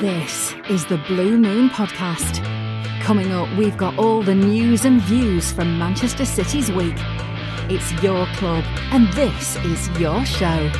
[0.00, 2.44] This is the Blue Moon Podcast.
[3.00, 6.96] Coming up, we've got all the news and views from Manchester City's week.
[7.70, 8.62] It's your club,
[8.92, 10.70] and this is your show.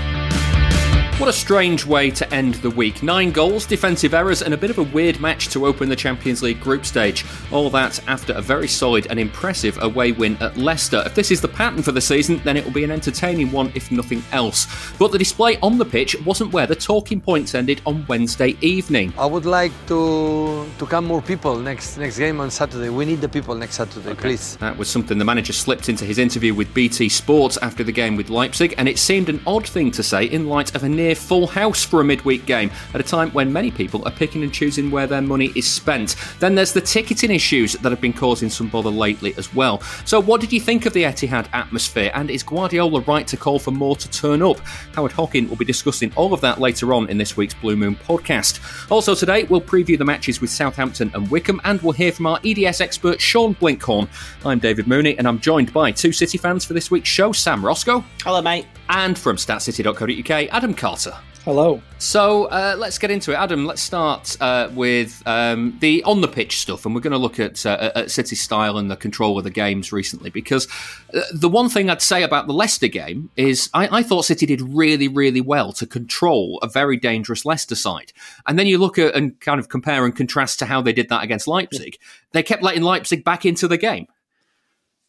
[1.18, 3.02] What a strange way to end the week.
[3.02, 6.42] Nine goals, defensive errors, and a bit of a weird match to open the Champions
[6.42, 7.24] League group stage.
[7.50, 11.02] All that after a very solid and impressive away win at Leicester.
[11.06, 13.72] If this is the pattern for the season, then it will be an entertaining one,
[13.74, 14.66] if nothing else.
[14.98, 19.14] But the display on the pitch wasn't where the talking points ended on Wednesday evening.
[19.16, 22.90] I would like to to come more people next next game on Saturday.
[22.90, 24.20] We need the people next Saturday, okay.
[24.20, 24.58] please.
[24.58, 28.16] That was something the manager slipped into his interview with BT Sports after the game
[28.16, 31.05] with Leipzig, and it seemed an odd thing to say in light of a near
[31.06, 34.42] near full house for a midweek game at a time when many people are picking
[34.42, 36.16] and choosing where their money is spent.
[36.40, 39.80] Then there's the ticketing issues that have been causing some bother lately as well.
[40.04, 42.10] So, what did you think of the Etihad atmosphere?
[42.12, 44.58] And is Guardiola right to call for more to turn up?
[44.94, 47.94] Howard Hockin will be discussing all of that later on in this week's Blue Moon
[47.94, 48.90] podcast.
[48.90, 52.40] Also, today we'll preview the matches with Southampton and Wycombe, and we'll hear from our
[52.44, 54.08] EDS expert Sean Blinkhorn.
[54.44, 57.64] I'm David Mooney, and I'm joined by two City fans for this week's show Sam
[57.64, 58.04] Roscoe.
[58.24, 58.66] Hello, mate.
[58.88, 61.18] And from statcity.co.uk, Adam Carter.
[61.44, 61.82] Hello.
[61.98, 63.66] So uh, let's get into it, Adam.
[63.66, 67.38] Let's start uh, with um, the on the pitch stuff, and we're going to look
[67.38, 70.30] at, uh, at City style and the control of the games recently.
[70.30, 70.66] Because
[71.12, 74.46] uh, the one thing I'd say about the Leicester game is I, I, thought City
[74.46, 78.14] did really, really well to control a very dangerous Leicester side.
[78.46, 81.10] And then you look at and kind of compare and contrast to how they did
[81.10, 81.98] that against Leipzig.
[82.32, 84.08] They kept letting Leipzig back into the game.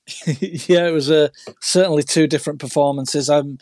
[0.39, 1.29] yeah, it was uh,
[1.59, 3.29] certainly two different performances.
[3.29, 3.57] I'm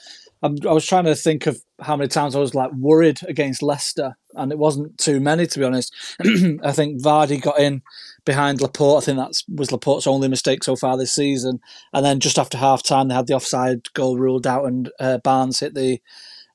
[0.45, 3.63] I'm, i was trying to think of how many times I was like worried against
[3.63, 5.93] Leicester, and it wasn't too many to be honest.
[6.63, 7.81] I think Vardy got in
[8.25, 9.03] behind Laporte.
[9.03, 11.59] I think that was Laporte's only mistake so far this season.
[11.93, 15.17] And then just after half time, they had the offside goal ruled out, and uh,
[15.19, 15.99] Barnes hit the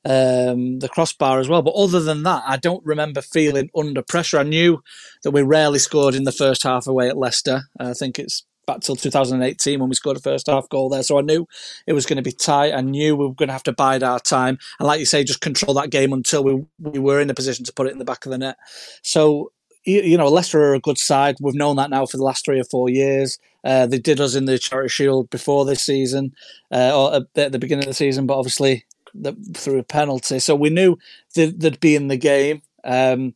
[0.05, 1.62] um, the crossbar as well.
[1.62, 4.38] But other than that, I don't remember feeling under pressure.
[4.38, 4.83] I knew
[5.22, 7.64] that we rarely scored in the first half away at Leicester.
[7.78, 11.02] I think it's back till 2018 when we scored a first half goal there.
[11.02, 11.46] So I knew
[11.86, 12.72] it was going to be tight.
[12.72, 14.58] I knew we were going to have to bide our time.
[14.78, 17.64] And like you say, just control that game until we, we were in a position
[17.64, 18.56] to put it in the back of the net.
[19.02, 19.52] So,
[19.84, 21.36] you know, Leicester are a good side.
[21.40, 23.39] We've known that now for the last three or four years.
[23.64, 26.34] Uh, they did us in the Charity Shield before this season,
[26.70, 28.84] uh, or at the beginning of the season, but obviously
[29.14, 30.39] the, through a penalty.
[30.39, 30.98] So we knew
[31.34, 32.62] they'd, they'd be in the game.
[32.84, 33.34] Um,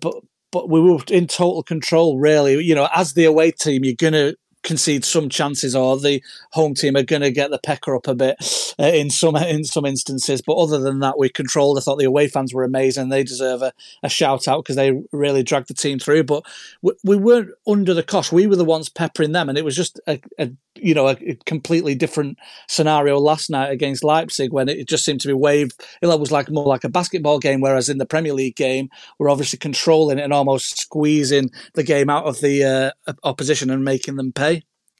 [0.00, 0.14] but
[0.54, 2.62] but we were in total control, really.
[2.62, 6.74] You know, as the away team, you're going to concede some chances, or the home
[6.74, 8.36] team are going to get the pecker up a bit
[8.80, 10.42] uh, in some in some instances.
[10.42, 11.78] But other than that, we controlled.
[11.78, 13.08] I thought the away fans were amazing.
[13.10, 16.24] They deserve a, a shout out because they really dragged the team through.
[16.24, 16.44] But
[16.82, 18.32] we, we, weren't under the cosh.
[18.32, 21.12] We were the ones peppering them, and it was just a, a you know a,
[21.12, 25.80] a, completely different scenario last night against Leipzig when it just seemed to be waved.
[26.00, 28.88] It was like more like a basketball game, whereas in the Premier League game,
[29.18, 32.64] we're obviously controlling it and almost squeezing the game out of the
[33.06, 34.53] uh, opposition and making them pay.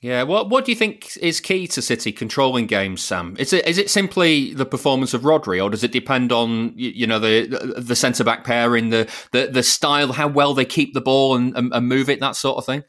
[0.05, 3.37] Yeah, what what do you think is key to City controlling games, Sam?
[3.39, 7.07] Is it is it simply the performance of Rodri, or does it depend on you
[7.07, 11.01] know the the centre back pairing, the, the the style, how well they keep the
[11.01, 12.85] ball and, and, and move it, that sort of thing?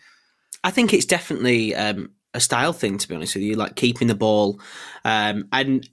[0.66, 4.10] I think it's definitely um, a style thing, to be honest with you, like keeping
[4.10, 4.60] the ball.
[5.06, 5.88] Um, and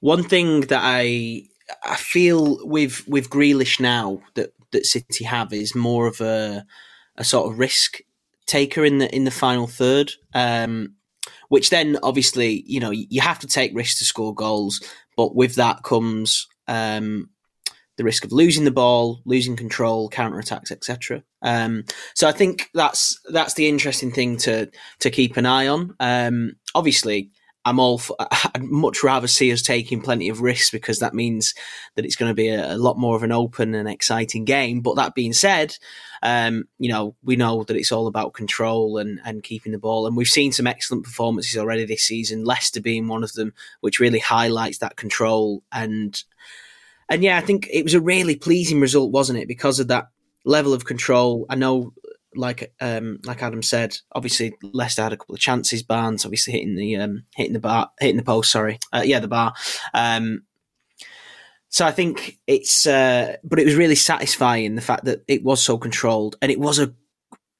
[0.00, 1.44] one thing that I
[1.84, 6.66] I feel with with Grealish now that that City have is more of a
[7.16, 8.00] a sort of risk
[8.48, 10.10] taker in the in the final third.
[10.34, 10.94] Um,
[11.48, 14.82] which then obviously you know you have to take risks to score goals,
[15.16, 17.30] but with that comes um,
[17.96, 21.22] the risk of losing the ball, losing control, counter attacks, etc.
[21.42, 24.70] Um, so I think that's that's the interesting thing to
[25.00, 25.94] to keep an eye on.
[26.00, 27.30] Um, obviously,
[27.68, 27.98] I'm all.
[27.98, 31.54] For, I'd much rather see us taking plenty of risks because that means
[31.94, 34.80] that it's going to be a, a lot more of an open and exciting game.
[34.80, 35.76] But that being said,
[36.22, 40.06] um, you know we know that it's all about control and and keeping the ball,
[40.06, 42.44] and we've seen some excellent performances already this season.
[42.44, 46.22] Leicester being one of them, which really highlights that control and.
[47.10, 49.48] And yeah, I think it was a really pleasing result, wasn't it?
[49.48, 50.08] Because of that
[50.44, 51.46] level of control.
[51.48, 51.94] I know
[52.34, 55.82] like um, like Adam said, obviously Leicester had a couple of chances.
[55.82, 58.50] Barnes obviously hitting the um, hitting the bar, hitting the post.
[58.50, 59.54] Sorry, uh, yeah, the bar.
[59.94, 60.42] Um,
[61.70, 65.62] so I think it's, uh, but it was really satisfying the fact that it was
[65.62, 66.94] so controlled and it was a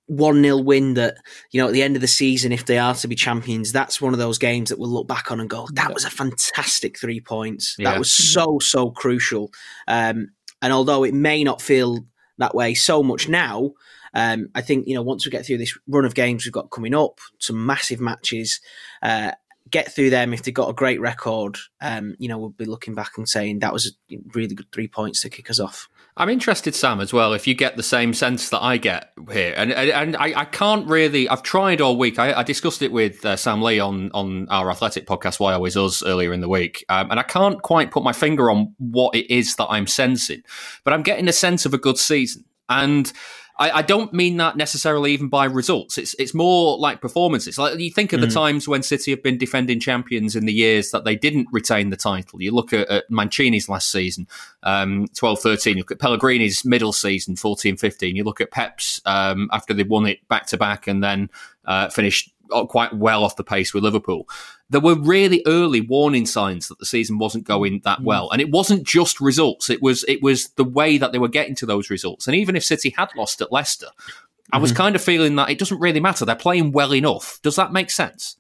[0.07, 0.95] one 0 win.
[0.95, 1.17] That
[1.51, 4.01] you know at the end of the season, if they are to be champions, that's
[4.01, 6.99] one of those games that we'll look back on and go, that was a fantastic
[6.99, 7.77] three points.
[7.79, 7.91] Yeah.
[7.91, 9.53] That was so so crucial.
[9.87, 10.31] Um,
[10.63, 12.05] and although it may not feel
[12.39, 13.73] that way so much now,
[14.15, 16.71] um, I think you know once we get through this run of games we've got
[16.71, 18.61] coming up, some massive matches.
[19.03, 19.33] Uh,
[19.71, 21.59] get through them if they've got a great record.
[21.81, 24.89] Um, you know, we'll be looking back and saying that was a really good three
[24.89, 25.89] points to kick us off.
[26.17, 27.33] I'm interested, Sam, as well.
[27.33, 30.89] If you get the same sense that I get here, and and, I, I, can't
[30.89, 31.29] really.
[31.29, 32.19] I've tried all week.
[32.19, 35.77] I, I discussed it with uh, Sam Lee on on our athletic podcast, Why Always
[35.77, 39.15] Us, earlier in the week, um, and I can't quite put my finger on what
[39.15, 40.43] it is that I'm sensing,
[40.83, 43.13] but I'm getting a sense of a good season, and
[43.59, 45.99] I, I, don't mean that necessarily even by results.
[45.99, 47.59] It's it's more like performances.
[47.59, 48.27] Like you think of mm.
[48.27, 51.91] the times when City have been defending champions in the years that they didn't retain
[51.91, 52.41] the title.
[52.41, 54.29] You look at, at Mancini's last season,
[54.63, 55.77] um, 12 13.
[55.77, 58.15] You look at Pellegrini's middle season, 14 15.
[58.15, 61.29] You look at Pep's um, after they won it back to back and then
[61.65, 62.33] uh, finished
[62.69, 64.27] quite well off the pace with Liverpool
[64.71, 68.29] there were really early warning signs that the season wasn't going that well.
[68.31, 69.71] And it wasn't just results.
[69.71, 72.27] It was, it was the way that they were getting to those results.
[72.27, 74.57] And even if City had lost at Leicester, mm-hmm.
[74.57, 74.83] I was mm-hmm.
[74.83, 76.25] kind of feeling that it doesn't really matter.
[76.25, 77.39] They're playing well enough.
[77.43, 78.37] Does that make sense?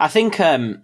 [0.00, 0.82] I think, um,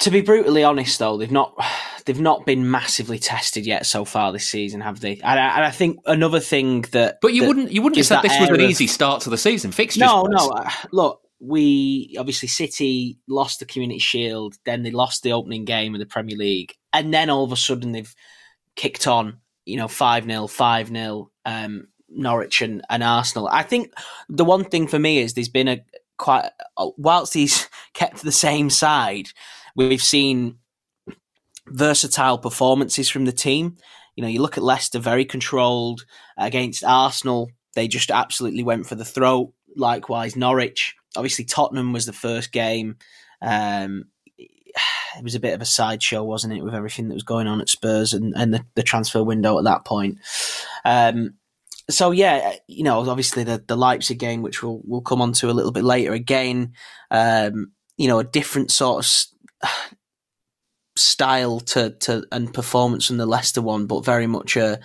[0.00, 1.54] to be brutally honest, though, they've not
[2.06, 5.12] they've not been massively tested yet so far this season, have they?
[5.12, 8.06] And I, and I think another thing that, but you that wouldn't you wouldn't have
[8.06, 9.72] said this was an easy start to the season.
[9.72, 10.50] Fixtures, no, no.
[10.50, 15.94] Uh, look, we obviously City lost the Community Shield, then they lost the opening game
[15.94, 18.14] of the Premier League, and then all of a sudden they've
[18.76, 23.48] kicked on, you know, 5 0, 5 0, um, Norwich and, and Arsenal.
[23.48, 23.92] I think
[24.28, 25.84] the one thing for me is there's been a
[26.16, 29.28] quite, whilst he's kept the same side,
[29.76, 30.58] we've seen
[31.66, 33.76] versatile performances from the team.
[34.16, 36.04] You know, you look at Leicester, very controlled
[36.38, 37.50] against Arsenal.
[37.74, 39.52] They just absolutely went for the throat.
[39.76, 42.96] Likewise, Norwich obviously Tottenham was the first game.
[43.42, 44.06] Um,
[45.16, 47.60] it was a bit of a sideshow, wasn't it, with everything that was going on
[47.60, 50.18] at Spurs and, and the, the transfer window at that point.
[50.84, 51.34] Um,
[51.90, 55.50] so yeah, you know, obviously the, the Leipzig game, which we'll we'll come on to
[55.50, 56.72] a little bit later, again,
[57.10, 59.70] um, you know, a different sort of
[60.96, 64.80] style to to and performance from the Leicester one, but very much a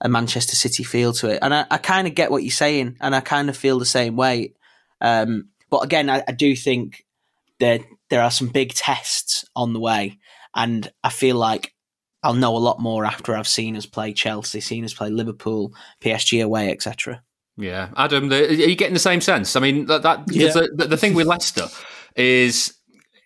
[0.00, 1.38] a Manchester City feel to it.
[1.40, 3.86] And I, I kind of get what you're saying, and I kind of feel the
[3.86, 4.54] same way.
[5.00, 7.04] Um, but again, I, I do think
[7.60, 10.18] that there are some big tests on the way,
[10.54, 11.74] and I feel like
[12.22, 15.74] I'll know a lot more after I've seen us play Chelsea, seen us play Liverpool,
[16.00, 17.22] PSG away, etc.
[17.58, 19.54] Yeah, Adam, the, are you getting the same sense?
[19.54, 20.50] I mean, that, that yeah.
[20.52, 21.68] the, the thing with Leicester
[22.14, 22.72] is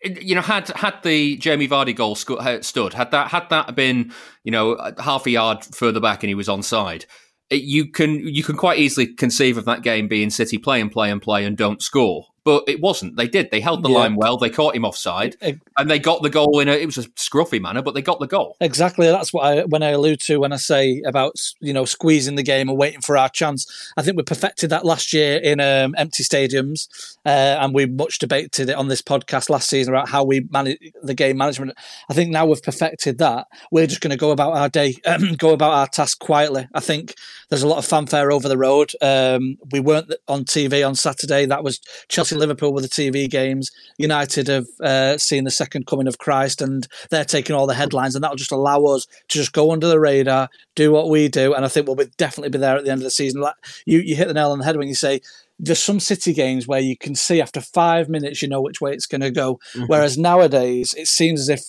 [0.03, 4.13] you know, had had the Jamie Vardy goal stood, had that had that been,
[4.43, 7.05] you know, half a yard further back and he was onside,
[7.51, 11.11] you can you can quite easily conceive of that game being City play and play
[11.11, 13.17] and play and don't score but it wasn't.
[13.17, 13.51] They did.
[13.51, 13.99] They held the yeah.
[13.99, 14.37] line well.
[14.37, 16.73] They caught him offside, and they got the goal in a.
[16.73, 18.57] It was a scruffy manner, but they got the goal.
[18.61, 19.07] Exactly.
[19.07, 22.43] That's what I when I allude to when I say about you know squeezing the
[22.43, 23.93] game and waiting for our chance.
[23.97, 26.89] I think we perfected that last year in um, empty stadiums,
[27.27, 30.79] uh, and we much debated it on this podcast last season about how we manage
[31.03, 31.73] the game management.
[32.09, 33.47] I think now we've perfected that.
[33.71, 34.97] We're just going to go about our day,
[35.37, 36.69] go about our task quietly.
[36.75, 37.15] I think
[37.49, 38.93] there's a lot of fanfare over the road.
[39.03, 41.47] Um, we weren't on TV on Saturday.
[41.47, 43.71] That was Chelsea Liverpool with the TV games.
[43.99, 48.15] United have uh, seen the second coming of Christ, and they're taking all the headlines,
[48.15, 51.55] and that'll just allow us to just go under the radar, do what we do,
[51.55, 53.41] and I think we'll be, definitely be there at the end of the season.
[53.41, 53.55] Like
[53.87, 55.21] you, you hit the nail on the head when you say
[55.59, 58.93] there's some City games where you can see after five minutes you know which way
[58.93, 59.85] it's going to go, mm-hmm.
[59.87, 61.65] whereas nowadays it seems as if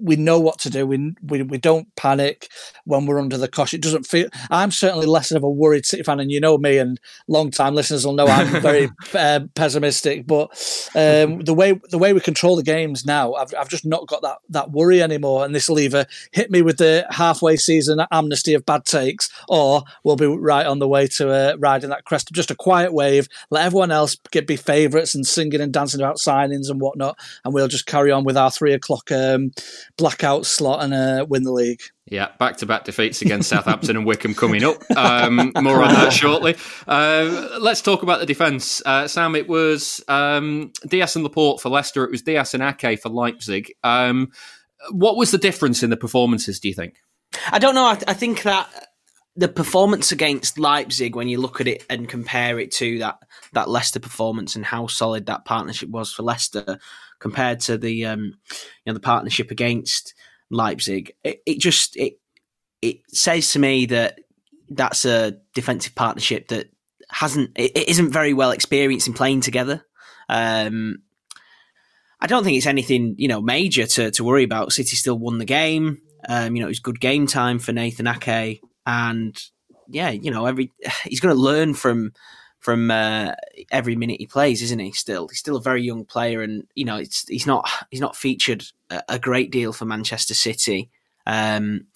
[0.00, 0.86] we know what to do.
[0.86, 2.48] We, we we don't panic
[2.84, 3.72] when we're under the cosh.
[3.72, 4.28] It doesn't feel.
[4.50, 6.98] I'm certainly less of a worried City fan, and you know me, and
[7.28, 10.26] long time listeners will know I'm very uh, pessimistic.
[10.26, 10.50] But
[10.96, 14.22] um, the way the way we control the games now, I've I've just not got
[14.22, 15.44] that that worry anymore.
[15.44, 19.84] And this will either hit me with the halfway season amnesty of bad takes, or
[20.02, 22.32] we'll be right on the way to uh, riding that crest.
[22.32, 23.28] Just a quiet wave.
[23.50, 27.54] Let everyone else get be favourites and singing and dancing about signings and whatnot, and
[27.54, 29.12] we'll just carry on with our three o'clock.
[29.12, 29.51] Um,
[29.96, 31.80] blackout slot and uh, win the league.
[32.06, 34.76] Yeah, back to back defeats against Southampton and Wycombe coming up.
[35.02, 36.56] Um, more on that shortly.
[36.86, 38.82] Uh, let's talk about the defence.
[38.84, 43.00] Uh, Sam, it was um, Dias and Laporte for Leicester, it was Dias and Ake
[43.00, 43.72] for Leipzig.
[43.82, 44.30] Um,
[44.90, 46.94] what was the difference in the performances, do you think?
[47.50, 47.84] I don't know.
[47.84, 48.68] I, I think that
[49.34, 53.18] the performance against Leipzig, when you look at it and compare it to that
[53.52, 56.78] that Leicester performance and how solid that partnership was for Leicester,
[57.22, 58.32] compared to the um, you
[58.86, 60.14] know the partnership against
[60.50, 61.12] Leipzig.
[61.24, 62.14] It, it just it
[62.82, 64.18] it says to me that
[64.68, 66.68] that's a defensive partnership that
[67.08, 69.84] hasn't it, isn't very well experienced in playing together.
[70.28, 71.02] Um,
[72.20, 74.72] I don't think it's anything you know major to to worry about.
[74.72, 75.98] City still won the game.
[76.28, 79.40] Um, you know, it was good game time for Nathan Ake, and
[79.88, 80.72] yeah, you know, every
[81.04, 82.12] he's going to learn from
[82.62, 83.32] from uh,
[83.70, 84.92] every minute he plays, isn't he?
[84.92, 88.16] Still, he's still a very young player, and you know, it's he's not he's not
[88.16, 90.90] featured a, a great deal for Manchester City.
[91.26, 91.88] Um,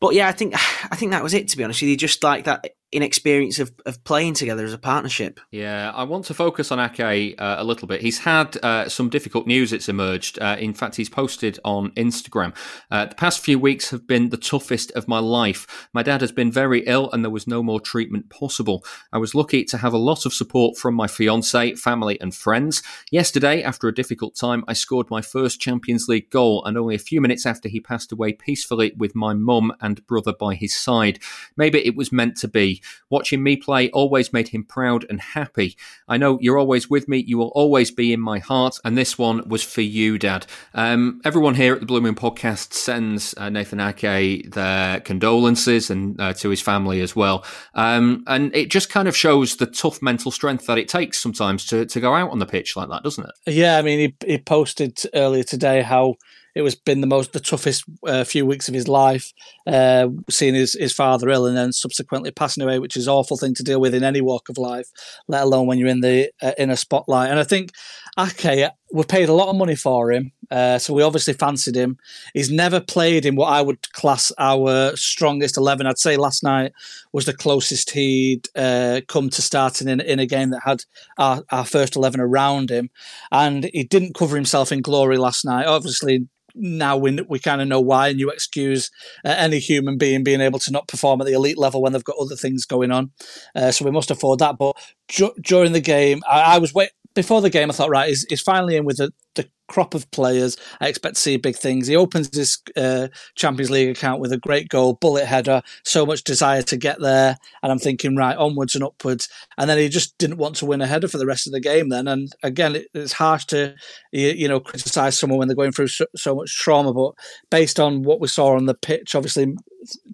[0.00, 0.54] but yeah, I think
[0.90, 1.48] I think that was it.
[1.48, 4.78] To be honest with you, just like that inexperience of, of playing together as a
[4.78, 5.40] partnership.
[5.50, 8.00] Yeah, I want to focus on Ake uh, a little bit.
[8.00, 10.38] He's had uh, some difficult news, it's emerged.
[10.40, 12.56] Uh, in fact, he's posted on Instagram.
[12.90, 15.88] Uh, the past few weeks have been the toughest of my life.
[15.92, 18.84] My dad has been very ill and there was no more treatment possible.
[19.12, 22.82] I was lucky to have a lot of support from my fiance, family, and friends.
[23.10, 26.98] Yesterday, after a difficult time, I scored my first Champions League goal and only a
[26.98, 31.18] few minutes after he passed away peacefully with my mum and brother by his side.
[31.56, 32.77] Maybe it was meant to be.
[33.10, 35.76] Watching me play always made him proud and happy.
[36.08, 37.18] I know you're always with me.
[37.18, 38.76] You will always be in my heart.
[38.84, 40.46] And this one was for you, Dad.
[40.74, 46.32] Um, everyone here at the Moon podcast sends uh, Nathan Ake their condolences and uh,
[46.34, 47.44] to his family as well.
[47.74, 51.66] Um, and it just kind of shows the tough mental strength that it takes sometimes
[51.66, 53.54] to, to go out on the pitch like that, doesn't it?
[53.54, 56.16] Yeah, I mean, he, he posted earlier today how
[56.58, 59.32] it was been the most the toughest uh, few weeks of his life,
[59.66, 63.36] uh, seeing his, his father ill and then subsequently passing away, which is an awful
[63.36, 64.88] thing to deal with in any walk of life,
[65.28, 67.30] let alone when you're in the uh, in a spotlight.
[67.30, 67.70] And I think
[68.18, 71.96] Ake, we paid a lot of money for him, uh, so we obviously fancied him.
[72.34, 75.86] He's never played in what I would class our strongest eleven.
[75.86, 76.72] I'd say last night
[77.12, 80.82] was the closest he'd uh, come to starting in in a game that had
[81.18, 82.90] our, our first eleven around him,
[83.30, 85.66] and he didn't cover himself in glory last night.
[85.66, 86.26] Obviously,
[86.58, 88.90] now we we kind of know why, and you excuse
[89.24, 92.04] uh, any human being being able to not perform at the elite level when they've
[92.04, 93.10] got other things going on.
[93.54, 94.58] Uh, so we must afford that.
[94.58, 94.76] But
[95.08, 97.70] ju- during the game, I, I was wait before the game.
[97.70, 100.56] I thought, right, he's, he's finally in with the, the crop of players.
[100.80, 101.86] I expect to see big things.
[101.86, 106.24] He opens his uh, Champions League account with a great goal, bullet header, so much
[106.24, 107.36] desire to get there.
[107.62, 109.28] And I'm thinking, right, onwards and upwards.
[109.56, 111.60] And then he just didn't want to win a header for the rest of the
[111.60, 112.08] game then.
[112.08, 113.74] And again, it, it's harsh to,
[114.12, 116.92] you, know, criticise someone when they're going through so, so, much trauma.
[116.92, 117.12] But
[117.50, 119.54] based on what we saw on the pitch, obviously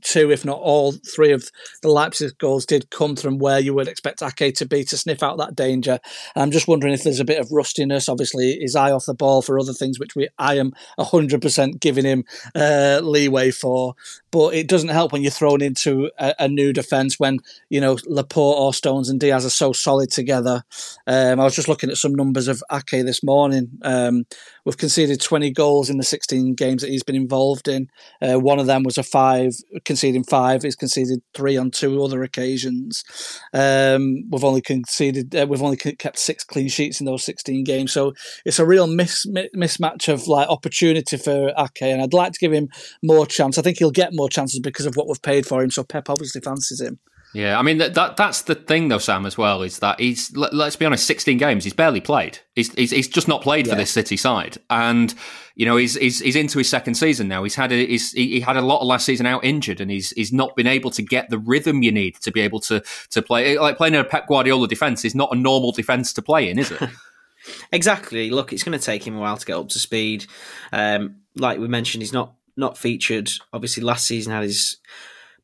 [0.02, 1.50] two, if not all three of
[1.82, 5.22] the Leipzig goals did come from where you would expect Ake to be to sniff
[5.22, 5.98] out that danger.
[6.36, 8.08] I'm just wondering if there's a bit of rustiness.
[8.08, 11.80] Obviously, his eye off the ball for other things, which we I am hundred percent
[11.80, 13.94] giving him uh, leeway for.
[14.30, 17.98] But it doesn't help when you're thrown into a, a new defence when you know
[18.06, 20.64] Laporte or Stones and Dias are so solid together.
[21.06, 23.70] Um, I was just looking at some numbers of Ake this morning.
[23.82, 24.26] Um,
[24.64, 27.88] we've conceded 20 goals in the 16 games that he's been involved in.
[28.20, 29.52] Uh, one of them was a five,
[29.84, 30.62] conceding five.
[30.62, 33.04] He's conceded three on two other occasions.
[33.52, 37.92] Um, we've only conceded, uh, we've only kept six clean sheets in those 16 games.
[37.92, 38.12] So
[38.44, 42.52] it's a real mis- mismatch of like opportunity for Ake, and I'd like to give
[42.52, 42.68] him
[43.02, 43.58] more chance.
[43.58, 45.70] I think he'll get more chances because of what we've paid for him.
[45.70, 46.98] So Pep obviously fancies him.
[47.34, 50.34] Yeah, I mean that, that that's the thing though, Sam, as well, is that he's
[50.36, 52.38] let, us be honest, sixteen games, he's barely played.
[52.54, 53.72] He's he's, he's just not played yeah.
[53.72, 55.12] for this City side, and
[55.56, 57.42] you know he's, he's he's into his second season now.
[57.42, 60.10] He's had a, he's, he had a lot of last season out injured, and he's
[60.10, 63.20] he's not been able to get the rhythm you need to be able to to
[63.20, 63.58] play.
[63.58, 66.60] Like playing in a Pep Guardiola defense is not a normal defense to play in,
[66.60, 66.88] is it?
[67.72, 68.30] exactly.
[68.30, 70.26] Look, it's going to take him a while to get up to speed.
[70.72, 73.28] Um, like we mentioned, he's not not featured.
[73.52, 74.76] Obviously, last season had his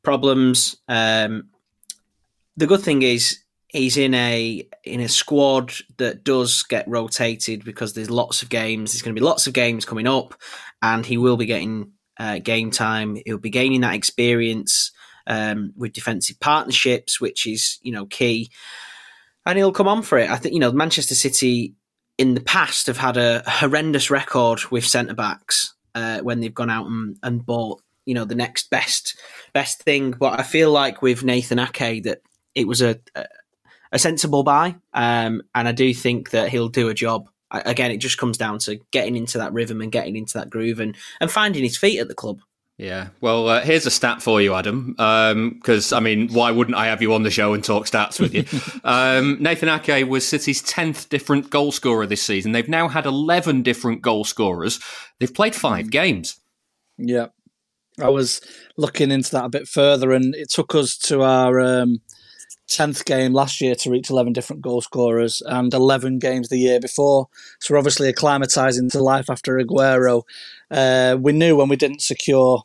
[0.05, 0.77] problems.
[0.89, 1.50] Um,
[2.57, 3.39] the good thing is
[3.69, 8.93] he's in a in a squad that does get rotated because there's lots of games.
[8.93, 10.35] There's going to be lots of games coming up,
[10.83, 13.19] and he will be getting uh, game time.
[13.25, 14.93] He'll be gaining that experience
[15.27, 18.51] um, with defensive partnerships, which is you know key,
[19.47, 20.31] and he'll come on for it.
[20.31, 21.75] I think you know Manchester City
[22.19, 26.69] in the past have had a horrendous record with centre backs uh, when they've gone
[26.69, 29.19] out and, and bought you know the next best
[29.53, 30.11] best thing.
[30.11, 32.21] But I feel like with Nathan Ake that
[32.55, 32.99] it was a
[33.93, 37.29] a, sensible buy, um, and I do think that he'll do a job.
[37.51, 40.51] I, again, it just comes down to getting into that rhythm and getting into that
[40.51, 42.41] groove and, and finding his feet at the club.
[42.81, 43.09] Yeah.
[43.21, 44.93] Well, uh, here's a stat for you, Adam.
[44.93, 48.19] Because, um, I mean, why wouldn't I have you on the show and talk stats
[48.19, 48.47] with you?
[48.85, 52.53] um, Nathan Ake was City's 10th different goal scorer this season.
[52.53, 54.81] They've now had 11 different goal scorers.
[55.19, 56.41] They've played five games.
[56.97, 57.27] Yeah.
[57.99, 58.41] I was
[58.79, 62.01] looking into that a bit further, and it took us to our um,
[62.71, 66.81] tenth game last year to reach eleven different goal scorers and eleven games the year
[66.81, 67.29] before.
[67.59, 70.23] So we're obviously acclimatizing to life after Aguero.
[70.71, 72.63] Uh, we knew when we didn't secure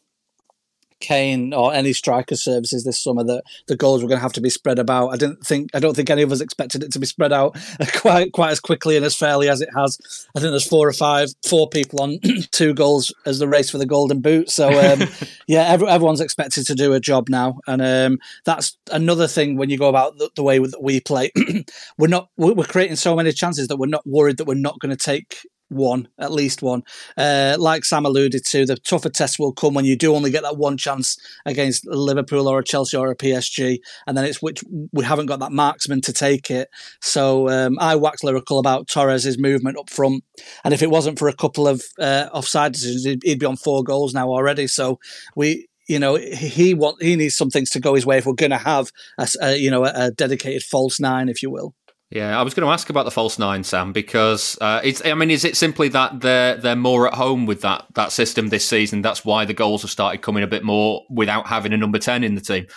[0.99, 4.41] Kane or any striker services this summer that the goals were going to have to
[4.41, 5.09] be spread about.
[5.09, 7.57] I didn't think I don't think any of us expected it to be spread out
[7.95, 9.97] quite quite as quickly and as fairly as it has.
[10.35, 12.19] I think there's four or five, four people on
[12.51, 14.49] two goals as the race for the golden boot.
[14.49, 15.07] So um,
[15.47, 19.69] yeah, every, everyone's expected to do a job now, and um, that's another thing when
[19.69, 21.31] you go about the, the way that we play.
[21.97, 24.95] we're not we're creating so many chances that we're not worried that we're not going
[24.95, 26.83] to take one, at least one.
[27.17, 30.43] Uh, like Sam alluded to, the tougher tests will come when you do only get
[30.43, 34.63] that one chance against Liverpool or a Chelsea or a PSG, and then it's which
[34.91, 36.69] we haven't got that marksman to take it.
[37.01, 40.23] So um, I wax lyrical about Torres's movement up front,
[40.63, 43.83] and if it wasn't for a couple of uh, offside decisions, he'd, be on four
[43.83, 44.67] goals now already.
[44.67, 44.99] So
[45.35, 48.33] we you know he want he needs some things to go his way if we're
[48.33, 51.73] going to have a, a you know a, dedicated false nine, if you will.
[52.11, 55.03] Yeah, I was going to ask about the false nine, Sam, because uh, it's.
[55.03, 58.49] I mean, is it simply that they're they're more at home with that that system
[58.49, 59.01] this season?
[59.01, 62.23] That's why the goals have started coming a bit more without having a number ten
[62.23, 62.67] in the team.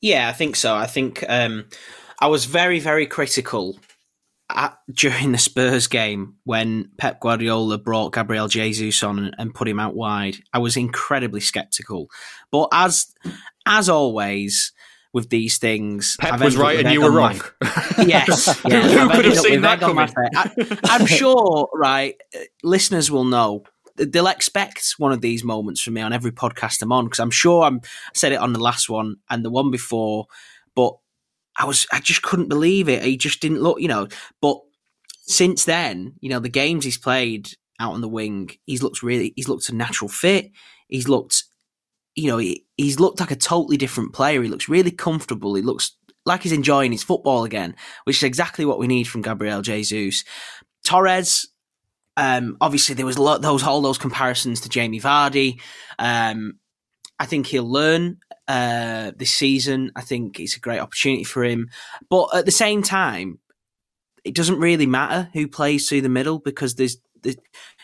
[0.00, 0.74] Yeah, I think so.
[0.74, 1.66] I think um,
[2.20, 3.78] I was very very critical
[4.50, 9.78] at, during the Spurs game when Pep Guardiola brought Gabriel Jesus on and put him
[9.78, 10.38] out wide.
[10.52, 12.08] I was incredibly sceptical,
[12.50, 13.14] but as
[13.64, 14.72] as always
[15.18, 16.16] with these things.
[16.20, 17.40] Pep I've was right and you were wrong.
[18.06, 18.46] yes.
[18.68, 20.08] Yeah, Who could have seen that coming?
[20.36, 22.14] I, am sure, right,
[22.62, 23.64] listeners will know.
[23.96, 27.32] They'll expect one of these moments from me on every podcast I'm on because I'm
[27.32, 30.26] sure I'm, I said it on the last one and the one before,
[30.76, 30.96] but
[31.56, 33.02] I was I just couldn't believe it.
[33.02, 34.06] He just didn't look, you know.
[34.40, 34.58] But
[35.22, 39.32] since then, you know, the games he's played out on the wing, he's looked really,
[39.34, 40.52] he's looked a natural fit.
[40.86, 41.44] He's looked
[42.18, 44.42] you know, he, he's looked like a totally different player.
[44.42, 45.54] He looks really comfortable.
[45.54, 45.92] He looks
[46.26, 50.24] like he's enjoying his football again, which is exactly what we need from Gabriel Jesus.
[50.84, 51.46] Torres,
[52.16, 55.60] um, obviously there was lot, those all those comparisons to Jamie Vardy.
[55.98, 56.58] Um,
[57.20, 59.92] I think he'll learn uh, this season.
[59.94, 61.68] I think it's a great opportunity for him.
[62.10, 63.38] But at the same time,
[64.24, 67.36] it doesn't really matter who plays through the middle because there's, there's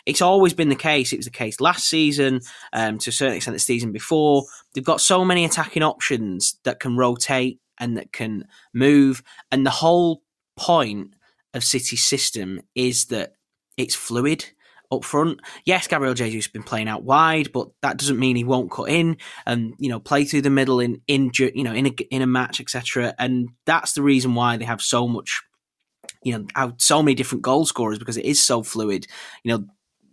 [0.05, 1.13] it's always been the case.
[1.13, 2.41] It was the case last season,
[2.73, 4.45] um, to a certain extent, the season before.
[4.73, 9.23] They've got so many attacking options that can rotate and that can move.
[9.51, 10.21] And the whole
[10.55, 11.15] point
[11.53, 13.33] of City's system is that
[13.77, 14.45] it's fluid
[14.91, 15.39] up front.
[15.65, 18.89] Yes, Gabriel Jesus has been playing out wide, but that doesn't mean he won't cut
[18.89, 22.21] in and you know play through the middle in in you know in a in
[22.21, 23.13] a match, etc.
[23.17, 25.41] And that's the reason why they have so much
[26.23, 29.07] you know so many different goal scorers because it is so fluid.
[29.43, 29.65] You know,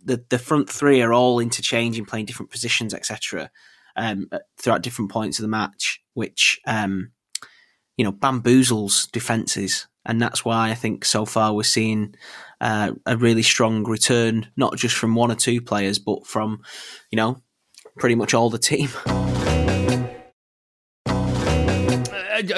[0.03, 3.49] the the front three are all interchanging, playing different positions, etc.
[3.95, 7.11] Um, throughout different points of the match, which um,
[7.97, 12.15] you know bamboozles defenses, and that's why I think so far we're seeing
[12.61, 16.61] uh, a really strong return, not just from one or two players, but from
[17.11, 17.37] you know
[17.97, 18.89] pretty much all the team.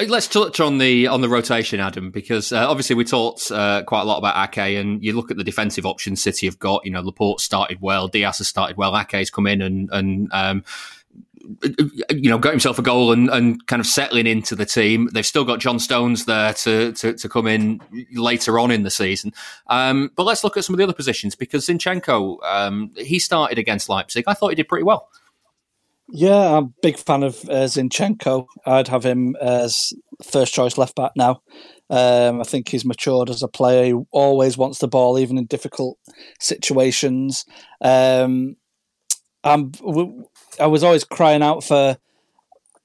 [0.08, 4.02] let's touch on the on the rotation, Adam, because uh, obviously we talked uh, quite
[4.02, 6.84] a lot about Ake, and you look at the defensive options City have got.
[6.84, 10.64] You know, Laporte started well, Dias has started well, Ake's come in and and um,
[12.10, 15.08] you know got himself a goal and, and kind of settling into the team.
[15.12, 17.80] They've still got John Stones there to to, to come in
[18.12, 19.32] later on in the season.
[19.68, 23.58] Um, but let's look at some of the other positions because Zinchenko um, he started
[23.58, 24.24] against Leipzig.
[24.26, 25.08] I thought he did pretty well.
[26.08, 28.46] Yeah, I'm a big fan of uh, Zinchenko.
[28.64, 29.92] I'd have him as
[30.22, 31.42] first choice left back now.
[31.90, 33.84] Um, I think he's matured as a player.
[33.84, 35.98] He always wants the ball, even in difficult
[36.40, 37.44] situations.
[37.80, 38.56] Um,
[39.42, 39.72] I'm,
[40.60, 41.96] I was always crying out for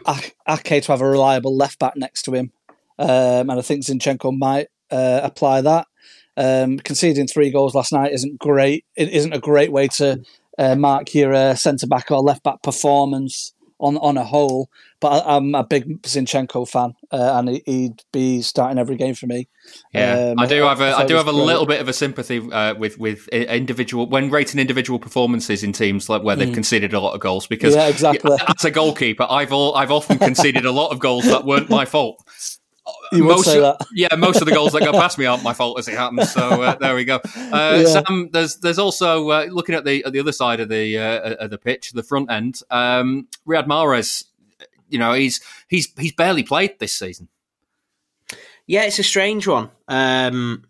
[0.08, 2.52] Ake to have a reliable left back next to him,
[2.98, 5.88] um, and I think Zinchenko might uh, apply that.
[6.38, 8.86] Um, conceding three goals last night isn't great.
[8.96, 10.22] It isn't a great way to
[10.58, 14.70] uh, mark your uh, centre back or left back performance on on a whole.
[15.00, 19.26] But I, am a big Zinchenko fan, uh, and he'd be starting every game for
[19.26, 19.48] me.
[19.94, 22.40] Yeah, um, I do have a I do have a little bit of a sympathy
[22.52, 26.54] uh, with with individual when rating individual performances in teams like where they've mm.
[26.54, 28.38] conceded a lot of goals because yeah, exactly.
[28.48, 31.86] As a goalkeeper, I've all, I've often conceded a lot of goals that weren't my
[31.86, 32.24] fault.
[33.12, 33.86] You most say that.
[33.94, 36.32] yeah, most of the goals that go past me aren't my fault as it happens.
[36.32, 37.20] So uh, there we go.
[37.36, 37.86] Uh, yeah.
[37.86, 41.36] Sam, there's there's also uh, looking at the at the other side of the uh,
[41.36, 42.62] of the pitch, the front end.
[42.70, 44.26] Um, Riyad Mahrez,
[44.90, 47.28] you know, he's he's he's barely played this season.
[48.66, 49.70] Yeah, it's a strange one.
[49.88, 50.66] Um,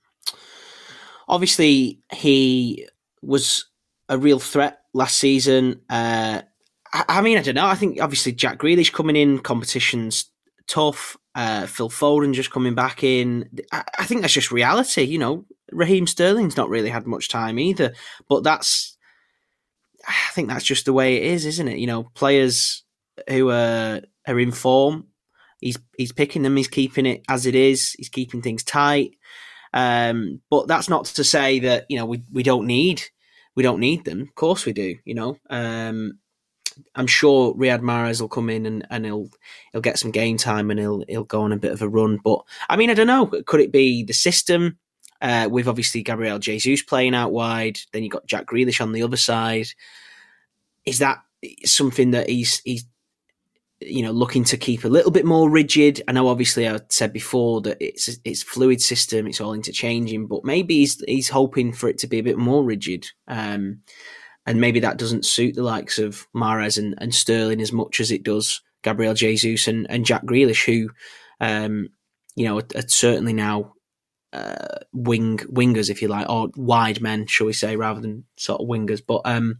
[1.28, 2.88] obviously, he
[3.21, 3.65] was
[4.10, 5.82] a real threat last season.
[5.89, 6.41] Uh,
[6.93, 7.67] I, I mean, I don't know.
[7.67, 10.26] I think obviously Jack Grealish coming in competitions
[10.67, 11.17] tough.
[11.34, 13.50] Uh, Phil Foden just coming back in.
[13.72, 15.04] I, I, think that's just reality.
[15.04, 17.94] You know, Raheem Sterling's not really had much time either.
[18.28, 18.98] But that's,
[20.06, 21.78] I think that's just the way it is, isn't it?
[21.78, 22.84] You know, players
[23.30, 25.08] who are are in form,
[25.60, 26.58] he's he's picking them.
[26.58, 27.94] He's keeping it as it is.
[27.98, 29.12] He's keeping things tight.
[29.74, 33.04] Um, but that's not to say that you know we we don't need
[33.56, 34.22] we don't need them.
[34.22, 34.98] Of course we do.
[35.06, 36.20] You know, um,
[36.95, 39.29] I'm sure Riyad Mahrez will come in and, and he'll
[39.71, 42.19] he'll get some game time and he'll he'll go on a bit of a run.
[42.23, 43.27] But I mean, I don't know.
[43.45, 44.77] Could it be the system?
[45.21, 47.79] uh, with obviously Gabriel Jesus playing out wide.
[47.93, 49.67] Then you got Jack Grealish on the other side.
[50.86, 51.19] Is that
[51.63, 52.86] something that he's he's
[53.79, 56.01] you know looking to keep a little bit more rigid?
[56.07, 60.43] I know obviously I said before that it's it's fluid system, it's all interchanging, but
[60.43, 63.07] maybe he's he's hoping for it to be a bit more rigid.
[63.27, 63.81] Um,
[64.45, 68.12] and maybe that doesn't suit the likes of Mahrez and, and Sterling as much as
[68.12, 70.89] it does Gabriel Jesus and, and Jack Grealish, who,
[71.39, 71.89] um,
[72.36, 73.73] you know, are, are certainly now
[74.34, 78.62] uh, wing wingers, if you like, or wide men, shall we say, rather than sort
[78.62, 79.01] of wingers.
[79.06, 79.60] But um,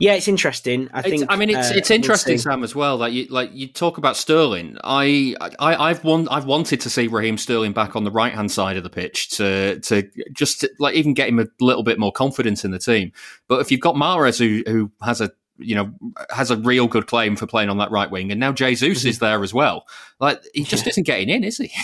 [0.00, 0.88] yeah, it's interesting.
[0.94, 1.26] I think.
[1.28, 2.38] I mean, it's uh, it's interesting, we'll.
[2.38, 2.96] Sam, as well.
[2.96, 4.78] Like you like you talk about Sterling.
[4.82, 8.50] I, I I've won, I've wanted to see Raheem Sterling back on the right hand
[8.50, 11.98] side of the pitch to to just to, like even get him a little bit
[11.98, 13.12] more confidence in the team.
[13.46, 15.92] But if you've got Mahrez who who has a you know
[16.30, 19.18] has a real good claim for playing on that right wing, and now Jesus is
[19.18, 19.84] there as well.
[20.18, 21.70] Like he just isn't getting in, is he?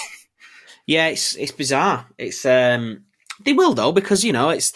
[0.86, 2.06] Yeah, it's it's bizarre.
[2.16, 3.04] It's um
[3.44, 4.72] they will though because you know it's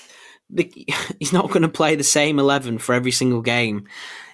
[0.53, 0.71] the,
[1.19, 3.87] he's not going to play the same eleven for every single game,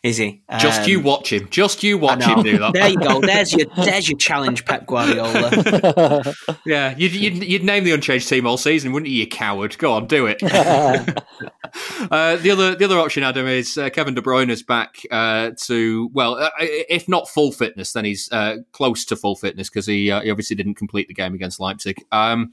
[0.03, 0.43] is he?
[0.59, 1.49] Just Um, you watch him.
[1.51, 2.73] Just you watch him do that.
[2.73, 3.21] There you go.
[3.27, 6.35] There's your there's your challenge, Pep Guardiola.
[6.65, 9.79] Yeah, you'd, you'd, you'd name the unchanged team all season, wouldn't you, you coward?
[9.79, 10.43] Go on, do it.
[10.43, 15.51] uh, the other the other option, Adam, is uh, Kevin De Bruyne is back uh,
[15.63, 19.87] to well, uh, if not full fitness, then he's uh, close to full fitness because
[19.87, 22.05] he, uh, he obviously didn't complete the game against Leipzig.
[22.11, 22.53] Um,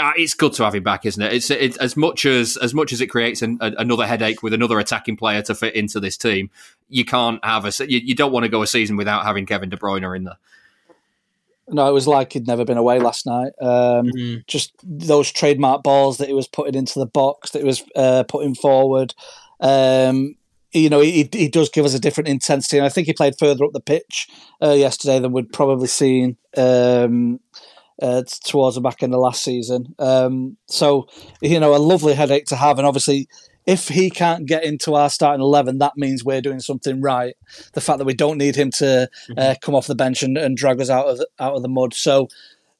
[0.00, 1.32] uh, it's good to have him back, isn't it?
[1.32, 4.52] It's, it's as much as as much as it creates an, a, another headache with
[4.54, 6.50] another attacking player to fit into this team.
[6.88, 9.68] You can't have a you, you don't want to go a season without having Kevin
[9.68, 10.38] De Bruyne in there.
[11.68, 13.52] no, it was like he'd never been away last night.
[13.60, 14.46] Um, Mhm.
[14.46, 18.24] Just those trademark balls that he was putting into the box, that he was uh,
[18.24, 19.14] putting forward.
[19.60, 20.34] Um,
[20.72, 23.38] you know, he, he does give us a different intensity, and I think he played
[23.38, 24.28] further up the pitch
[24.62, 27.40] uh, yesterday than we'd probably seen um,
[28.00, 29.94] uh, towards the back end of last season.
[29.98, 31.08] Um, so,
[31.40, 33.28] you know, a lovely headache to have, and obviously,
[33.66, 37.36] if he can't get into our starting eleven, that means we're doing something right.
[37.74, 40.56] The fact that we don't need him to uh, come off the bench and, and
[40.56, 41.94] drag us out of out of the mud.
[41.94, 42.28] So.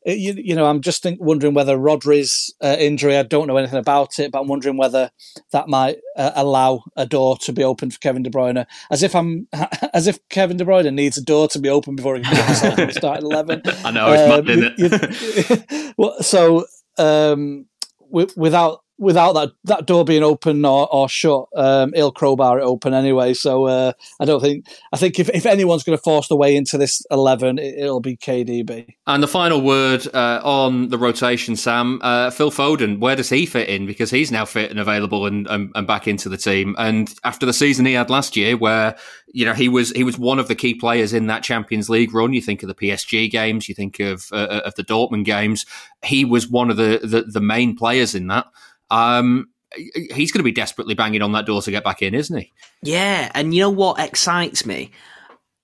[0.05, 3.17] It- You, you know, I'm just think, wondering whether Rodri's uh, injury.
[3.17, 5.11] I don't know anything about it, but I'm wondering whether
[5.53, 8.65] that might uh, allow a door to be opened for Kevin De Bruyne.
[8.91, 9.47] As if I'm,
[9.95, 12.49] as if Kevin De Bruyne needs a door to be open before he can start
[12.49, 13.63] himself in the starting eleven.
[13.85, 15.61] I know it's mad, isn't it?
[15.71, 16.65] you- you- well, so
[16.99, 17.67] um,
[18.11, 22.63] wi- without without that, that door being open or, or shut, um, he'll crowbar it
[22.63, 23.33] open anyway.
[23.33, 26.55] So uh, I don't think I think if, if anyone's going to force the way
[26.55, 28.95] into this eleven, it, it'll be KDB.
[29.07, 33.47] And the final word uh, on the rotation, Sam, uh, Phil Foden, where does he
[33.47, 33.87] fit in?
[33.87, 36.77] Because he's now fit and available and, and, and back into the team.
[36.79, 38.97] And after the season he had last year, where
[39.33, 42.13] you know he was he was one of the key players in that Champions League
[42.13, 42.35] run.
[42.35, 45.65] You think of the PSG games, you think of uh, of the Dortmund games.
[46.05, 48.47] He was one of the the, the main players in that.
[48.91, 52.37] Um, he's going to be desperately banging on that door to get back in, isn't
[52.37, 52.53] he?
[52.83, 54.91] Yeah, and you know what excites me?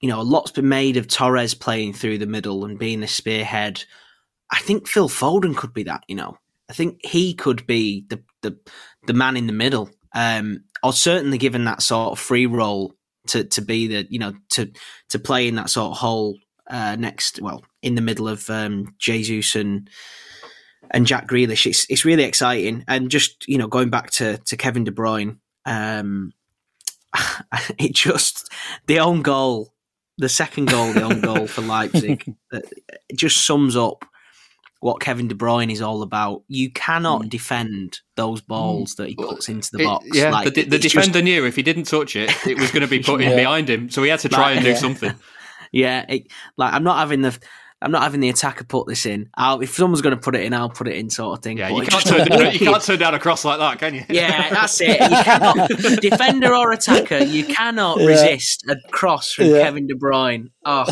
[0.00, 3.08] You know, a lot's been made of Torres playing through the middle and being the
[3.08, 3.84] spearhead.
[4.50, 6.04] I think Phil Foden could be that.
[6.06, 6.38] You know,
[6.70, 8.58] I think he could be the the
[9.06, 9.90] the man in the middle.
[10.14, 12.94] Um, or certainly given that sort of free role
[13.28, 14.70] to to be the you know to
[15.10, 17.40] to play in that sort of hole uh, next.
[17.40, 19.88] Well, in the middle of um, Jesus and
[20.90, 21.66] and Jack Grealish.
[21.66, 22.84] It's it's really exciting.
[22.88, 26.32] And just you know, going back to to Kevin De Bruyne, um,
[27.78, 28.50] it just
[28.86, 29.72] the own goal,
[30.18, 32.60] the second goal, the own goal for Leipzig, uh,
[33.14, 34.04] just sums up
[34.80, 36.42] what Kevin De Bruyne is all about.
[36.48, 40.06] You cannot defend those balls that he puts into the It- box.
[40.12, 42.70] yeah, Like, the, the it's just- defender knew if he didn't touch it, it was
[42.70, 43.36] going to be put in Yeah.
[43.36, 43.88] behind him.
[43.88, 44.76] So he had to try Like, and do yeah.
[44.76, 45.14] something.
[45.72, 47.36] Yeah, it, like I'm not having the.
[47.82, 49.28] I'm not having the attacker put this in.
[49.34, 51.58] I'll, if someone's going to put it in, I'll put it in, sort of thing.
[51.58, 53.94] Yeah, But you can't, turn down, you can't turn down a cross like that, can
[53.94, 54.04] you?
[54.08, 54.98] Yeah, that's it.
[54.98, 55.68] You cannot,
[56.00, 58.06] defender or attacker, you cannot Yeah.
[58.06, 59.62] resist a cross from Yeah.
[59.62, 60.46] Kevin De Bruyne.
[60.64, 60.86] Oh,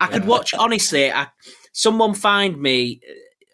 [0.00, 0.54] I could watch.
[0.54, 1.28] Honestly, I,
[1.72, 3.00] someone find me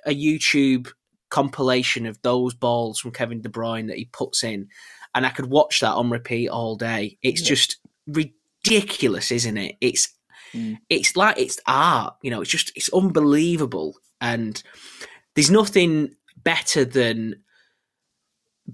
[0.06, 0.90] a YouTube
[1.28, 4.68] compilation of those balls from Kevin De Bruyne that he puts in,
[5.14, 7.18] and I could watch that on repeat all day.
[7.20, 7.76] It's just
[8.06, 9.76] ridiculous, isn't it?
[9.80, 10.08] It's
[10.56, 10.78] Mm.
[10.88, 12.14] it's like it's art.
[12.22, 14.62] You know, it's just it's unbelievable, and
[15.34, 17.42] there's nothing better than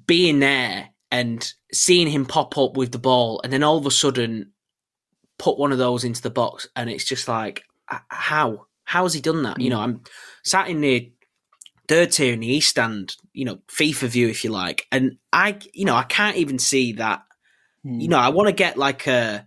[0.06, 3.90] being there and seeing him pop up with the ball and then all of a
[3.90, 4.52] sudden
[5.38, 7.62] put one of those into the box and it's just like
[8.08, 8.66] how?
[8.84, 9.60] How has he done that?
[9.60, 10.02] You know i'm
[10.42, 11.12] sat in the
[11.88, 15.58] third tier in the east stand you know fifa view if you like and i
[15.74, 17.22] you know i can't even see that.
[17.84, 19.46] You know i want to get like a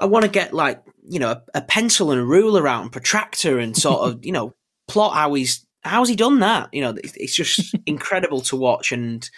[0.00, 2.92] i want to get like you know a, a pencil and a ruler out and
[2.92, 4.54] protractor and sort of you know
[4.88, 6.72] plot how he's how's he done that?
[6.72, 9.28] You know, it's just incredible to watch and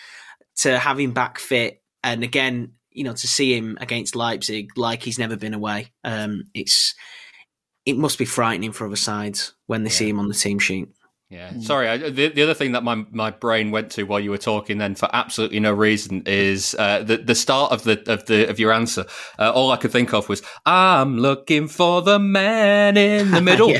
[0.56, 1.82] to have him back fit.
[2.02, 5.92] And again, you know, to see him against Leipzig like he's never been away.
[6.04, 6.94] Um, it's
[7.86, 9.96] it must be frightening for other sides when they yeah.
[9.96, 10.88] see him on the team sheet.
[11.32, 11.62] Yeah, mm.
[11.62, 11.88] sorry.
[11.88, 14.76] I, the, the other thing that my, my brain went to while you were talking,
[14.76, 18.60] then for absolutely no reason, is uh, the the start of the of the of
[18.60, 19.06] your answer.
[19.38, 23.74] Uh, all I could think of was, "I'm looking for the man in the middle."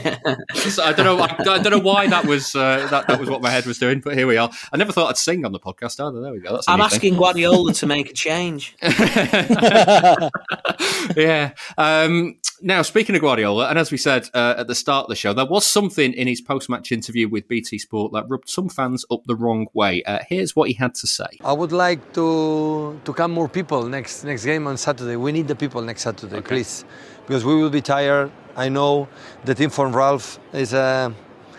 [0.54, 1.18] so I don't know.
[1.18, 3.78] I, I, don't know why that was uh, that that was what my head was
[3.78, 4.50] doing, but here we are.
[4.72, 6.22] I never thought I'd sing on the podcast either.
[6.22, 6.58] There we go.
[6.66, 7.16] I'm asking.
[7.16, 8.74] Guardiola to make a change.
[11.16, 11.52] yeah.
[11.76, 15.16] Um, now, speaking of Guardiola, and as we said uh, at the start of the
[15.16, 18.68] show, there was something in his post match interview with BT Sport that rubbed some
[18.68, 20.02] fans up the wrong way.
[20.04, 21.26] Uh, here's what he had to say.
[21.44, 25.16] I would like to to come more people next next game on Saturday.
[25.16, 26.48] We need the people next Saturday, okay.
[26.48, 26.84] please,
[27.26, 28.30] because we will be tired.
[28.56, 29.08] I know
[29.44, 31.10] the team from Ralph is uh,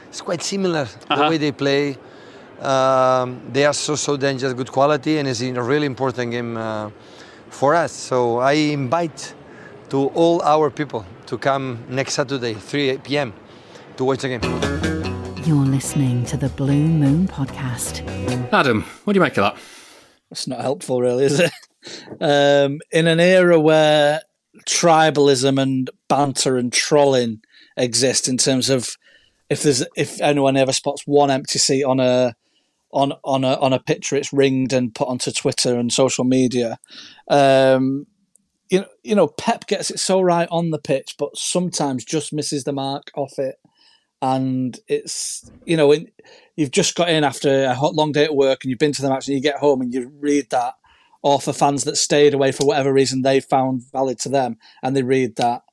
[0.08, 1.16] it's quite similar uh-huh.
[1.16, 1.98] the way they play.
[2.62, 6.92] Um, they are so so dangerous, good quality, and it's a really important game uh,
[7.50, 7.92] for us.
[7.92, 9.36] So I invite
[9.94, 13.32] to all our people to come next Saturday, 3 p.m.,
[13.96, 14.42] to watch the game.
[15.46, 18.02] You're listening to the Blue Moon podcast.
[18.52, 19.62] Adam, what do you make of that?
[20.32, 21.52] It's not helpful, really, is it?
[22.22, 24.22] Um, in an era where
[24.66, 27.42] tribalism and banter and trolling
[27.76, 28.96] exist in terms of
[29.50, 32.36] if there's if anyone ever spots one empty seat on a
[32.94, 36.78] on on a on a picture, it's ringed and put onto Twitter and social media.
[37.28, 38.08] Um,
[38.70, 42.34] you know, you know, Pep gets it so right on the pitch, but sometimes just
[42.34, 43.56] misses the mark off it.
[44.22, 45.94] And it's you know,
[46.56, 49.10] you've just got in after a long day at work, and you've been to the
[49.10, 50.76] match, and you get home and you read that,
[51.22, 54.96] or for fans that stayed away for whatever reason they found valid to them, and
[54.96, 55.64] they read that,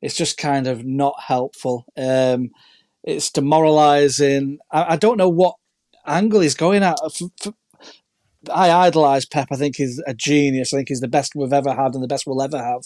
[0.00, 1.84] it's just kind of not helpful.
[1.96, 2.50] Um,
[3.02, 4.58] it's demoralising.
[4.70, 5.54] I, I, don't know what
[6.06, 6.98] angle he's going at.
[7.14, 7.54] For, for,
[8.52, 9.48] I idolise Pep.
[9.50, 10.72] I think he's a genius.
[10.72, 12.82] I think he's the best we've ever had and the best we'll ever have.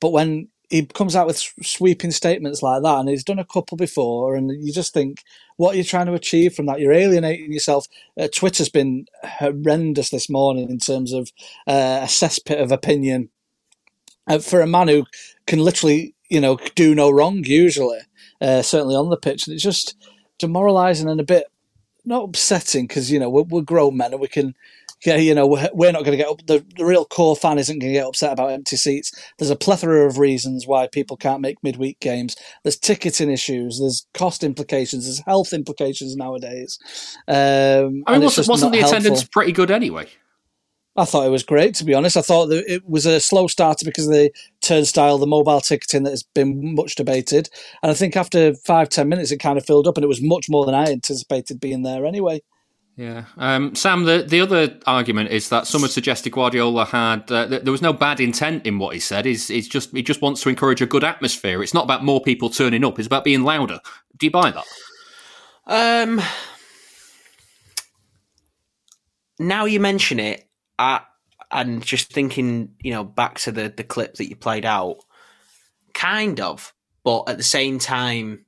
[0.00, 3.76] But when he comes out with sweeping statements like that, and he's done a couple
[3.76, 5.22] before, and you just think,
[5.56, 6.80] what are you trying to achieve from that?
[6.80, 7.86] You're alienating yourself.
[8.18, 11.30] Uh, Twitter's been horrendous this morning in terms of
[11.66, 13.28] uh, a cesspit of opinion
[14.26, 15.04] uh, for a man who
[15.46, 18.00] can literally, you know, do no wrong usually,
[18.40, 19.46] uh, certainly on the pitch.
[19.46, 19.96] And it's just
[20.38, 21.46] demoralising and a bit
[22.04, 24.54] not upsetting because you know we're, we're grown men and we can
[25.04, 26.46] you know, we're not going to get up.
[26.46, 29.12] The, the real core fan isn't going to get upset about empty seats.
[29.38, 32.36] There's a plethora of reasons why people can't make midweek games.
[32.62, 33.80] There's ticketing issues.
[33.80, 35.04] There's cost implications.
[35.04, 36.78] There's health implications nowadays.
[37.28, 38.98] Um, I mean, wasn't, wasn't the helpful.
[38.98, 40.06] attendance pretty good anyway?
[40.94, 42.18] I thought it was great, to be honest.
[42.18, 46.02] I thought that it was a slow starter because of the turnstile, the mobile ticketing
[46.02, 47.48] that has been much debated.
[47.82, 50.20] And I think after five, ten minutes, it kind of filled up and it was
[50.20, 52.42] much more than I anticipated being there anyway.
[52.96, 54.04] Yeah, um, Sam.
[54.04, 57.94] The the other argument is that some have suggested Guardiola had uh, there was no
[57.94, 59.24] bad intent in what he said.
[59.24, 61.62] He's, he's just he just wants to encourage a good atmosphere.
[61.62, 62.98] It's not about more people turning up.
[62.98, 63.80] It's about being louder.
[64.18, 64.64] Do you buy that?
[65.66, 66.20] Um,
[69.38, 70.46] now you mention it,
[70.78, 71.00] I,
[71.50, 74.98] and just thinking, you know, back to the the clip that you played out,
[75.94, 76.74] kind of,
[77.04, 78.44] but at the same time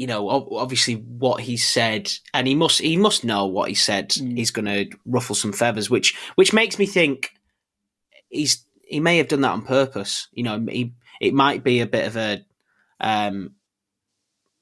[0.00, 4.08] you know, obviously what he said, and he must he must know what he said
[4.08, 4.38] mm.
[4.40, 7.34] is going to ruffle some feathers, which which makes me think
[8.30, 10.28] he's he may have done that on purpose.
[10.32, 12.42] You know, he it might be a bit of a
[12.98, 13.56] um,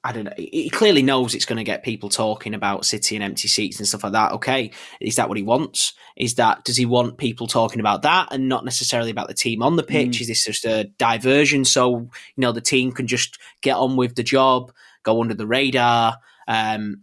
[0.02, 0.32] I don't know.
[0.36, 3.86] He clearly knows it's going to get people talking about City and empty seats and
[3.86, 4.32] stuff like that.
[4.32, 5.92] Okay, is that what he wants?
[6.16, 9.62] Is that does he want people talking about that and not necessarily about the team
[9.62, 10.18] on the pitch?
[10.18, 10.20] Mm.
[10.22, 14.16] Is this just a diversion so you know the team can just get on with
[14.16, 14.72] the job?
[15.08, 16.18] Go under the radar.
[16.46, 17.02] Um,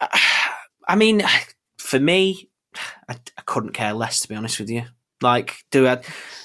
[0.88, 1.22] I mean,
[1.78, 2.50] for me,
[3.08, 4.84] I, I, couldn't care less to be honest with you.
[5.20, 6.00] Like, do I,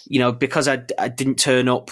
[0.05, 1.91] you know, because I, I didn't turn up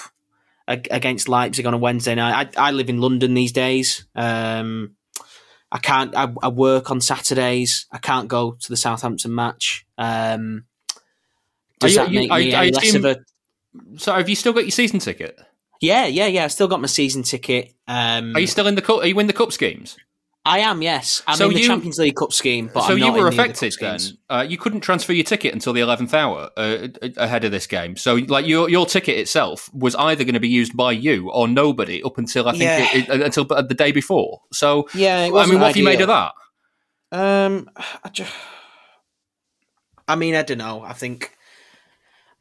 [0.68, 2.50] against Leipzig on a Wednesday night.
[2.58, 4.06] I, I live in London these days.
[4.16, 4.96] Um,
[5.72, 6.16] I can't.
[6.16, 7.86] I, I, work on Saturdays.
[7.92, 9.86] I can't go to the Southampton match.
[9.98, 10.66] Um,
[11.80, 13.18] does you, that make you, me I, less of a?
[13.98, 15.40] So, have you still got your season ticket?
[15.82, 16.46] Yeah, yeah, yeah.
[16.46, 17.74] I still got my season ticket.
[17.88, 19.00] Um, are you still in the cup?
[19.00, 19.98] Are you in the cup schemes?
[20.44, 21.22] I am, yes.
[21.28, 24.00] I'm so in the you, Champions League Cup scheme, but so you were affected then.
[24.28, 27.96] Uh, you couldn't transfer your ticket until the eleventh hour uh, ahead of this game.
[27.96, 31.48] So, like your your ticket itself was either going to be used by you or
[31.48, 32.88] nobody up until I think yeah.
[32.92, 34.42] it, it, until the day before.
[34.52, 36.34] So, yeah, I mean, what have you made of that?
[37.12, 37.70] Um,
[38.04, 38.34] I, just,
[40.08, 40.82] I mean, I don't know.
[40.82, 41.38] I think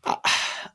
[0.04, 0.16] I,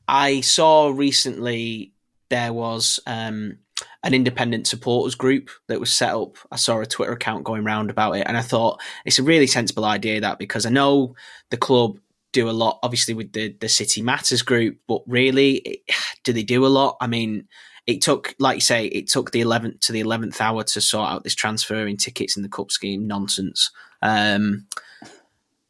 [0.08, 1.94] I saw recently
[2.29, 3.57] there was um,
[4.03, 6.38] an independent supporters group that was set up.
[6.51, 9.47] I saw a Twitter account going around about it, and I thought it's a really
[9.47, 11.15] sensible idea that because I know
[11.49, 11.99] the club
[12.31, 15.81] do a lot, obviously with the the City Matters group, but really,
[16.23, 16.97] do they do a lot?
[17.01, 17.47] I mean,
[17.88, 21.09] it took, like you say, it took the eleventh to the eleventh hour to sort
[21.09, 23.71] out this transferring tickets in the cup scheme nonsense.
[24.01, 24.67] Um,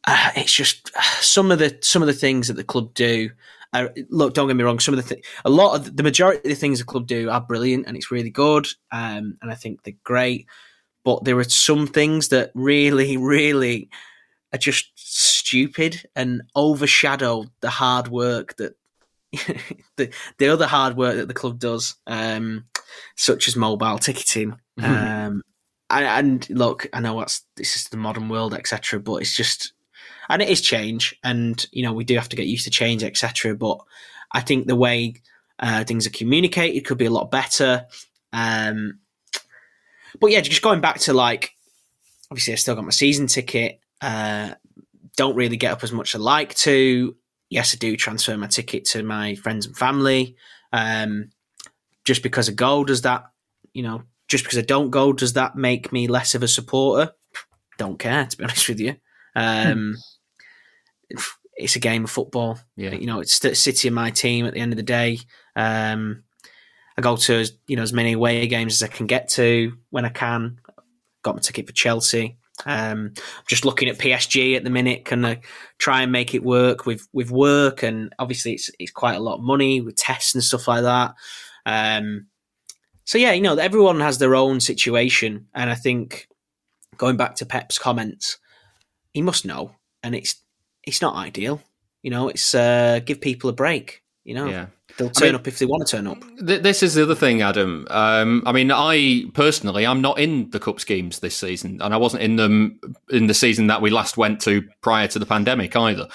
[0.05, 0.91] uh, it's just
[1.21, 3.29] some of the some of the things that the club do.
[3.75, 4.79] Uh, look, don't get me wrong.
[4.79, 7.29] Some of the th- a lot of the majority of the things the club do
[7.29, 10.47] are brilliant, and it's really good, um, and I think they're great.
[11.03, 13.89] But there are some things that really, really
[14.53, 18.77] are just stupid and overshadow the hard work that
[19.97, 22.63] the the other hard work that the club does, um,
[23.17, 24.57] such as mobile ticketing.
[24.81, 25.43] Um,
[25.89, 28.99] and, and, look, I know that's this is the modern world, etc.
[29.01, 29.73] But it's just
[30.29, 33.03] and it is change, and you know we do have to get used to change,
[33.03, 33.55] etc.
[33.55, 33.79] But
[34.31, 35.15] I think the way
[35.59, 37.85] uh, things are communicated could be a lot better.
[38.33, 38.99] Um,
[40.19, 41.51] but yeah, just going back to like,
[42.31, 43.79] obviously I still got my season ticket.
[44.01, 44.51] Uh,
[45.15, 47.15] don't really get up as much as I like to.
[47.49, 50.35] Yes, I do transfer my ticket to my friends and family.
[50.73, 51.29] Um,
[52.03, 53.25] just because I go, does that,
[53.73, 57.13] you know, just because I don't go, does that make me less of a supporter?
[57.77, 58.95] Don't care, to be honest with you.
[59.35, 59.95] Um,
[61.55, 62.59] it's a game of football.
[62.75, 62.91] Yeah.
[62.91, 65.19] You know, it's City and my team at the end of the day.
[65.55, 66.23] Um,
[66.97, 70.05] I go to you know as many away games as I can get to when
[70.05, 70.59] I can.
[71.23, 72.37] Got my ticket for Chelsea.
[72.65, 73.13] Um,
[73.47, 75.41] just looking at PSG at the minute, can I
[75.77, 77.83] try and make it work with with work?
[77.83, 81.15] And obviously, it's it's quite a lot of money with tests and stuff like that.
[81.65, 82.27] Um,
[83.03, 86.27] so yeah, you know, everyone has their own situation, and I think
[86.97, 88.37] going back to Pep's comments,
[89.13, 90.35] he must know, and it's
[90.85, 91.61] it's not ideal.
[92.01, 94.03] You know, it's uh, give people a break.
[94.23, 94.67] You know, yeah.
[94.97, 96.23] they'll turn I mean, up if they want to turn up.
[96.45, 97.87] Th- this is the other thing, Adam.
[97.89, 101.97] Um, I mean, I personally, I'm not in the cup schemes this season, and I
[101.97, 105.75] wasn't in them in the season that we last went to prior to the pandemic
[105.75, 106.07] either.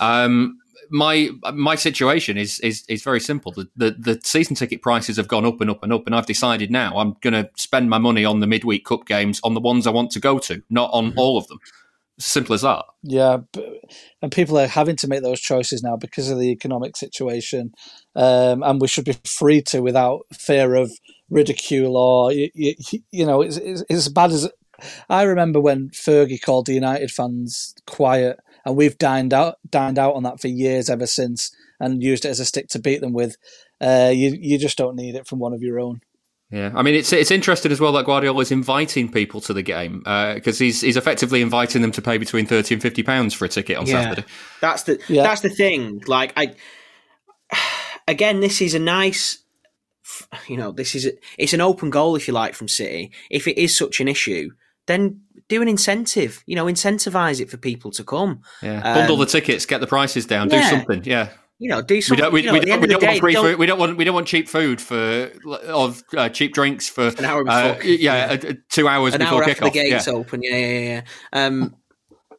[0.00, 0.58] Um,
[0.90, 3.52] my my situation is is is very simple.
[3.52, 6.26] The, the, the season ticket prices have gone up and up and up, and I've
[6.26, 9.60] decided now I'm going to spend my money on the midweek cup games on the
[9.60, 11.18] ones I want to go to, not on mm-hmm.
[11.18, 11.58] all of them.
[12.20, 12.84] Simple as that.
[13.02, 13.38] Yeah,
[14.20, 17.72] and people are having to make those choices now because of the economic situation,
[18.16, 20.90] um, and we should be free to without fear of
[21.30, 22.74] ridicule or you, you,
[23.12, 23.58] you know it's,
[23.90, 24.50] as bad as
[25.08, 30.14] I remember when Fergie called the United fans quiet, and we've dined out dined out
[30.14, 33.12] on that for years ever since, and used it as a stick to beat them
[33.12, 33.36] with.
[33.80, 36.00] Uh, you you just don't need it from one of your own.
[36.50, 39.60] Yeah, I mean it's it's interesting as well that Guardiola is inviting people to the
[39.62, 43.34] game because uh, he's he's effectively inviting them to pay between thirty and fifty pounds
[43.34, 44.02] for a ticket on yeah.
[44.02, 44.24] Saturday.
[44.62, 45.24] That's the yeah.
[45.24, 46.02] that's the thing.
[46.06, 46.54] Like I,
[48.08, 49.40] again, this is a nice,
[50.46, 53.12] you know, this is a, it's an open goal if you like from City.
[53.30, 54.50] If it is such an issue,
[54.86, 56.42] then do an incentive.
[56.46, 58.40] You know, incentivize it for people to come.
[58.62, 60.62] Yeah, bundle um, the tickets, get the prices down, yeah.
[60.62, 61.04] do something.
[61.04, 61.28] Yeah,
[61.58, 62.32] you know, do something.
[62.32, 63.44] We don't, we, we don't, don't want free don't...
[63.44, 63.58] food.
[63.58, 65.32] We don't want we don't want cheap food for
[65.66, 67.58] of uh, cheap drinks for an hour before.
[67.58, 68.50] Uh, yeah, yeah.
[68.50, 70.12] Uh, two hours an before hour after the gates yeah.
[70.12, 70.42] open.
[70.42, 71.02] Yeah, yeah, yeah.
[71.32, 71.76] Um,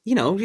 [0.06, 0.38] you know,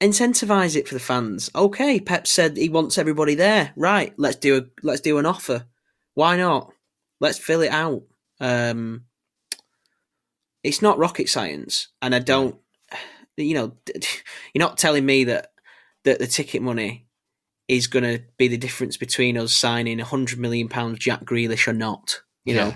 [0.00, 1.50] incentivize it for the fans.
[1.54, 3.72] Okay, Pep said he wants everybody there.
[3.74, 5.64] Right, let's do a let's do an offer.
[6.12, 6.72] Why not?
[7.20, 8.02] Let's fill it out.
[8.38, 9.04] Um,
[10.62, 12.56] it's not rocket science, and I don't.
[13.38, 13.72] You know,
[14.54, 15.52] you're not telling me that
[16.04, 17.05] that the ticket money
[17.68, 21.66] is going to be the difference between us signing a hundred million pounds Jack Grealish
[21.66, 22.20] or not.
[22.44, 22.64] You yeah.
[22.64, 22.74] know,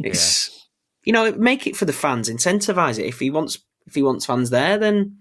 [0.00, 0.62] it's yeah.
[1.04, 3.06] you know make it for the fans, incentivize it.
[3.06, 5.18] If he wants if he wants fans there, then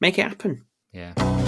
[0.00, 0.64] make it happen.
[0.92, 1.41] Yeah.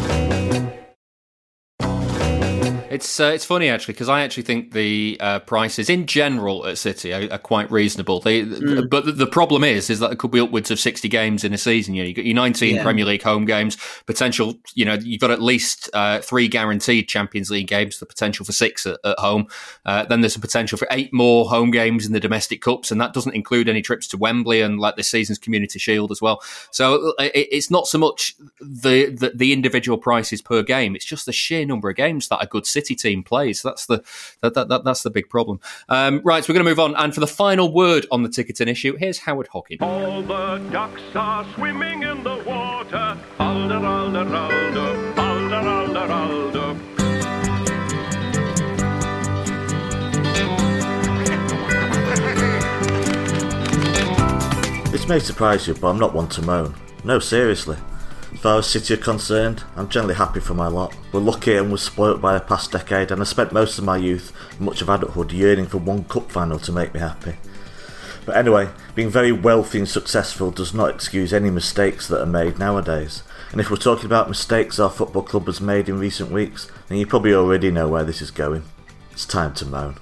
[2.95, 6.79] It's uh, it's funny actually because I actually think the uh, prices in general at
[6.79, 8.21] City are, are quite reasonable.
[8.21, 8.89] They, mm.
[8.89, 11.59] but the problem is is that it could be upwards of sixty games in a
[11.59, 11.95] season.
[11.95, 12.85] You know, you got your nineteen yeah.
[12.85, 13.77] Premier League home games,
[14.07, 14.55] potential.
[14.75, 17.99] You know, you've got at least uh, three guaranteed Champions League games.
[17.99, 19.49] The potential for six at, at home.
[19.85, 23.01] Uh, then there's a potential for eight more home games in the domestic cups, and
[23.01, 26.41] that doesn't include any trips to Wembley and like this season's Community Shield as well.
[26.71, 31.05] So uh, it, it's not so much the, the the individual prices per game; it's
[31.05, 33.63] just the sheer number of games that a good City City team plays.
[33.63, 34.05] That's the
[34.43, 35.61] that, that, that that's the big problem.
[35.89, 36.95] Um, right, so we're going to move on.
[36.97, 39.79] And for the final word on the ticketing issue, here's Howard Hockin.
[39.81, 43.19] All the ducks are swimming in the water.
[43.41, 46.81] Alder, alder, alder, alder, alder, alder.
[54.91, 56.75] This may surprise you, but I'm not one to moan.
[57.03, 57.77] No, seriously.
[58.45, 60.95] Far as City are concerned, I'm generally happy for my lot.
[61.13, 63.97] We're lucky and we're spoilt by the past decade, and I spent most of my
[63.97, 67.37] youth much of adulthood yearning for one cup final to make me happy.
[68.27, 72.59] But anyway, being very wealthy and successful does not excuse any mistakes that are made
[72.59, 73.23] nowadays.
[73.51, 76.99] And if we're talking about mistakes our football club has made in recent weeks, then
[76.99, 78.65] you probably already know where this is going.
[79.11, 79.97] It's time to moan.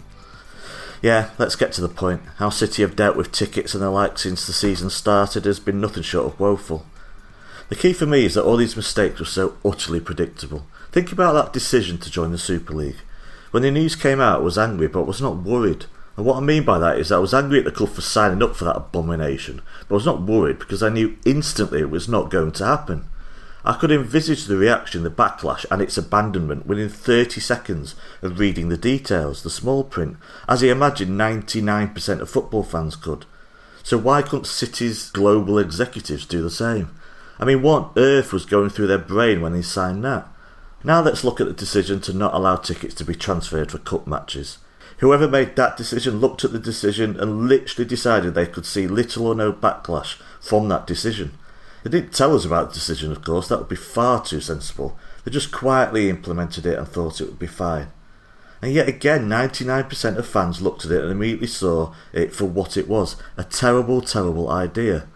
[1.01, 2.23] Yeah, let's get to the point.
[2.39, 5.81] How City have dealt with tickets and the like since the season started has been
[5.81, 6.85] nothing short of woeful.
[7.73, 10.67] The key for me is that all these mistakes were so utterly predictable.
[10.91, 12.99] Think about that decision to join the Super League.
[13.51, 15.87] When the news came out, I was angry, but was not worried.
[16.19, 18.03] And what I mean by that is that I was angry at the club for
[18.03, 21.89] signing up for that abomination, but I was not worried because I knew instantly it
[21.89, 23.07] was not going to happen.
[23.65, 28.69] I could envisage the reaction, the backlash, and its abandonment within 30 seconds of reading
[28.69, 33.25] the details, the small print, as I imagined 99% of football fans could.
[33.83, 36.91] So why couldn't City's global executives do the same?
[37.43, 40.29] I mean, what earth was going through their brain when they signed that?
[40.85, 44.07] Now let's look at the decision to not allow tickets to be transferred for cup
[44.07, 44.59] matches.
[44.99, 49.27] Whoever made that decision looked at the decision and literally decided they could see little
[49.27, 51.37] or no backlash from that decision.
[51.83, 54.97] They didn't tell us about the decision, of course, that would be far too sensible.
[55.25, 57.89] They just quietly implemented it and thought it would be fine.
[58.63, 62.77] And yet again, 99% of fans looked at it and immediately saw it for what
[62.77, 65.09] it was a terrible, terrible idea.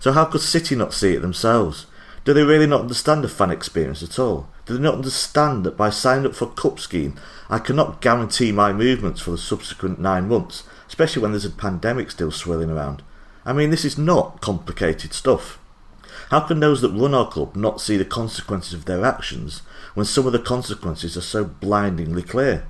[0.00, 1.86] So, how could City not see it themselves?
[2.24, 4.48] Do they really not understand the fan experience at all?
[4.66, 7.18] Do they not understand that by signing up for a cup scheme,
[7.48, 12.10] I cannot guarantee my movements for the subsequent nine months, especially when there's a pandemic
[12.10, 13.02] still swirling around?
[13.46, 15.58] I mean, this is not complicated stuff.
[16.30, 19.62] How can those that run our club not see the consequences of their actions
[19.94, 22.66] when some of the consequences are so blindingly clear?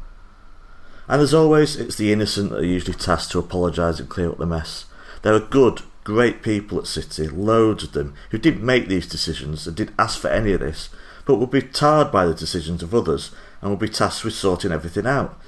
[1.08, 4.38] And as always, it's the innocent that are usually tasked to apologise and clear up
[4.38, 4.84] the mess.
[5.22, 9.06] There are a good, great people at City, loads of them, who didn't make these
[9.06, 10.88] decisions and didn't ask for any of this,
[11.26, 13.30] but will be tarred by the decisions of others
[13.60, 15.38] and will be tasked with sorting everything out.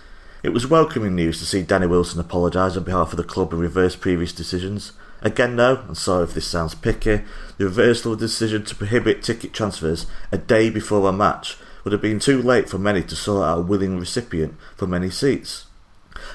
[0.42, 3.62] It was welcoming news to see Danny Wilson apologise on behalf of the club and
[3.62, 4.92] reverse previous decisions.
[5.22, 7.22] Again, though, and sorry if this sounds picky,
[7.56, 11.92] the reversal of the decision to prohibit ticket transfers a day before a match would
[11.92, 15.64] have been too late for many to sort out a willing recipient for many seats.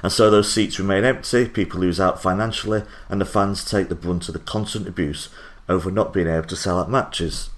[0.04, 3.96] And so those seats remain empty, people lose out financially, and the fans take the
[3.96, 5.30] brunt of the constant abuse
[5.68, 7.50] over not being able to sell out matches.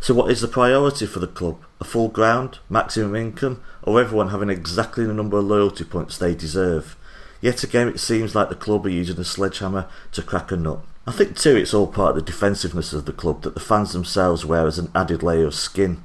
[0.00, 1.62] So, what is the priority for the club?
[1.80, 6.34] A full ground, maximum income, or everyone having exactly the number of loyalty points they
[6.34, 6.96] deserve?
[7.40, 10.80] Yet again, it seems like the club are using a sledgehammer to crack a nut.
[11.06, 13.92] I think too it's all part of the defensiveness of the club that the fans
[13.92, 16.02] themselves wear as an added layer of skin.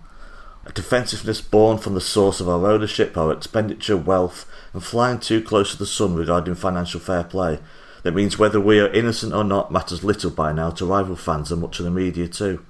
[0.65, 5.41] A defensiveness born from the source of our ownership, our expenditure, wealth, and flying too
[5.41, 7.59] close to the sun regarding financial fair play.
[8.03, 11.51] That means whether we are innocent or not matters little by now to rival fans
[11.51, 12.65] and much of the media too.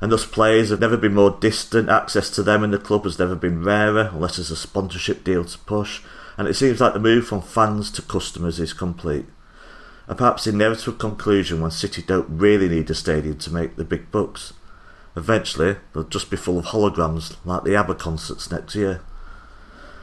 [0.00, 3.18] And thus players have never been more distant, access to them in the club has
[3.18, 6.00] never been rarer, unless there's a sponsorship deal to push,
[6.36, 9.26] and it seems like the move from fans to customers is complete.
[10.08, 14.10] A perhaps inevitable conclusion when City don't really need a stadium to make the big
[14.10, 14.52] bucks.
[15.14, 19.02] Eventually, they'll just be full of holograms like the ABBA concerts next year.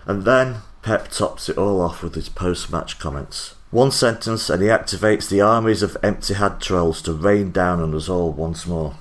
[0.05, 0.57] And then
[0.89, 3.53] Pep tops it all off with his post match comments.
[3.69, 7.93] One sentence and he activates the armies of empty head trolls to rain down on
[7.93, 8.95] us all once more.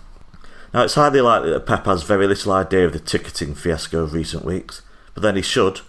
[0.74, 4.12] Now, it's highly likely that Pep has very little idea of the ticketing fiasco of
[4.12, 4.82] recent weeks,
[5.14, 5.80] but then he should,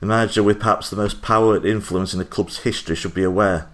[0.00, 3.24] the manager with perhaps the most power and influence in the club's history should be
[3.24, 3.66] aware.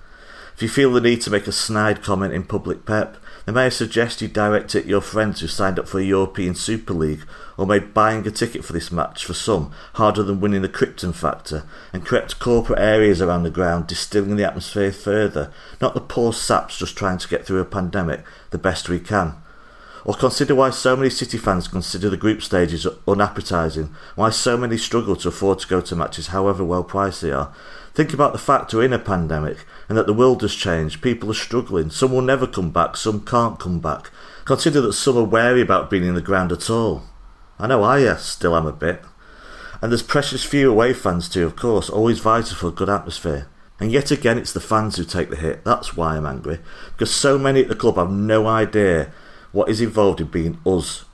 [0.55, 3.67] If you feel the need to make a snide comment in public, Pep, then may
[3.67, 6.95] I suggest you direct it at your friends who signed up for a European Super
[6.95, 7.25] League
[7.57, 11.15] or made buying a ticket for this match for some harder than winning the Krypton
[11.15, 16.33] factor and crept corporate areas around the ground, distilling the atmosphere further, not the poor
[16.33, 19.35] saps just trying to get through a pandemic the best we can.
[20.05, 24.77] Or consider why so many City fans consider the group stages unappetising, why so many
[24.77, 27.53] struggle to afford to go to matches however well priced they are.
[27.95, 31.31] Think about the fact we're in a pandemic and that the world has changed, people
[31.31, 34.11] are struggling, some will never come back, some can't come back.
[34.45, 37.05] Consider that some are wary about being in the ground at all.
[37.59, 39.03] I know I uh, still am a bit.
[39.81, 43.49] And there's precious few away fans too, of course, always vital for a good atmosphere.
[43.79, 45.65] And yet again, it's the fans who take the hit.
[45.65, 46.61] That's why I'm angry.
[46.93, 49.13] Because so many at the club have no idea
[49.53, 51.05] what is involved in being us.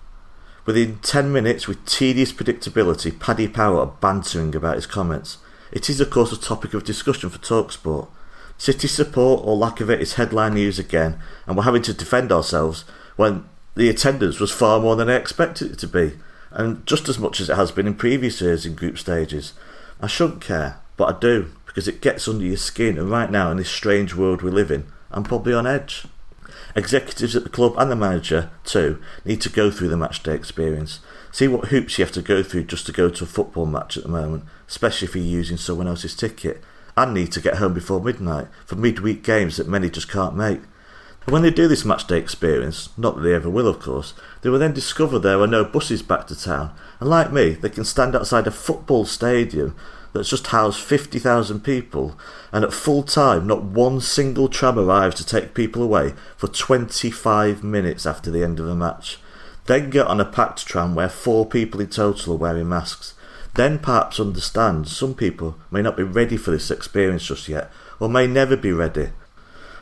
[0.64, 5.39] Within 10 minutes, with tedious predictability, Paddy Power are bantering about his comments.
[5.72, 8.09] It is, of course, a topic of discussion for Talksport.
[8.59, 12.32] City support or lack of it is headline news again, and we're having to defend
[12.32, 12.84] ourselves
[13.16, 16.18] when the attendance was far more than I expected it to be,
[16.51, 19.55] and just as much as it has been in previous years in group stages.
[20.01, 23.51] I shouldn't care, but I do, because it gets under your skin, and right now,
[23.51, 26.05] in this strange world we live in, I'm probably on edge.
[26.79, 31.01] Executives at the club and the manager, too, need to go through the matchday experience.
[31.33, 33.97] See what hoops you have to go through just to go to a football match
[33.97, 36.62] at the moment, especially if you're using someone else's ticket,
[36.97, 40.61] and need to get home before midnight for midweek games that many just can't make.
[41.26, 44.49] And when they do this matchday experience, not that they ever will of course, they
[44.49, 47.85] will then discover there are no buses back to town, and like me, they can
[47.85, 49.74] stand outside a football stadium
[50.13, 52.19] that's just housed 50,000 people,
[52.53, 57.63] and at full time, not one single tram arrives to take people away for 25
[57.63, 59.19] minutes after the end of the match.
[59.67, 63.15] Then get on a packed tram where four people in total are wearing masks.
[63.55, 68.09] Then perhaps understand some people may not be ready for this experience just yet, or
[68.09, 69.11] may never be ready.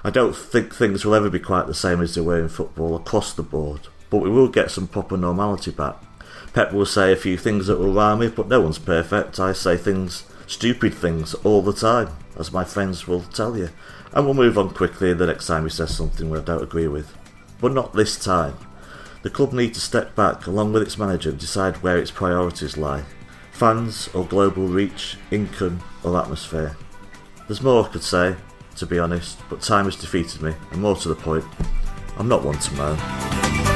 [0.03, 2.97] I don't think things will ever be quite the same as they were in football
[2.97, 5.97] across the board, but we will get some proper normality back.
[6.57, 9.39] Pep will say a few things that will rile me, but no one's perfect.
[9.39, 13.69] I say things, stupid things, all the time, as my friends will tell you.
[14.15, 17.15] And we'll move on quickly the next time he says something we don't agree with.
[17.61, 18.55] But not this time.
[19.21, 22.79] The club need to step back along with its manager and decide where its priorities
[22.79, 23.05] lie.
[23.51, 26.75] Fans or global reach, income or atmosphere.
[27.49, 28.35] There's more I could say,
[28.77, 31.45] to be honest, but time has defeated me, and more to the point,
[32.17, 33.76] I'm not one to moan.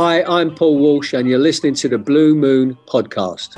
[0.00, 3.56] Hi, I'm Paul Walsh, and you're listening to the Blue Moon Podcast.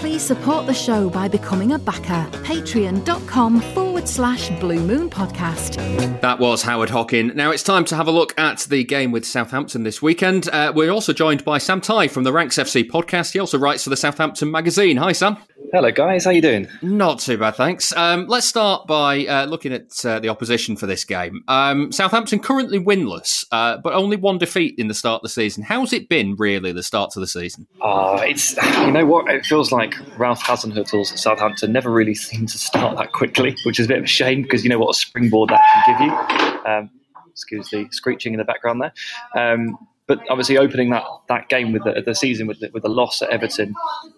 [0.00, 2.28] Please support the show by becoming a backer.
[2.44, 6.20] Patreon.com forward slash Blue Moon Podcast.
[6.20, 7.32] That was Howard Hockin.
[7.34, 10.50] Now it's time to have a look at the game with Southampton this weekend.
[10.50, 13.32] Uh, we're also joined by Sam Tighe from the Ranks FC podcast.
[13.32, 14.98] He also writes for the Southampton magazine.
[14.98, 15.38] Hi, Sam.
[15.74, 16.26] Hello, guys.
[16.26, 16.68] How you doing?
[16.82, 17.96] Not too bad, thanks.
[17.96, 21.42] Um, let's start by uh, looking at uh, the opposition for this game.
[21.48, 25.62] Um, Southampton currently winless, uh, but only one defeat in the start of the season.
[25.62, 27.66] How's it been, really, the start to the season?
[27.80, 29.30] Ah, it's you know what?
[29.30, 33.86] It feels like Ralph Hasenhüttl's Southampton never really seemed to start that quickly, which is
[33.86, 36.70] a bit of a shame because you know what a springboard that can give you.
[36.70, 36.90] Um,
[37.30, 38.92] excuse the screeching in the background there.
[39.34, 42.88] Um, but obviously, opening that, that game with the, the season with the, with the
[42.88, 43.74] loss at Everton,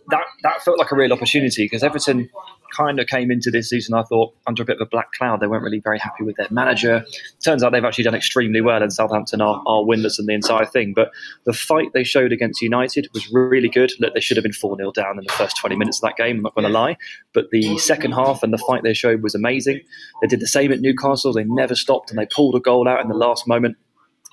[0.09, 2.31] that that felt like a real opportunity because Everton
[2.75, 5.41] kind of came into this season, I thought, under a bit of a black cloud.
[5.41, 7.05] They weren't really very happy with their manager.
[7.45, 10.65] Turns out they've actually done extremely well, and Southampton are, are winless in the entire
[10.65, 10.93] thing.
[10.95, 11.11] But
[11.45, 13.93] the fight they showed against United was really good.
[14.01, 16.17] Look, they should have been 4 0 down in the first 20 minutes of that
[16.17, 16.97] game, I'm not going to lie.
[17.33, 19.81] But the second half and the fight they showed was amazing.
[20.21, 21.33] They did the same at Newcastle.
[21.33, 23.77] They never stopped, and they pulled a goal out in the last moment.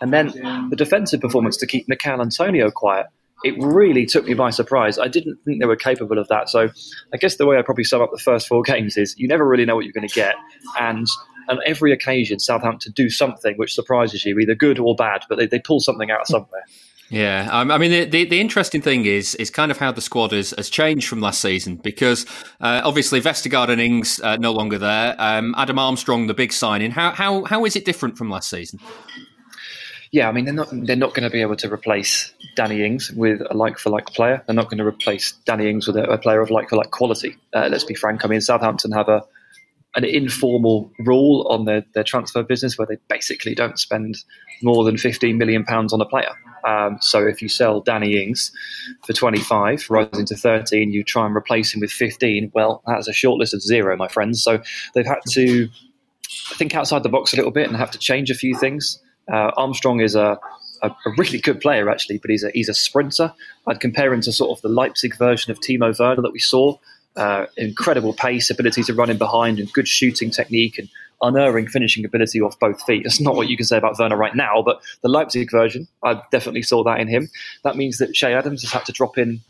[0.02, 0.28] And then
[0.70, 3.08] the defensive performance to keep Michail Antonio quiet,
[3.44, 5.00] it really took me by surprise.
[5.00, 6.50] I didn't think they were capable of that.
[6.50, 6.70] So
[7.14, 9.48] I guess the way I'd probably sum up the first four games is you never
[9.48, 10.36] really know what you're going to get.
[10.80, 11.08] And
[11.50, 15.48] on every occasion, Southampton do something which surprises you, either good or bad, but they,
[15.48, 16.64] they pull something out of somewhere.
[17.10, 20.00] Yeah, um, I mean the, the, the interesting thing is is kind of how the
[20.00, 22.26] squad has, has changed from last season because
[22.62, 25.16] uh, obviously Vestergaard and Ings uh, no longer there.
[25.18, 26.92] Um, Adam Armstrong, the big signing.
[26.92, 28.80] How how how is it different from last season?
[30.12, 33.12] Yeah, I mean they're not they're not going to be able to replace Danny Ings
[33.12, 34.44] with a like for like player.
[34.46, 36.92] They're not going to replace Danny Ings with a, a player of like for like
[36.92, 37.38] quality.
[37.54, 38.26] Uh, let's be frank.
[38.26, 39.24] I mean Southampton have a
[39.96, 44.24] an informal rule on their, their transfer business where they basically don't spend
[44.64, 46.32] more than 15 million pounds on a player.
[46.66, 48.52] Um, so if you sell Danny Ings
[49.06, 52.52] for 25, rising to 13, you try and replace him with 15.
[52.54, 54.42] Well, that's a short list of zero, my friends.
[54.42, 54.62] So
[54.94, 55.68] they've had to
[56.54, 59.00] think outside the box a little bit and have to change a few things.
[59.32, 60.40] Uh, Armstrong is a,
[60.82, 63.34] a, a really good player, actually, but he's a, he's a sprinter.
[63.68, 66.78] I'd compare him to sort of the Leipzig version of Timo Werner that we saw.
[67.18, 70.88] Uh, incredible pace, ability to run in behind, and good shooting technique and
[71.22, 73.04] unerring finishing ability off both feet.
[73.04, 76.22] That's not what you can say about Werner right now, but the Leipzig version, I
[76.32, 77.30] definitely saw that in him.
[77.64, 79.42] That means that Che Adams has had to drop in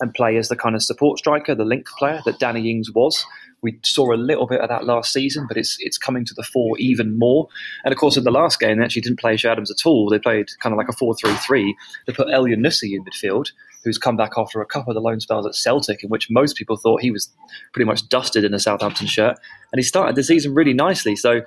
[0.00, 3.24] and play as the kind of support striker, the link player that Danny Ings was.
[3.62, 6.42] We saw a little bit of that last season, but it's it's coming to the
[6.42, 7.48] fore even more.
[7.84, 10.08] And of course, in the last game, they actually didn't play Che Adams at all.
[10.08, 11.76] They played kind of like a 4 3 3.
[12.06, 15.46] They put Elyounoussi in midfield, who's come back after a couple of the loan spells
[15.46, 17.32] at Celtic, in which most people thought he was
[17.72, 19.38] pretty much dusted in a Southampton shirt.
[19.72, 21.16] And he started the season really nicely.
[21.16, 21.40] So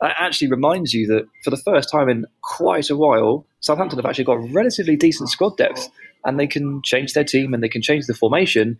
[0.00, 4.06] that actually reminds you that for the first time in quite a while, Southampton have
[4.06, 5.88] actually got relatively decent squad depth
[6.24, 8.78] and they can change their team and they can change the formation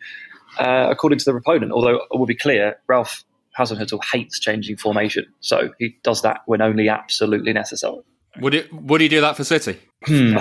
[0.59, 1.73] uh, according to their opponent.
[1.73, 3.25] Although it will be clear, Ralph
[3.59, 7.99] Hasenhüttl hates changing formation, so he does that when only absolutely necessary.
[8.41, 9.79] Would it would he do that for City?
[10.07, 10.39] Hmm.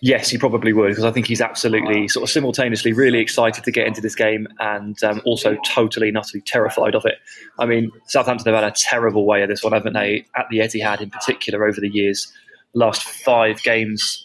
[0.00, 3.72] Yes, he probably would because I think he's absolutely sort of simultaneously really excited to
[3.72, 7.16] get into this game and um, also totally and utterly terrified of it.
[7.58, 10.24] I mean, Southampton have had a terrible way of this one, haven't they?
[10.36, 12.32] At the Etihad in particular over the years.
[12.74, 14.22] Last five games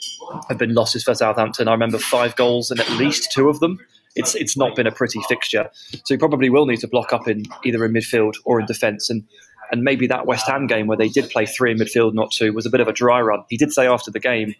[0.50, 1.68] have been losses for Southampton.
[1.68, 3.80] I remember five goals and at least two of them.
[4.16, 5.70] It's it's not been a pretty fixture.
[5.92, 9.10] So he probably will need to block up in either in midfield or in defence.
[9.10, 9.24] And
[9.72, 12.54] and maybe that West Ham game where they did play three in midfield, not two,
[12.54, 13.44] was a bit of a dry run.
[13.50, 14.54] He did say after the game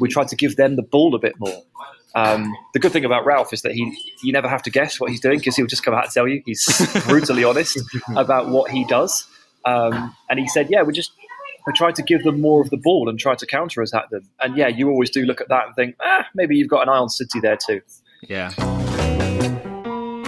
[0.00, 1.62] we tried to give them the ball a bit more.
[2.14, 5.10] Um, the good thing about Ralph is that he you never have to guess what
[5.10, 6.42] he's doing because he'll just come out and tell you.
[6.46, 6.66] He's
[7.06, 7.78] brutally honest
[8.16, 9.26] about what he does.
[9.66, 11.12] Um, and he said, "Yeah, we just
[11.66, 14.08] we tried to give them more of the ball and try to counter us at
[14.10, 16.82] them." And yeah, you always do look at that and think, ah, maybe you've got
[16.82, 17.80] an eye on City there too.
[18.22, 18.52] Yeah.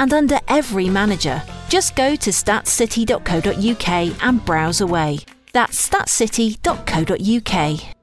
[0.00, 1.40] and under every manager.
[1.68, 5.20] Just go to statscity.co.uk and browse away.
[5.52, 7.96] That's statscity.co.uk.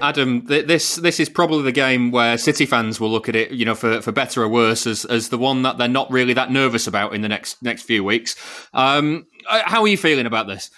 [0.00, 3.50] Adam, th- this this is probably the game where City fans will look at it,
[3.50, 6.32] you know, for, for better or worse, as as the one that they're not really
[6.34, 8.36] that nervous about in the next next few weeks.
[8.72, 10.70] Um, uh, how are you feeling about this?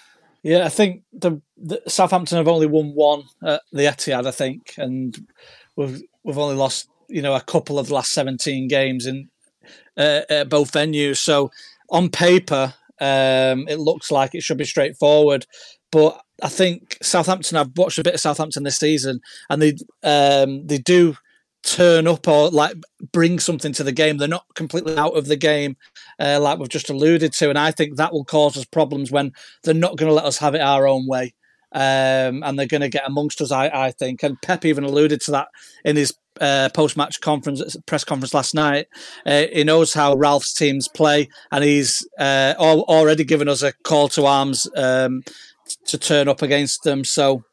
[0.43, 4.73] Yeah, I think the, the Southampton have only won one at the Etihad, I think,
[4.77, 5.15] and
[5.75, 9.29] we've we've only lost you know a couple of the last seventeen games in
[9.97, 11.17] uh, uh, both venues.
[11.17, 11.51] So
[11.89, 15.45] on paper, um, it looks like it should be straightforward,
[15.91, 17.57] but I think Southampton.
[17.57, 21.15] I've watched a bit of Southampton this season, and they um, they do
[21.63, 22.75] turn up or like
[23.11, 24.17] bring something to the game.
[24.17, 25.77] They're not completely out of the game,
[26.19, 27.49] uh, like we've just alluded to.
[27.49, 30.37] And I think that will cause us problems when they're not going to let us
[30.39, 31.33] have it our own way.
[31.73, 34.23] Um, and they're going to get amongst us, I, I think.
[34.23, 35.47] And Pep even alluded to that
[35.85, 38.87] in his uh, post-match conference press conference last night.
[39.25, 43.73] Uh, he knows how Ralph's teams play, and he's uh, al- already given us a
[43.83, 45.23] call to arms um,
[45.85, 47.03] to turn up against them.
[47.03, 47.43] So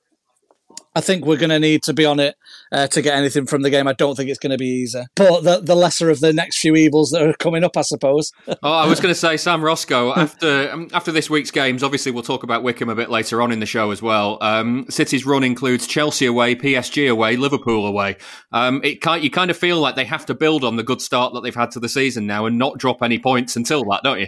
[0.99, 2.35] I think we're going to need to be on it
[2.73, 3.87] uh, to get anything from the game.
[3.87, 6.59] I don't think it's going to be easy, but the, the lesser of the next
[6.59, 8.33] few evils that are coming up, I suppose.
[8.49, 10.13] oh, I was going to say, Sam Roscoe.
[10.13, 13.53] After um, after this week's games, obviously we'll talk about Wycombe a bit later on
[13.53, 14.39] in the show as well.
[14.41, 18.17] Um, City's run includes Chelsea away, PSG away, Liverpool away.
[18.51, 21.33] Um, it you kind of feel like they have to build on the good start
[21.35, 24.19] that they've had to the season now and not drop any points until that, don't
[24.19, 24.27] you?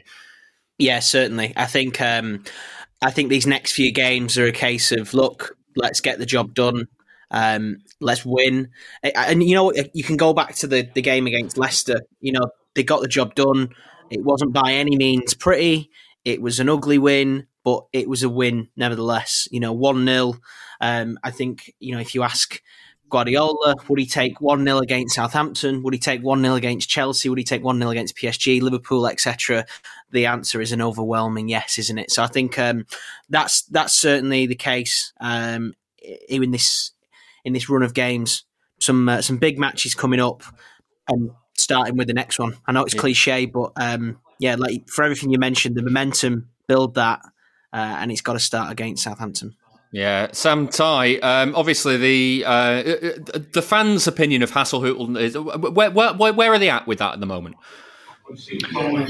[0.78, 1.52] Yeah, certainly.
[1.56, 2.44] I think um,
[3.02, 6.54] I think these next few games are a case of look, let's get the job
[6.54, 6.86] done.
[7.30, 8.70] Um, let's win.
[9.02, 12.00] And you know, you can go back to the, the game against Leicester.
[12.20, 13.70] You know, they got the job done.
[14.10, 15.90] It wasn't by any means pretty.
[16.24, 19.48] It was an ugly win, but it was a win nevertheless.
[19.50, 20.34] You know, 1 0.
[20.80, 22.60] Um, I think, you know, if you ask
[23.10, 25.82] Guardiola, would he take 1 0 against Southampton?
[25.82, 27.28] Would he take 1 0 against Chelsea?
[27.28, 29.66] Would he take 1 0 against PSG, Liverpool, etc.?
[30.12, 32.10] The answer is an overwhelming yes, isn't it?
[32.10, 32.86] So I think um,
[33.28, 35.74] that's that's certainly the case um,
[36.28, 36.92] in this
[37.44, 38.44] in this run of games.
[38.80, 40.42] Some uh, some big matches coming up,
[41.08, 42.56] and starting with the next one.
[42.66, 43.00] I know it's yeah.
[43.00, 47.20] cliche, but um, yeah, like for everything you mentioned, the momentum build that,
[47.72, 49.54] uh, and it's got to start against Southampton.
[49.92, 51.22] Yeah, Sam Tighe.
[51.22, 52.82] Um, obviously, the uh,
[53.52, 57.20] the fans' opinion of Hasenhüttl is where, where, where are they at with that at
[57.20, 57.56] the moment?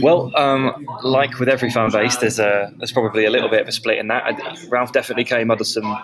[0.01, 3.68] Well, um, like with every fan base, there's a there's probably a little bit of
[3.68, 4.59] a split in that.
[4.68, 6.03] Ralph definitely came under some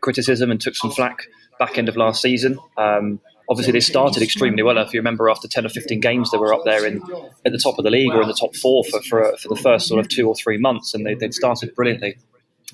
[0.00, 1.26] criticism and took some flack
[1.58, 2.58] back end of last season.
[2.76, 4.78] Um, obviously, they started extremely well.
[4.78, 7.02] If you remember, after ten or fifteen games, they were up there in
[7.44, 9.60] at the top of the league or in the top four for for, for the
[9.60, 12.16] first sort of two or three months, and they, they'd started brilliantly.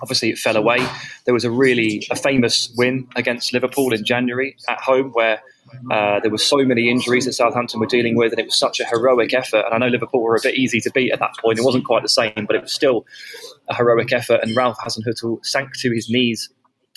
[0.03, 0.85] Obviously, it fell away.
[1.24, 5.41] There was a really a famous win against Liverpool in January at home, where
[5.91, 8.81] uh, there were so many injuries that Southampton were dealing with, and it was such
[8.81, 9.64] a heroic effort.
[9.66, 11.59] And I know Liverpool were a bit easy to beat at that point.
[11.59, 13.07] It wasn't quite the same, but it was still
[13.68, 14.41] a heroic effort.
[14.43, 16.51] And Ralph Hasenhüttl sank to his knees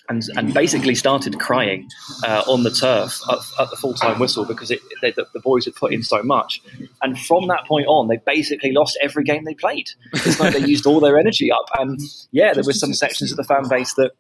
[0.10, 1.90] and, and basically started crying
[2.26, 5.40] uh, on the turf at, at the full time whistle because it, they, the, the,
[5.40, 6.62] boys had put in so much.
[7.02, 9.90] And from that point on, they basically lost every game they played.
[10.14, 11.66] It's like they used all their energy up.
[11.78, 12.00] And
[12.32, 14.12] yeah, there were some sections of the fan base that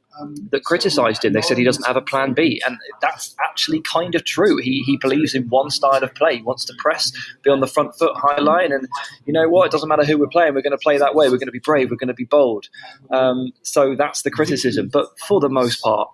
[0.52, 1.34] that criticised him.
[1.34, 4.58] They said he doesn't have a plan B, and that's actually kind of true.
[4.58, 6.38] He he believes in one style of play.
[6.38, 7.12] He wants to press,
[7.44, 8.88] be on the front foot, high line, and
[9.26, 9.68] you know what?
[9.68, 10.54] It doesn't matter who we're playing.
[10.54, 11.30] We're going to play that way.
[11.30, 11.90] We're going to be brave.
[11.90, 12.68] We're going to be bold.
[13.12, 14.90] Um, so that's the criticism.
[14.90, 16.10] But for the most part,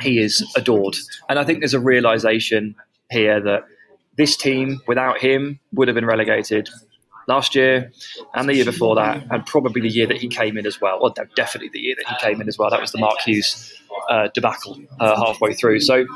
[0.00, 0.96] he is adored.
[1.28, 2.74] And I think there's a realization
[3.10, 3.64] here that
[4.16, 6.68] this team, without him, would have been relegated
[7.26, 7.92] last year
[8.34, 10.98] and the year before that, and probably the year that he came in as well.
[11.00, 12.70] Well, no, definitely the year that he came in as well.
[12.70, 13.72] That was the Mark Hughes
[14.08, 15.80] uh, debacle uh, halfway through.
[15.80, 16.06] So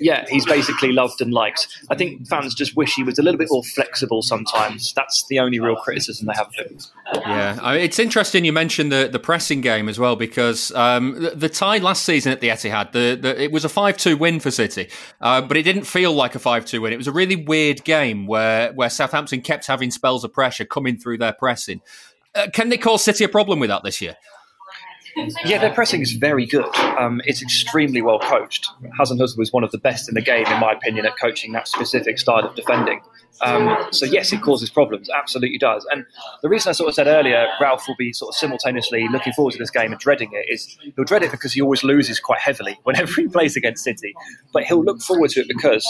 [0.00, 1.68] yeah, he's basically loved and liked.
[1.90, 4.92] I think fans just wish he was a little bit more flexible sometimes.
[4.92, 6.78] That's the only real criticism they have of him.
[7.14, 11.20] Yeah, I mean, it's interesting you mentioned the, the pressing game as well because um,
[11.20, 14.16] the, the, tie last season at the Etihad, the, the it was a five two
[14.16, 14.88] win for City,
[15.20, 16.92] uh, but it didn't feel like a five two win.
[16.92, 20.96] It was a really weird game where where Southampton kept having spells of pressure coming
[20.96, 21.80] through their pressing.
[22.34, 24.16] Uh, can they cause City a problem with that this year?
[25.44, 26.74] Yeah, their pressing is very good.
[26.98, 28.68] Um, it's extremely well coached.
[28.98, 31.68] Hasenhüttl was one of the best in the game, in my opinion, at coaching that
[31.68, 33.00] specific style of defending.
[33.40, 35.08] Um, so yes, it causes problems.
[35.10, 35.86] Absolutely does.
[35.90, 36.04] And
[36.42, 39.52] the reason I sort of said earlier, Ralph will be sort of simultaneously looking forward
[39.52, 42.40] to this game and dreading it is he'll dread it because he always loses quite
[42.40, 44.14] heavily whenever he plays against City.
[44.52, 45.86] But he'll look forward to it because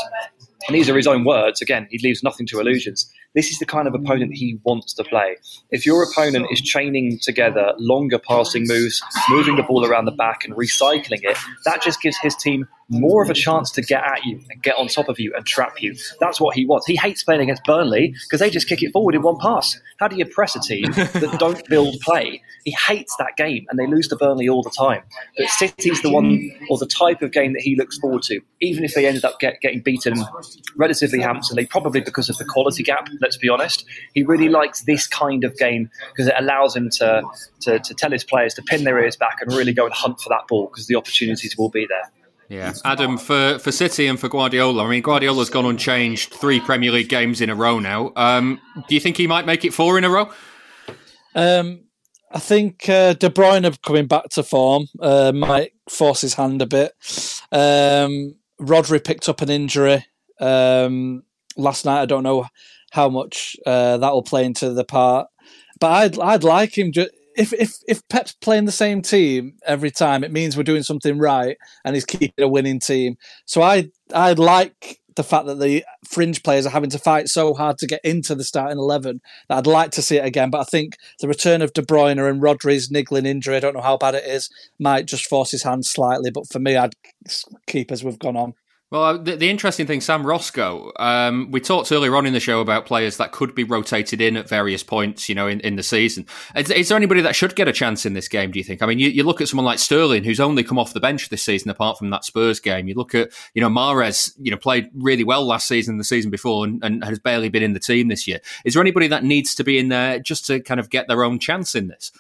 [0.66, 1.62] and these are his own words.
[1.62, 3.10] Again, he leaves nothing to illusions.
[3.34, 5.36] This is the kind of opponent he wants to play.
[5.70, 10.44] If your opponent is chaining together longer passing moves, moving the ball around the back
[10.44, 14.24] and recycling it, that just gives his team more of a chance to get at
[14.24, 15.94] you and get on top of you and trap you.
[16.20, 16.86] That's what he wants.
[16.86, 19.78] He hates playing against Burnley because they just kick it forward in one pass.
[19.98, 22.42] How do you press a team that don't build play?
[22.64, 25.02] He hates that game and they lose to Burnley all the time.
[25.36, 28.84] But City's the one or the type of game that he looks forward to, even
[28.84, 30.14] if they ended up get, getting beaten
[30.76, 33.84] relatively handsomely, probably because of the quality gap, let's be honest.
[34.14, 37.22] He really likes this kind of game because it allows him to,
[37.60, 40.20] to, to tell his players to pin their ears back and really go and hunt
[40.20, 42.10] for that ball because the opportunities will be there.
[42.48, 44.86] Yeah, Adam for for City and for Guardiola.
[44.86, 48.12] I mean, Guardiola's gone unchanged three Premier League games in a row now.
[48.16, 50.30] Um, do you think he might make it four in a row?
[51.34, 51.84] Um,
[52.32, 56.66] I think uh, De Bruyne coming back to form uh, might force his hand a
[56.66, 56.92] bit.
[57.52, 60.04] Um, Rodri picked up an injury
[60.40, 61.24] um,
[61.56, 62.02] last night.
[62.02, 62.46] I don't know
[62.92, 65.28] how much uh, that will play into the part,
[65.80, 66.92] but I'd I'd like him.
[66.92, 70.82] Just, if if if Pep's playing the same team every time, it means we're doing
[70.82, 73.16] something right, and he's keeping a winning team.
[73.46, 77.54] So I I like the fact that the fringe players are having to fight so
[77.54, 79.20] hard to get into the starting eleven.
[79.48, 82.18] That I'd like to see it again, but I think the return of De Bruyne
[82.28, 85.62] and Rodri's niggling injury, I don't know how bad it is, might just force his
[85.62, 86.30] hand slightly.
[86.30, 86.94] But for me, I'd
[87.68, 88.54] keep as we've gone on.
[88.90, 92.40] Well, uh, the, the, interesting thing, Sam Roscoe, um, we talked earlier on in the
[92.40, 95.76] show about players that could be rotated in at various points, you know, in, in
[95.76, 96.24] the season.
[96.56, 98.80] Is, is, there anybody that should get a chance in this game, do you think?
[98.80, 101.28] I mean, you, you, look at someone like Sterling, who's only come off the bench
[101.28, 102.88] this season, apart from that Spurs game.
[102.88, 106.30] You look at, you know, Mahrez, you know, played really well last season, the season
[106.30, 108.40] before, and, and has barely been in the team this year.
[108.64, 111.24] Is there anybody that needs to be in there just to kind of get their
[111.24, 112.10] own chance in this?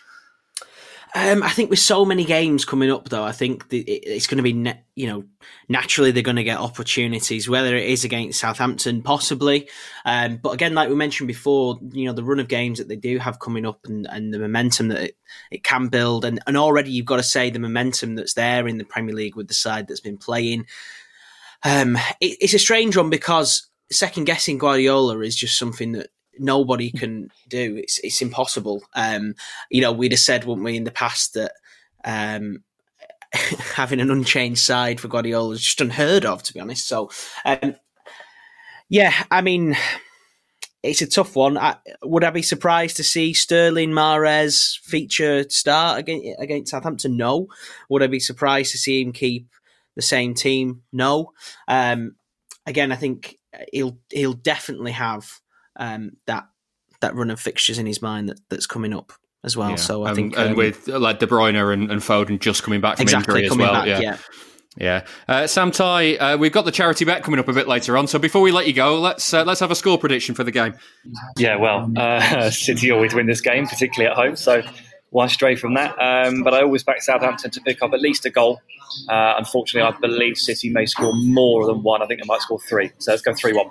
[1.14, 4.42] Um, I think with so many games coming up, though, I think it's going to
[4.42, 5.24] be, you know,
[5.68, 9.68] naturally they're going to get opportunities, whether it is against Southampton, possibly.
[10.04, 12.96] Um, but again, like we mentioned before, you know, the run of games that they
[12.96, 15.16] do have coming up and, and the momentum that it,
[15.50, 16.24] it can build.
[16.24, 19.36] And, and already you've got to say the momentum that's there in the Premier League
[19.36, 20.66] with the side that's been playing.
[21.64, 26.90] Um, it, it's a strange one because second guessing Guardiola is just something that nobody
[26.90, 27.76] can do.
[27.76, 28.82] It's it's impossible.
[28.94, 29.34] Um,
[29.70, 31.52] you know, we'd have said, wouldn't we, in the past that
[32.04, 32.62] um,
[33.74, 36.86] having an unchanged side for Guardiola is just unheard of, to be honest.
[36.86, 37.10] So,
[37.44, 37.76] um,
[38.88, 39.76] yeah, I mean,
[40.82, 41.58] it's a tough one.
[41.58, 47.16] I, would I be surprised to see Sterling Mahrez feature start against, against Southampton?
[47.16, 47.48] No.
[47.88, 49.48] Would I be surprised to see him keep
[49.96, 50.82] the same team?
[50.92, 51.32] No.
[51.66, 52.16] Um,
[52.66, 53.38] again, I think
[53.72, 55.40] he'll he'll definitely have
[55.78, 56.46] um, that
[57.00, 59.12] that run of fixtures in his mind that, that's coming up
[59.44, 59.70] as well.
[59.70, 59.76] Yeah.
[59.76, 62.80] So I um, think, and um, with like De Bruyne and, and Foden just coming
[62.80, 63.72] back from exactly, injury as well.
[63.72, 64.00] Back, yeah.
[64.00, 64.18] yeah.
[64.76, 67.96] Yeah, uh, Sam Tighe, uh, we've got the charity bet coming up a bit later
[67.96, 68.06] on.
[68.06, 70.52] So before we let you go, let's uh, let's have a score prediction for the
[70.52, 70.74] game.
[71.36, 74.36] Yeah, well, uh, City always win this game, particularly at home.
[74.36, 74.62] So
[75.10, 75.96] why stray from that?
[75.98, 78.60] Um, but I always back Southampton to pick up at least a goal.
[79.08, 82.02] Uh, unfortunately, I believe City may score more than one.
[82.02, 82.90] I think they might score three.
[82.98, 83.68] So let's go three-one.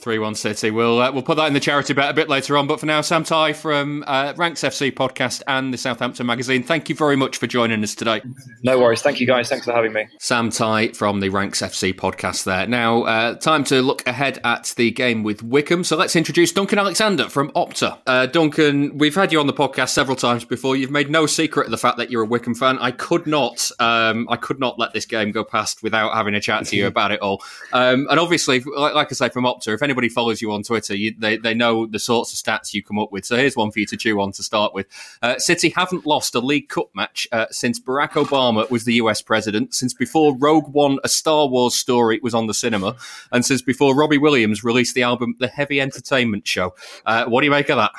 [0.00, 0.70] Three-one City.
[0.70, 2.66] We'll uh, we'll put that in the charity bet a bit later on.
[2.66, 6.62] But for now, Sam Tighe from uh, Ranks FC podcast and the Southampton magazine.
[6.62, 8.22] Thank you very much for joining us today.
[8.62, 9.02] No worries.
[9.02, 9.48] Thank you guys.
[9.48, 10.06] Thanks for having me.
[10.18, 12.44] Sam Tighe from the Ranks FC podcast.
[12.44, 15.84] There now, uh, time to look ahead at the game with Wycombe.
[15.84, 17.98] So let's introduce Duncan Alexander from Opta.
[18.06, 20.76] Uh, Duncan, we've had you on the podcast several times before.
[20.80, 22.78] You've made no secret of the fact that you're a Wycombe fan.
[22.78, 26.40] I could not, um, I could not let this game go past without having a
[26.40, 27.42] chat to you about it all.
[27.72, 30.96] Um, and obviously, like, like, I say from Opta, if anybody follows you on Twitter,
[30.96, 33.24] you, they they know the sorts of stats you come up with.
[33.24, 34.86] So here's one for you to chew on to start with.
[35.22, 39.20] Uh, City haven't lost a League Cup match uh, since Barack Obama was the US
[39.22, 42.96] president, since before Rogue One, a Star Wars story, was on the cinema,
[43.32, 46.74] and since before Robbie Williams released the album The Heavy Entertainment Show.
[47.04, 47.92] Uh, what do you make of that?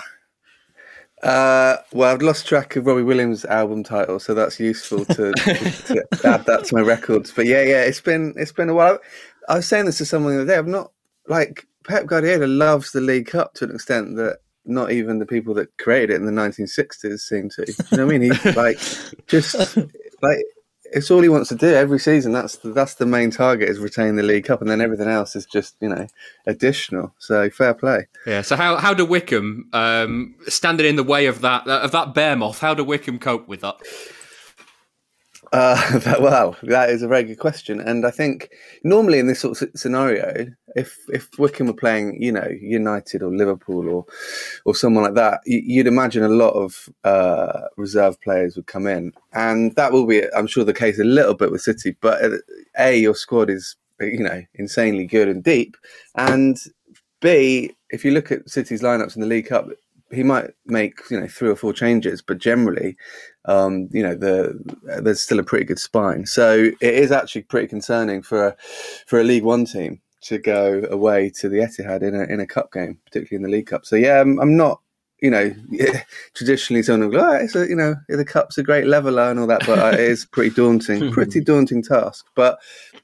[1.24, 5.34] Uh, well, I've lost track of Robbie Williams' album title, so that's useful to, to,
[5.34, 7.32] to, add that to my records.
[7.32, 9.00] But yeah, yeah, it's been it's been a while.
[9.48, 10.58] I was saying this to someone the other day.
[10.58, 10.92] I've not
[11.28, 15.54] like Pep Guardiola loves the League Cup to an extent that not even the people
[15.56, 17.66] that created it in the 1960s seem to.
[17.68, 18.32] You know what I mean?
[18.34, 18.80] He like
[19.28, 19.78] just
[20.22, 20.46] like
[20.92, 22.34] it's all he wants to do every season.
[22.34, 25.36] That's the, that's the main target is retain the League Cup, and then everything else
[25.36, 26.08] is just you know
[26.46, 27.14] additional.
[27.18, 28.08] So fair play.
[28.26, 28.42] Yeah.
[28.42, 32.36] So how how do Wycombe um, standing in the way of that of that bear
[32.36, 32.60] moth?
[32.60, 33.76] How do Wycombe cope with that?
[35.52, 38.52] Uh, that, well, that is a very good question, and I think
[38.84, 43.36] normally in this sort of scenario, if if Wycombe were playing, you know, United or
[43.36, 44.06] Liverpool or
[44.64, 49.12] or someone like that, you'd imagine a lot of uh, reserve players would come in,
[49.34, 51.98] and that will be, I'm sure, the case a little bit with City.
[52.00, 52.38] But uh,
[52.80, 55.76] a, your squad is, you know, insanely good and deep,
[56.16, 56.58] and
[57.20, 59.68] b, if you look at City's lineups in the League Cup,
[60.12, 62.98] he might make you know three or four changes, but generally,
[63.46, 64.60] um, you know, the
[65.02, 66.26] there's still a pretty good spine.
[66.26, 68.56] So it is actually pretty concerning for a,
[69.08, 72.48] for a League One team to go away to the Etihad in a in a
[72.48, 73.86] cup game, particularly in the League Cup.
[73.86, 74.82] So yeah, I'm, I'm not.
[75.24, 75.54] You know,
[76.34, 79.40] traditionally, someone will go, oh, it's a, you know, the cup's a great leveler and
[79.40, 82.26] all that, but uh, it is pretty daunting, pretty daunting task.
[82.34, 82.58] But,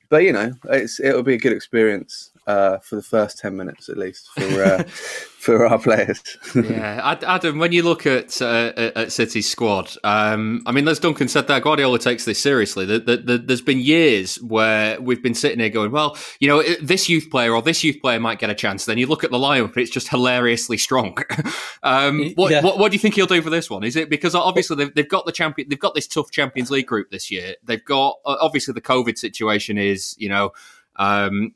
[0.10, 3.90] but you know, it's it'll be a good experience uh, for the first 10 minutes
[3.90, 4.84] at least for uh,
[5.38, 6.22] for our players.
[6.56, 11.28] yeah, Adam, when you look at uh, at City's squad, um, I mean, as Duncan
[11.28, 12.86] said, that Guardiola takes this seriously.
[12.86, 16.64] The, the, the, there's been years where we've been sitting here going, well, you know,
[16.82, 18.86] this youth player or this youth player might get a chance.
[18.86, 21.18] Then you look at the lineup, it's just hilariously strong.
[21.84, 22.62] um, what, yeah.
[22.62, 23.84] what, what do you think he'll do for this one?
[23.84, 26.88] Is it because obviously they've, they've got the champion, they've got this tough Champions League
[26.88, 27.56] group this year.
[27.64, 30.52] They've got obviously the COVID situation is, you know.
[31.00, 31.54] Um,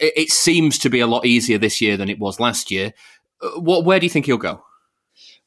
[0.00, 2.92] it seems to be a lot easier this year than it was last year.
[3.42, 4.62] Uh, what, where do you think he'll go?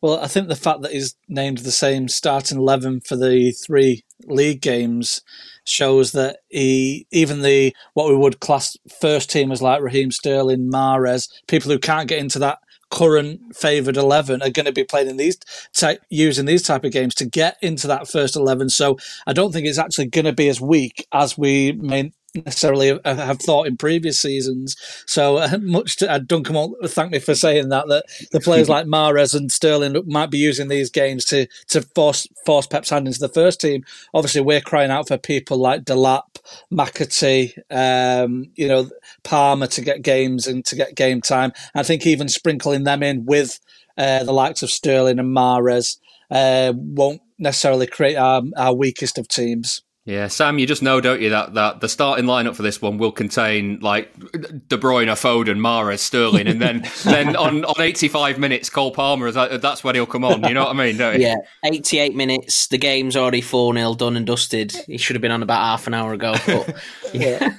[0.02, 4.06] Well, I think the fact that he's named the same starting eleven for the three
[4.26, 5.22] league games
[5.66, 11.28] shows that he, even the what we would class first teamers like Raheem Sterling, Mahrez,
[11.48, 12.60] people who can't get into that
[12.92, 15.38] current favoured eleven are going to be playing in these
[15.76, 18.70] type, using these type of games to get into that first eleven.
[18.70, 18.98] So
[19.28, 23.40] I don't think it's actually going to be as weak as we may necessarily have
[23.40, 24.76] thought in previous seasons.
[25.06, 28.70] So uh, much to, uh, Duncan won't thank me for saying that that the players
[28.76, 33.08] like Mahrez and Sterling might be using these games to to force force Pep's hand
[33.08, 33.84] into the first team.
[34.14, 36.40] Obviously, we're crying out for people like Delap,
[36.72, 38.90] McAtee, um, you know,
[39.24, 41.52] Palmer to get games and to get game time.
[41.76, 43.60] I think even sprinkling them in with
[43.98, 45.98] uh, the likes of Sterling and Mahrez
[46.32, 49.82] uh, won't necessarily create our, our weakest of teams.
[50.10, 52.98] Yeah, Sam, you just know, don't you, that, that the starting lineup for this one
[52.98, 58.72] will contain like De Bruyne, Foden, Mahrez, Sterling, and then then on, on 85 minutes,
[58.72, 60.44] Cole Palmer, is that's when he'll come on.
[60.48, 60.98] You know what I mean?
[61.22, 64.72] Yeah, 88 minutes, the game's already 4 0 done and dusted.
[64.88, 66.76] He should have been on about half an hour ago, but
[67.14, 67.54] yeah.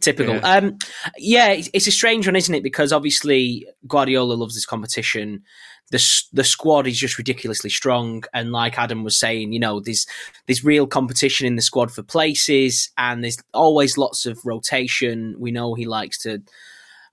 [0.00, 0.36] Typical.
[0.36, 0.48] Yeah.
[0.48, 0.78] Um,
[1.18, 2.62] yeah, it's, it's a strange one, isn't it?
[2.62, 5.42] Because obviously Guardiola loves this competition
[5.90, 8.24] the the squad is just ridiculously strong.
[8.32, 10.06] And like Adam was saying, you know, there's
[10.46, 15.36] there's real competition in the squad for places, and there's always lots of rotation.
[15.38, 16.42] We know he likes to.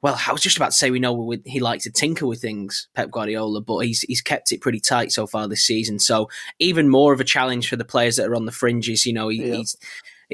[0.02, 2.88] Well, I was just about to say we know he likes to tinker with things,
[2.96, 6.00] Pep Guardiola, but he's he's kept it pretty tight so far this season.
[6.00, 9.06] So even more of a challenge for the players that are on the fringes.
[9.06, 9.58] You know, he, yeah.
[9.58, 9.76] he's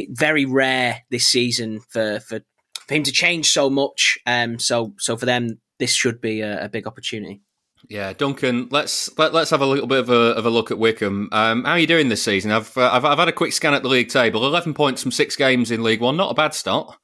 [0.10, 2.42] very rare this season for, for
[2.88, 4.18] for him to change so much.
[4.26, 7.42] Um, so so for them, this should be a, a big opportunity.
[7.90, 8.68] Yeah, Duncan.
[8.70, 10.78] Let's let, us let us have a little bit of a, of a look at
[10.78, 11.30] Wycombe.
[11.32, 12.52] Um, how are you doing this season?
[12.52, 14.46] I've, uh, I've I've had a quick scan at the league table.
[14.46, 16.18] Eleven points from six games in League One.
[16.18, 16.98] Not a bad start.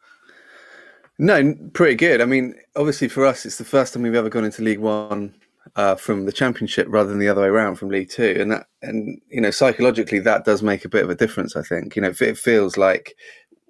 [1.19, 2.21] No, pretty good.
[2.21, 5.33] I mean, obviously for us, it's the first time we've ever gone into League One
[5.75, 8.67] uh, from the Championship rather than the other way around from League Two, and that
[8.81, 11.55] and you know psychologically that does make a bit of a difference.
[11.55, 13.15] I think you know it feels like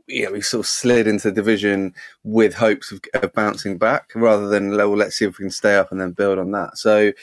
[0.07, 1.93] know, we sort of slid into the division
[2.23, 5.75] with hopes of, of bouncing back rather than, well, let's see if we can stay
[5.75, 6.77] up and then build on that.
[6.77, 7.13] So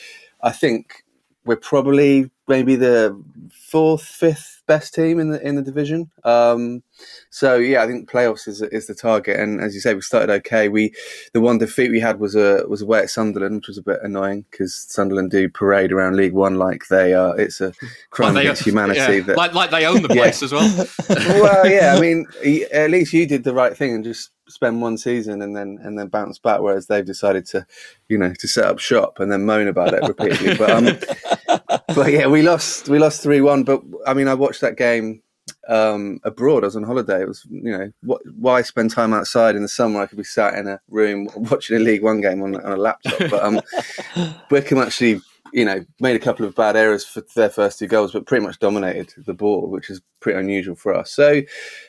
[0.42, 1.04] I think
[1.44, 3.18] we're probably maybe the
[3.70, 6.10] fourth, fifth best team in the in the division.
[6.24, 6.82] Um,
[7.30, 9.38] so yeah, I think playoffs is is the target.
[9.40, 10.68] And as you say, we started okay.
[10.68, 10.92] We
[11.32, 14.00] the one defeat we had was a was away at Sunderland, which was a bit
[14.02, 17.38] annoying because Sunderland do parade around League One like they are.
[17.40, 17.72] It's a
[18.10, 18.98] crime Like against humanity.
[19.00, 20.86] yeah, that, like like they own the place as well.
[21.08, 21.94] well, yeah.
[21.96, 22.26] I mean,
[22.72, 25.96] at least you did the right thing and just spend one season and then and
[25.98, 26.60] then bounce back.
[26.60, 27.66] Whereas they've decided to,
[28.08, 30.56] you know, to set up shop and then moan about it repeatedly.
[30.56, 30.86] but um,
[31.94, 33.64] but yeah, we lost we lost three one.
[33.64, 35.22] But I mean, I watched that game
[35.68, 36.64] um, abroad.
[36.64, 37.22] I was on holiday.
[37.22, 40.00] It was you know what, why spend time outside in the summer?
[40.00, 42.76] I could be sat in a room watching a League One game on, on a
[42.76, 43.30] laptop.
[43.30, 43.60] But um,
[44.50, 45.20] Wycombe actually.
[45.52, 48.46] You know, made a couple of bad errors for their first two goals, but pretty
[48.46, 51.10] much dominated the ball, which is pretty unusual for us.
[51.10, 51.42] So,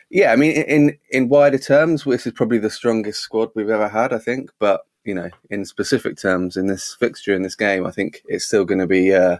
[0.09, 3.87] yeah, I mean, in in wider terms, this is probably the strongest squad we've ever
[3.87, 4.49] had, I think.
[4.57, 8.45] But you know, in specific terms, in this fixture in this game, I think it's
[8.45, 9.37] still going to be uh,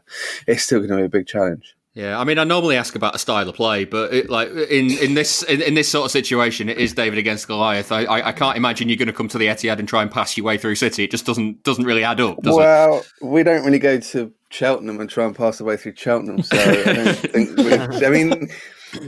[0.48, 1.76] it's still going to be a big challenge.
[1.94, 4.92] Yeah, I mean, I normally ask about a style of play, but it, like in,
[4.92, 7.92] in this in, in this sort of situation, it is David against Goliath.
[7.92, 10.10] I, I, I can't imagine you're going to come to the Etihad and try and
[10.10, 11.04] pass your way through City.
[11.04, 12.60] It just doesn't doesn't really add up, does it?
[12.60, 16.44] well, we don't really go to Cheltenham and try and pass the way through Cheltenham,
[16.44, 17.60] so I don't think.
[18.04, 18.50] I mean,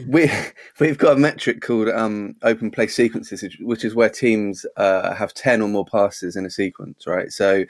[0.08, 0.30] we
[0.80, 5.34] we've got a metric called um, open play sequences, which- is where teams uh, have
[5.34, 7.32] ten or more passes in a sequence, right?
[7.32, 7.66] So,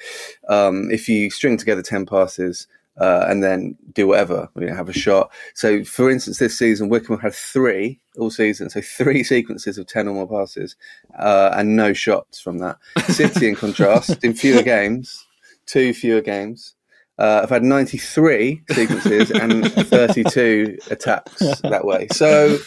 [0.47, 2.67] um, if you string together ten passes.
[2.95, 5.31] Uh, and then do whatever, you know, have a shot.
[5.55, 10.07] So, for instance, this season, Wycombe had three all season, so three sequences of 10
[10.07, 10.75] or more passes,
[11.17, 12.77] uh, and no shots from that.
[13.07, 15.25] City, in contrast, in fewer games,
[15.65, 16.75] two fewer games,
[17.19, 22.07] uh, I've had 93 sequences and 32 attacks that way.
[22.11, 22.57] So,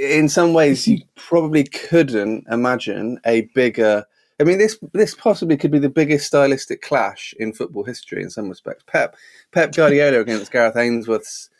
[0.00, 4.04] in some ways, you probably couldn't imagine a bigger.
[4.40, 8.30] I mean, this this possibly could be the biggest stylistic clash in football history in
[8.30, 8.84] some respects.
[8.86, 9.16] Pep
[9.52, 11.50] Pep Guardiola against Gareth Ainsworth's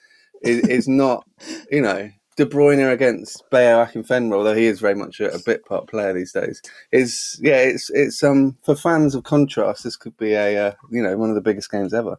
[0.43, 1.27] is, is not,
[1.71, 5.65] you know, De Bruyne against Bayo Akinfenwa, although he is very much a, a bit
[5.65, 6.63] part player these days.
[6.93, 11.03] Is yeah, it's it's um for fans of contrast, this could be a uh, you
[11.03, 12.17] know one of the biggest games ever.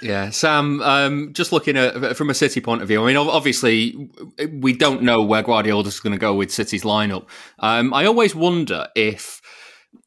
[0.00, 0.80] Yeah, Sam.
[0.82, 4.08] Um, just looking at from a City point of view, I mean, obviously
[4.50, 7.26] we don't know where Guardiola's going to go with City's lineup.
[7.58, 9.41] Um, I always wonder if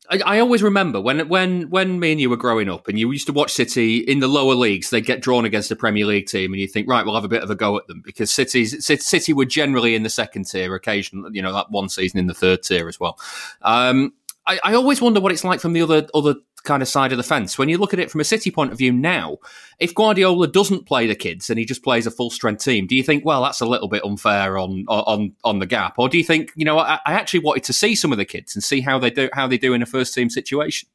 [0.09, 3.11] I, I always remember when when when me and you were growing up, and you
[3.11, 4.89] used to watch City in the lower leagues.
[4.89, 7.29] They get drawn against a Premier League team, and you think, right, we'll have a
[7.29, 10.73] bit of a go at them because City's City, were generally in the second tier,
[10.75, 13.19] occasionally, you know, that one season in the third tier as well.
[13.61, 14.13] Um,
[14.47, 16.35] I, I always wonder what it's like from the other other
[16.65, 17.57] kind of side of the fence.
[17.57, 19.37] When you look at it from a City point of view now,
[19.79, 22.95] if Guardiola doesn't play the kids and he just plays a full strength team, do
[22.95, 26.17] you think, well, that's a little bit unfair on on on the gap, or do
[26.17, 28.63] you think, you know, I, I actually wanted to see some of the kids and
[28.63, 30.89] see how they do how they do in a first team situation?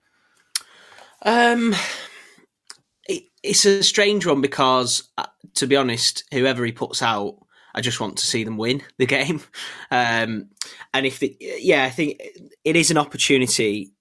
[1.23, 1.75] Um,
[3.09, 7.37] it, it's a strange one because, uh, to be honest, whoever he puts out,
[7.75, 9.41] I just want to see them win the game.
[9.91, 10.49] Um,
[10.95, 12.21] and if the, yeah, I think
[12.64, 13.93] it is an opportunity.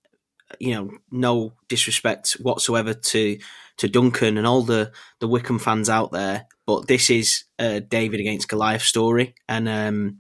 [0.60, 3.38] You know, no disrespect whatsoever to
[3.78, 8.20] to Duncan and all the the Wycombe fans out there, but this is a David
[8.20, 10.20] against Goliath story, and um,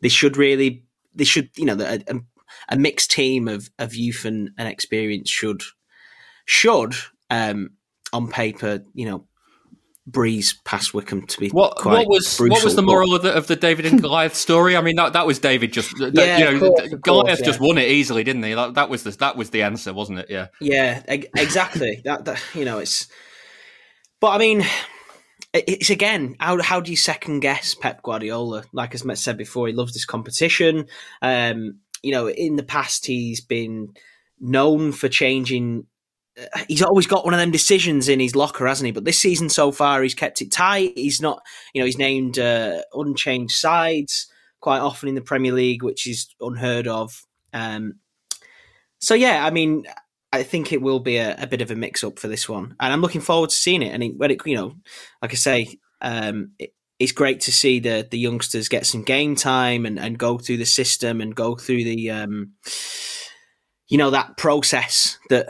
[0.00, 2.20] they should really, they should, you know, a, a,
[2.70, 5.62] a mixed team of of youth and, and experience should
[6.44, 6.94] should
[7.30, 7.70] um,
[8.12, 9.27] on paper, you know,
[10.10, 13.14] breeze past Wycombe to be What quite what was brutal, what was the but- moral
[13.14, 14.76] of the, of the David and Goliath story?
[14.76, 17.78] I mean, that, that was David just Yeah, you know course, Goliath course, just won
[17.78, 18.54] it easily, didn't he?
[18.54, 20.26] That, that was the that was the answer, wasn't it?
[20.30, 20.48] Yeah.
[20.60, 22.00] Yeah, exactly.
[22.04, 23.08] that, that you know, it's.
[24.20, 24.64] But I mean,
[25.52, 28.64] it's again how how do you second guess Pep Guardiola?
[28.72, 30.86] Like as Matt said before, he loves this competition.
[31.22, 33.94] Um, you know, in the past he's been
[34.40, 35.86] known for changing.
[36.68, 38.92] He's always got one of them decisions in his locker, hasn't he?
[38.92, 40.92] But this season so far, he's kept it tight.
[40.96, 44.28] He's not, you know, he's named uh, unchanged sides
[44.60, 47.26] quite often in the Premier League, which is unheard of.
[47.52, 47.94] Um,
[48.98, 49.86] so yeah, I mean,
[50.32, 52.76] I think it will be a, a bit of a mix up for this one,
[52.78, 53.94] and I'm looking forward to seeing it.
[53.94, 54.74] And when it, you know,
[55.22, 59.36] like I say, um, it, it's great to see the the youngsters get some game
[59.36, 62.52] time and, and go through the system and go through the, um,
[63.88, 65.48] you know, that process that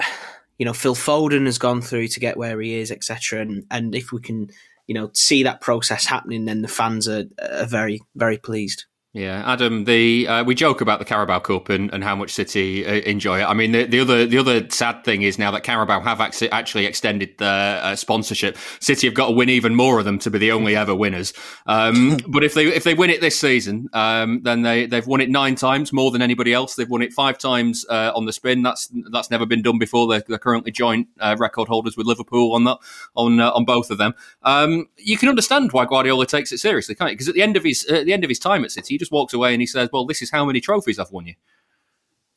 [0.59, 3.41] you know Phil Foden has gone through to get where he is, etc.
[3.41, 4.51] And and if we can,
[4.87, 8.85] you know, see that process happening, then the fans are, are very very pleased.
[9.15, 9.85] Yeah, Adam.
[9.85, 13.41] The uh, we joke about the Carabao Cup and, and how much City uh, enjoy
[13.41, 13.45] it.
[13.45, 16.51] I mean, the, the other the other sad thing is now that Carabao have actually,
[16.51, 18.59] actually extended their uh, sponsorship.
[18.81, 21.33] City have got to win even more of them to be the only ever winners.
[21.67, 25.23] Um, but if they if they win it this season, um, then they they've won
[25.23, 26.75] it nine times more than anybody else.
[26.75, 28.63] They've won it five times uh, on the spin.
[28.63, 30.07] That's that's never been done before.
[30.07, 32.77] They're, they're currently joint uh, record holders with Liverpool on that
[33.17, 34.13] on uh, on both of them.
[34.43, 37.17] Um, you can understand why Guardiola takes it seriously, can't you?
[37.17, 39.13] Because at the end of his at the end of his time at City, just
[39.13, 41.35] walks away and he says, "Well, this is how many trophies I've won you."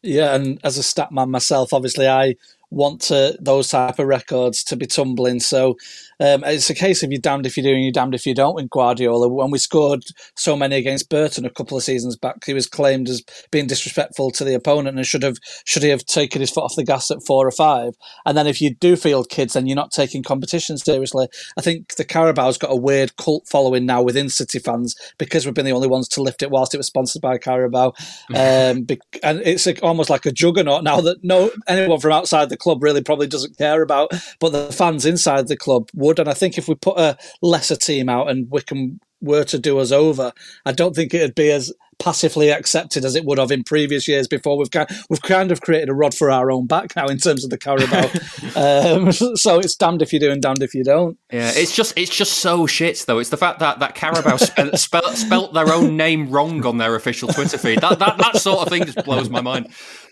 [0.01, 2.35] Yeah, and as a stat man myself, obviously I
[2.71, 5.39] want to, those type of records to be tumbling.
[5.39, 5.77] So
[6.21, 8.33] um, it's a case of you're damned if you do and you're damned if you
[8.33, 9.27] don't with Guardiola.
[9.27, 10.03] When we scored
[10.35, 14.31] so many against Burton a couple of seasons back, he was claimed as being disrespectful
[14.31, 17.11] to the opponent and should have should he have taken his foot off the gas
[17.11, 17.93] at four or five.
[18.25, 21.27] And then if you do field kids, then you're not taking competition seriously.
[21.57, 25.55] I think the Carabao's got a weird cult following now within City fans because we've
[25.55, 27.93] been the only ones to lift it whilst it was sponsored by Carabao.
[28.31, 28.87] Um,
[29.23, 33.01] and it's almost like a juggernaut now that no anyone from outside the club really
[33.01, 36.19] probably doesn't care about, but the fans inside the club would.
[36.19, 39.79] And I think if we put a lesser team out and Wycombe were to do
[39.79, 40.31] us over,
[40.65, 44.27] I don't think it'd be as passively accepted as it would have in previous years
[44.27, 44.57] before.
[44.57, 47.43] We've kind, we've kind of created a rod for our own back now in terms
[47.43, 48.09] of the Carabao.
[48.95, 51.17] um, so it's damned if you do and damned if you don't.
[51.31, 53.19] Yeah, it's just it's just so shit though.
[53.19, 56.95] It's the fact that that Carabao spelt, spelt, spelt their own name wrong on their
[56.95, 57.79] official Twitter feed.
[57.81, 59.69] That, that that sort of thing just blows my mind.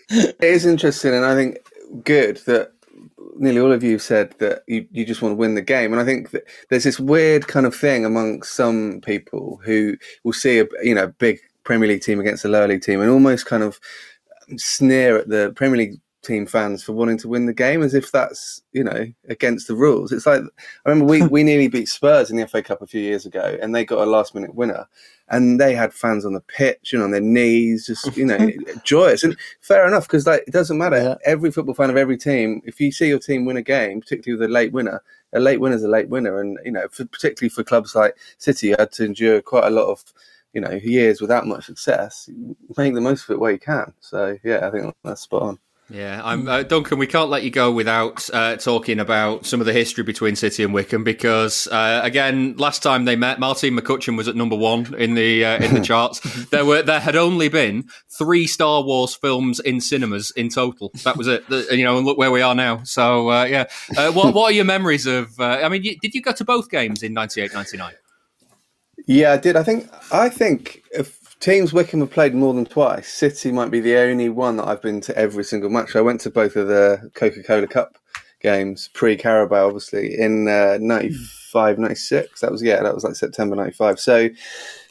[0.08, 1.58] It is interesting, and I think
[2.04, 2.72] good that
[3.36, 5.92] nearly all of you said that you, you just want to win the game.
[5.92, 10.32] And I think that there's this weird kind of thing among some people who will
[10.32, 13.46] see a you know big Premier League team against a lower league team and almost
[13.46, 13.80] kind of
[14.56, 18.12] sneer at the Premier League team fans for wanting to win the game as if
[18.12, 20.12] that's you know against the rules.
[20.12, 20.42] It's like
[20.84, 23.56] i remember we, we nearly beat spurs in the fa cup a few years ago
[23.60, 24.86] and they got a last minute winner
[25.28, 28.50] and they had fans on the pitch and on their knees just you know
[28.84, 29.22] joyous.
[29.22, 30.96] And fair enough because like it doesn't matter.
[30.96, 31.14] Yeah.
[31.24, 34.38] every football fan of every team if you see your team win a game particularly
[34.38, 35.02] with a late winner
[35.32, 36.40] a late winner is a late winner.
[36.40, 39.70] And you know for, particularly for clubs like city you had to endure quite a
[39.70, 40.04] lot of
[40.52, 42.28] you know years without much success.
[42.76, 43.94] Make the most of it where you can.
[44.00, 45.58] So yeah i think that's spot on
[45.90, 46.98] Yeah, I'm uh, Duncan.
[46.98, 50.62] We can't let you go without uh, talking about some of the history between City
[50.62, 54.94] and Wycombe because, uh, again, last time they met, Martine McCutcheon was at number one
[54.94, 56.20] in the uh, in the charts.
[56.50, 60.92] There were there had only been three Star Wars films in cinemas in total.
[61.02, 61.48] That was it.
[61.48, 62.82] The- you know, and look where we are now.
[62.84, 63.64] So uh, yeah,
[63.96, 65.38] uh, what what are your memories of?
[65.40, 67.94] Uh, I mean, you, did you go to both games in 98, 99?
[69.06, 69.56] Yeah, I did.
[69.56, 73.80] I think I think if teams Wycombe have played more than twice, City might be
[73.80, 75.96] the only one that I've been to every single match.
[75.96, 77.98] I went to both of the Coca Cola Cup
[78.40, 82.40] games, pre Carabao, obviously, in uh, 95, 96.
[82.40, 83.98] That was yeah, that was like September ninety five.
[83.98, 84.28] So,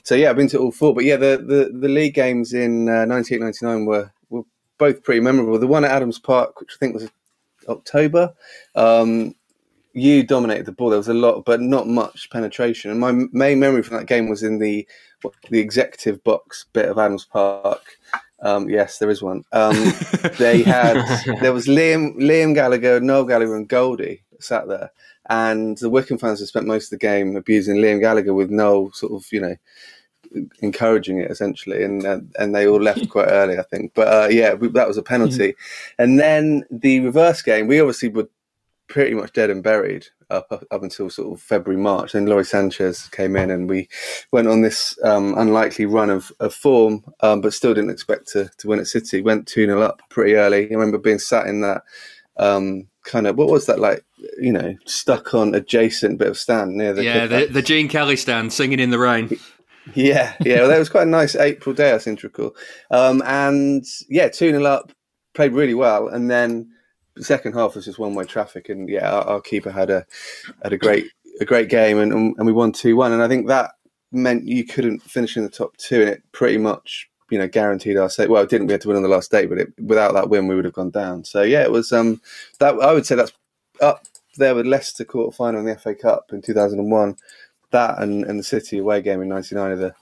[0.04, 0.93] so yeah, I've been to all four.
[0.93, 4.43] But yeah, the the, the league games in uh, 98, 99 were were
[4.78, 5.58] both pretty memorable.
[5.60, 7.10] The one at Adams Park, which I think was
[7.68, 8.34] October.
[8.76, 9.36] Um,
[9.93, 10.89] you dominated the ball.
[10.89, 12.91] There was a lot, but not much penetration.
[12.91, 14.88] And my main memory from that game was in the
[15.49, 17.97] the executive box bit of Adams Park.
[18.41, 19.43] Um, yes, there is one.
[19.51, 19.76] Um,
[20.38, 21.03] they had
[21.41, 24.91] there was Liam Liam Gallagher, Noel Gallagher, and Goldie sat there,
[25.30, 28.91] and the Wycombe fans had spent most of the game abusing Liam Gallagher with Noel
[28.91, 29.55] sort of you know
[30.61, 33.93] encouraging it essentially, and uh, and they all left quite early, I think.
[33.93, 35.55] But uh, yeah, we, that was a penalty.
[35.97, 38.30] and then the reverse game, we obviously were
[38.88, 42.11] pretty much dead and buried up up, until sort of February March.
[42.11, 43.88] Then Lawrie Sanchez came in, and we
[44.32, 48.49] went on this um, unlikely run of, of form, um, but still didn't expect to
[48.57, 49.21] to win at City.
[49.21, 50.69] Went two 0 up pretty early.
[50.69, 51.84] I remember being sat in that.
[52.38, 54.05] Um, kind of what was that like
[54.38, 58.15] you know stuck on adjacent bit of stand near the yeah, the, the Gene Kelly
[58.15, 59.38] stand singing in the rain.
[59.95, 60.59] Yeah, yeah.
[60.59, 61.93] Well, that was quite a nice April day.
[61.93, 62.55] I seem to recall.
[62.91, 64.91] Um, and yeah, two 0 up,
[65.34, 66.78] played really well, and then the
[67.24, 68.70] second half was just one way traffic.
[68.70, 70.05] And yeah, our, our keeper had a
[70.63, 71.07] had a great
[71.41, 73.11] a great game, and and we won two one.
[73.11, 73.72] And I think that
[74.11, 77.97] meant you couldn't finish in the top two, and it pretty much you know guaranteed
[77.97, 78.30] our state.
[78.30, 78.67] Well, it didn't.
[78.67, 80.65] We had to win on the last day, but it, without that win, we would
[80.65, 81.24] have gone down.
[81.24, 82.22] So yeah, it was um
[82.59, 83.34] that I would say that's
[83.82, 84.03] up
[84.38, 87.15] there with Leicester quarter final in the FA Cup in two thousand and one.
[87.72, 89.93] That and, and the City away game in '99 are the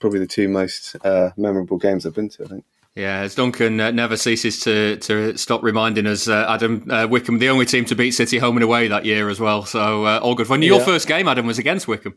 [0.00, 2.44] probably the two most uh, memorable games I've been to.
[2.44, 2.64] I think.
[2.96, 7.38] Yeah, as Duncan uh, never ceases to to stop reminding us, uh, Adam uh, Wycombe,
[7.40, 9.64] the only team to beat City home and away that year as well.
[9.64, 10.62] So uh, all good fun.
[10.62, 10.84] Your Yeah.
[10.84, 12.14] first game, Adam, was against Wycombe.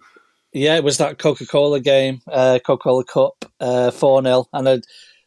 [0.54, 4.70] Yeah, it was that Coca Cola game, uh, Coca Cola Cup, uh, four 0 and
[4.70, 4.84] I'd,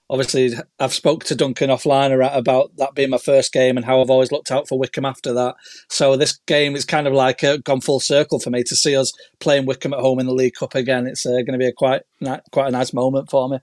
[0.08, 4.08] obviously I've spoke to Duncan offline about that being my first game and how I've
[4.10, 5.56] always looked out for Wycombe after that.
[5.88, 8.96] So this game is kind of like uh, gone full circle for me to see
[8.96, 11.08] us playing Wycombe at home in the League Cup again.
[11.08, 12.02] It's uh, going to be a quite
[12.52, 13.58] quite a nice moment for me.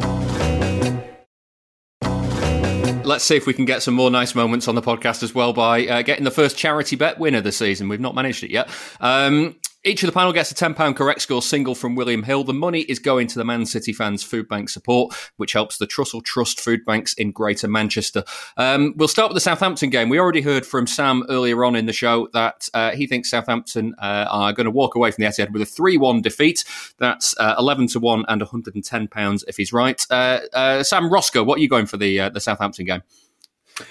[3.08, 5.54] Let's see if we can get some more nice moments on the podcast as well
[5.54, 7.88] by uh, getting the first charity bet winner this season.
[7.88, 8.70] We've not managed it yet.
[9.00, 9.56] Um,
[9.88, 12.44] each of the panel gets a £10 correct score single from William Hill.
[12.44, 15.88] The money is going to the Man City fans food bank support, which helps the
[15.88, 18.26] Trussell Trust food banks in Greater Manchester.
[18.58, 20.10] Um, we'll start with the Southampton game.
[20.10, 23.96] We already heard from Sam earlier on in the show that uh, he thinks Southampton
[24.00, 26.66] uh, are going to walk away from the Etihad with a 3 1 defeat.
[26.98, 30.06] That's uh, 11 to 1 and £110 if he's right.
[30.10, 33.04] Uh, uh, Sam Roscoe, what are you going for the, uh, the Southampton game?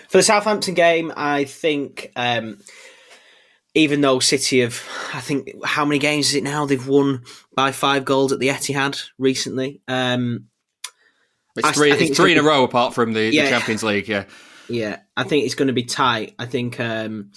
[0.08, 2.12] For the Southampton game, I think.
[2.16, 2.58] Um,
[3.76, 4.82] even though City have,
[5.12, 6.64] I think, how many games is it now?
[6.64, 7.24] They've won
[7.54, 9.82] by five goals at the Etihad recently.
[9.86, 10.46] Um,
[11.54, 13.82] it's three, I, I it's three in a row apart from the, yeah, the, Champions
[13.82, 14.24] League, yeah.
[14.70, 16.34] Yeah, I think it's going to be tight.
[16.38, 17.32] I think um,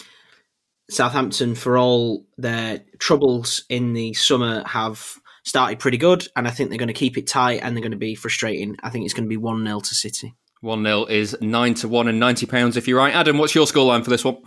[0.90, 6.70] Southampton, for all their troubles in the summer, have started pretty good, and I think
[6.70, 8.78] they're going to keep it tight and they're going to be frustrating.
[8.82, 10.36] I think it's going to be 1 0 to City.
[10.62, 13.14] 1 0 is 9 to 1 and £90 if you're right.
[13.14, 14.38] Adam, what's your scoreline for this one?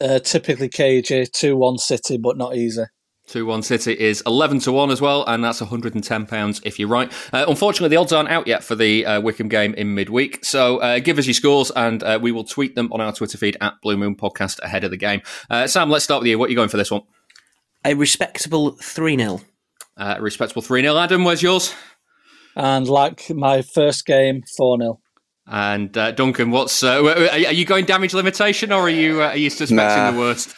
[0.00, 2.84] Uh, typically KJ two one City, but not easy.
[3.26, 6.26] Two one City is eleven to one as well, and that's one hundred and ten
[6.26, 7.10] pounds if you're right.
[7.32, 10.78] Uh, unfortunately, the odds aren't out yet for the uh, Wycombe game in midweek, so
[10.78, 13.56] uh, give us your scores, and uh, we will tweet them on our Twitter feed
[13.60, 15.22] at Blue Moon Podcast ahead of the game.
[15.48, 16.38] Uh, Sam, let's start with you.
[16.38, 17.02] What are you going for this one?
[17.84, 19.40] A respectable three 0
[19.96, 21.74] uh, Respectable three 0 Adam, where's yours?
[22.54, 25.00] And like my first game, four 0
[25.46, 27.02] and uh, Duncan, what's uh,
[27.32, 30.10] are you going damage limitation or are you uh, are you suspecting nah.
[30.10, 30.54] the worst?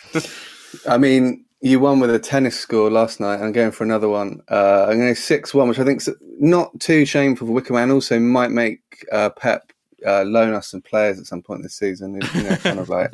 [0.89, 3.40] I mean, you won with a tennis score last night.
[3.40, 4.40] I'm going for another one.
[4.51, 7.93] Uh, I'm going six one, which I think is not too shameful for Wycombe, and
[7.93, 8.81] also might make
[9.12, 9.73] uh, Pep
[10.06, 12.15] uh, loan us some players at some point this season.
[12.35, 13.10] You know, kind of like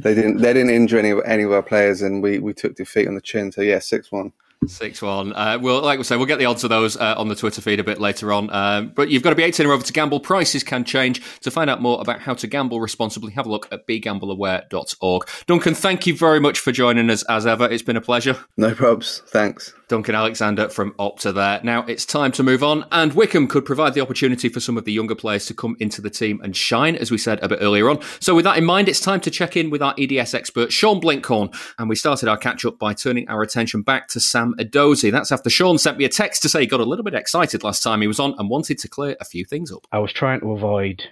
[0.00, 3.08] they didn't they didn't injure any any of our players, and we we took defeat
[3.08, 3.52] on the chin.
[3.52, 4.32] So yeah, six one.
[4.66, 5.32] Six one.
[5.32, 7.62] Uh, well, like we say, we'll get the odds of those uh, on the Twitter
[7.62, 8.50] feed a bit later on.
[8.52, 10.20] Um, but you've got to be 18 or over to gamble.
[10.20, 11.22] Prices can change.
[11.40, 15.28] To find out more about how to gamble responsibly, have a look at begambleaware.org.
[15.46, 17.70] Duncan, thank you very much for joining us as ever.
[17.70, 18.36] It's been a pleasure.
[18.58, 19.22] No probs.
[19.28, 19.72] Thanks.
[19.90, 21.60] Duncan Alexander from Opta there.
[21.64, 24.84] Now it's time to move on, and Wycombe could provide the opportunity for some of
[24.84, 27.58] the younger players to come into the team and shine, as we said a bit
[27.60, 27.98] earlier on.
[28.20, 31.00] So, with that in mind, it's time to check in with our EDS expert, Sean
[31.00, 35.10] Blinkhorn, and we started our catch up by turning our attention back to Sam Edozie.
[35.10, 37.64] That's after Sean sent me a text to say he got a little bit excited
[37.64, 39.88] last time he was on and wanted to clear a few things up.
[39.90, 41.02] I was trying to avoid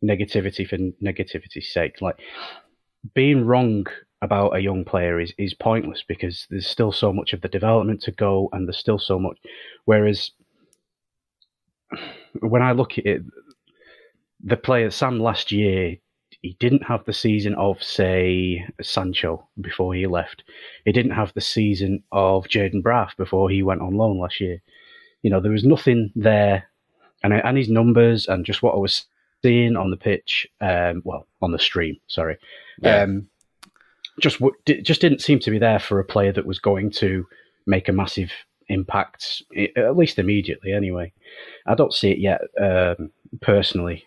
[0.00, 2.00] negativity for negativity's sake.
[2.00, 2.20] Like,
[3.14, 3.88] being wrong
[4.20, 8.02] about a young player is, is pointless because there's still so much of the development
[8.02, 9.38] to go and there's still so much.
[9.84, 10.32] Whereas
[12.40, 13.22] when I look at it,
[14.42, 15.96] the player Sam last year,
[16.42, 20.44] he didn't have the season of, say, Sancho before he left.
[20.84, 24.62] He didn't have the season of Jayden Braaf before he went on loan last year.
[25.22, 26.68] You know, there was nothing there.
[27.24, 29.06] And, and his numbers and just what I was
[29.42, 32.38] seeing on the pitch, um, well, on the stream, sorry.
[32.80, 33.02] Yeah.
[33.02, 33.28] Um,
[34.20, 34.40] just
[34.82, 37.26] just didn't seem to be there for a player that was going to
[37.66, 38.30] make a massive
[38.68, 39.42] impact,
[39.76, 40.72] at least immediately.
[40.72, 41.12] Anyway,
[41.66, 44.04] I don't see it yet um, personally.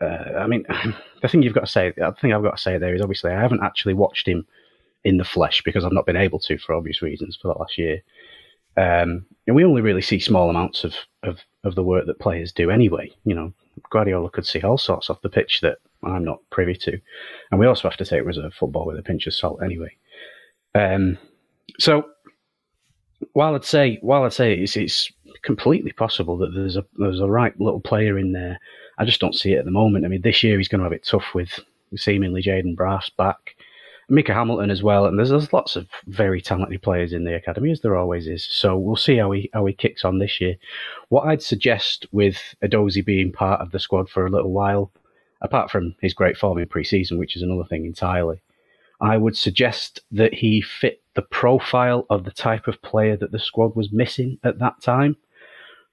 [0.00, 0.64] Uh, I mean,
[1.22, 3.32] the thing you've got to say, the thing I've got to say there is obviously
[3.32, 4.46] I haven't actually watched him
[5.04, 7.78] in the flesh because I've not been able to for obvious reasons for the last
[7.78, 8.02] year.
[8.76, 12.52] Um, and we only really see small amounts of, of, of the work that players
[12.52, 13.12] do anyway.
[13.24, 13.52] You know,
[13.90, 16.98] Guardiola could see all sorts off the pitch that I'm not privy to.
[17.50, 19.96] And we also have to take reserve football with a pinch of salt anyway.
[20.74, 21.18] Um,
[21.78, 22.06] so
[23.32, 25.12] while I'd say while I'd say it's, it's
[25.42, 28.58] completely possible that there's a there's a right little player in there,
[28.98, 30.04] I just don't see it at the moment.
[30.04, 31.60] I mean, this year he's going to have it tough with
[31.96, 33.54] seemingly Jayden Braaf back,
[34.08, 37.70] Micah Hamilton as well, and there's, there's lots of very talented players in the academy
[37.70, 38.44] as there always is.
[38.44, 40.56] So we'll see how he how he kicks on this year.
[41.08, 44.90] What I'd suggest with Edozie being part of the squad for a little while
[45.42, 48.40] apart from his great form in pre-season, which is another thing entirely.
[49.00, 53.38] I would suggest that he fit the profile of the type of player that the
[53.38, 55.16] squad was missing at that time,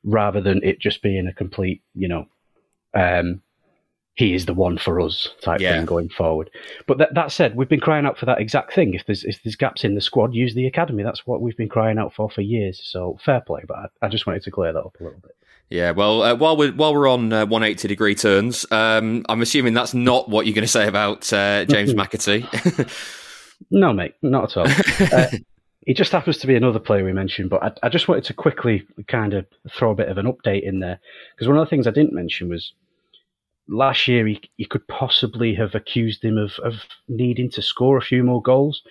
[0.04, 2.26] rather than it just being a complete, you know,
[2.94, 3.42] um,
[4.14, 5.78] he is the one for us type yeah.
[5.78, 6.50] thing going forward.
[6.88, 8.94] But that, that said, we've been crying out for that exact thing.
[8.94, 11.04] If there's if there's gaps in the squad, use the academy.
[11.04, 12.82] That's what we've been crying out for for years.
[12.84, 15.36] So fair play, but I, I just wanted to clear that up a little bit.
[15.70, 19.76] Yeah, well, uh, while we're while we're on uh, 180 degree turns, um, I'm assuming
[19.76, 22.90] that's not what you're going to say about uh, James McAtee.
[23.70, 24.68] no, mate, not at all.
[25.12, 25.28] Uh,
[25.86, 28.34] he just happens to be another player we mentioned, but I, I, just wanted to
[28.34, 31.00] quickly kind of throw a bit of an update in there
[31.34, 32.74] because one of the things I didn't mention was
[33.68, 36.76] last year he, you could possibly have accused him of, of
[37.08, 38.84] needing to score a few more goals.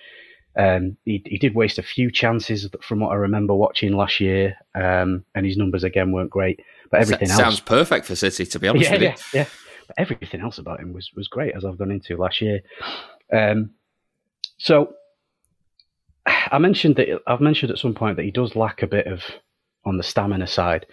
[0.59, 4.57] Um, he, he did waste a few chances from what I remember watching last year,
[4.75, 6.59] um, and his numbers again weren't great.
[6.91, 9.07] But everything S- else sounds perfect for City, to be honest yeah, with you.
[9.07, 9.45] yeah, yeah.
[9.87, 12.59] But everything else about him was was great, as I've gone into last year.
[13.31, 13.71] Um,
[14.57, 14.93] so
[16.25, 19.23] I mentioned that I've mentioned at some point that he does lack a bit of
[19.85, 20.85] on the stamina side.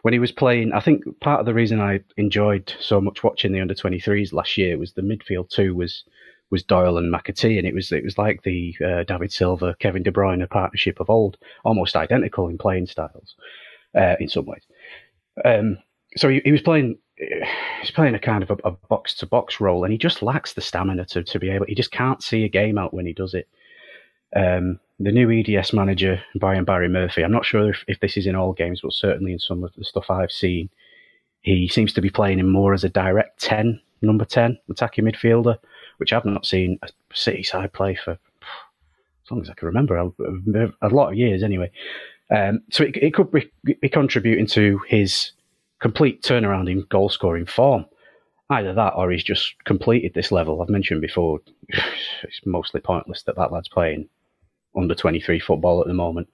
[0.00, 3.52] When he was playing, I think part of the reason I enjoyed so much watching
[3.52, 6.04] the under 23s last year was the midfield too was
[6.50, 10.02] was Doyle and McAtee, and it was it was like the uh, David Silva, Kevin
[10.02, 13.34] De Bruyne partnership of old, almost identical in playing styles
[13.96, 14.62] uh, in some ways.
[15.44, 15.78] Um,
[16.16, 16.98] so he, he was playing
[17.80, 20.60] he's playing a kind of a box to box role, and he just lacks the
[20.60, 21.66] stamina to, to be able.
[21.66, 23.48] He just can't see a game out when he does it.
[24.34, 28.26] Um, the new EDS manager, Brian Barry Murphy, I'm not sure if, if this is
[28.26, 30.68] in all games, but certainly in some of the stuff I've seen,
[31.40, 35.58] he seems to be playing him more as a direct 10, number 10, attacking midfielder,
[36.00, 38.12] which I've not seen a City side play for
[39.30, 41.70] as long as I can remember, a, lot of years anyway.
[42.34, 45.32] Um, so it, it could be, be contributing to his
[45.78, 47.84] complete turnaround in goal scoring form.
[48.48, 50.60] Either that or he's just completed this level.
[50.60, 54.08] I've mentioned before, it's mostly pointless that that lad's playing
[54.76, 56.28] under 23 football at the moment.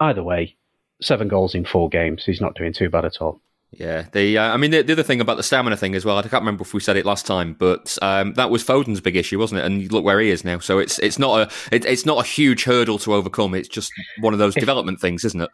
[0.00, 0.56] Either way,
[1.02, 2.24] seven goals in four games.
[2.24, 3.40] He's not doing too bad at all.
[3.70, 6.16] Yeah, the uh, I mean the, the, other thing about the stamina thing as well.
[6.16, 9.14] I can't remember if we said it last time, but um, that was Foden's big
[9.14, 9.66] issue, wasn't it?
[9.66, 10.58] And look where he is now.
[10.58, 13.54] So it's it's not a it, it's not a huge hurdle to overcome.
[13.54, 15.50] It's just one of those if, development things, isn't it?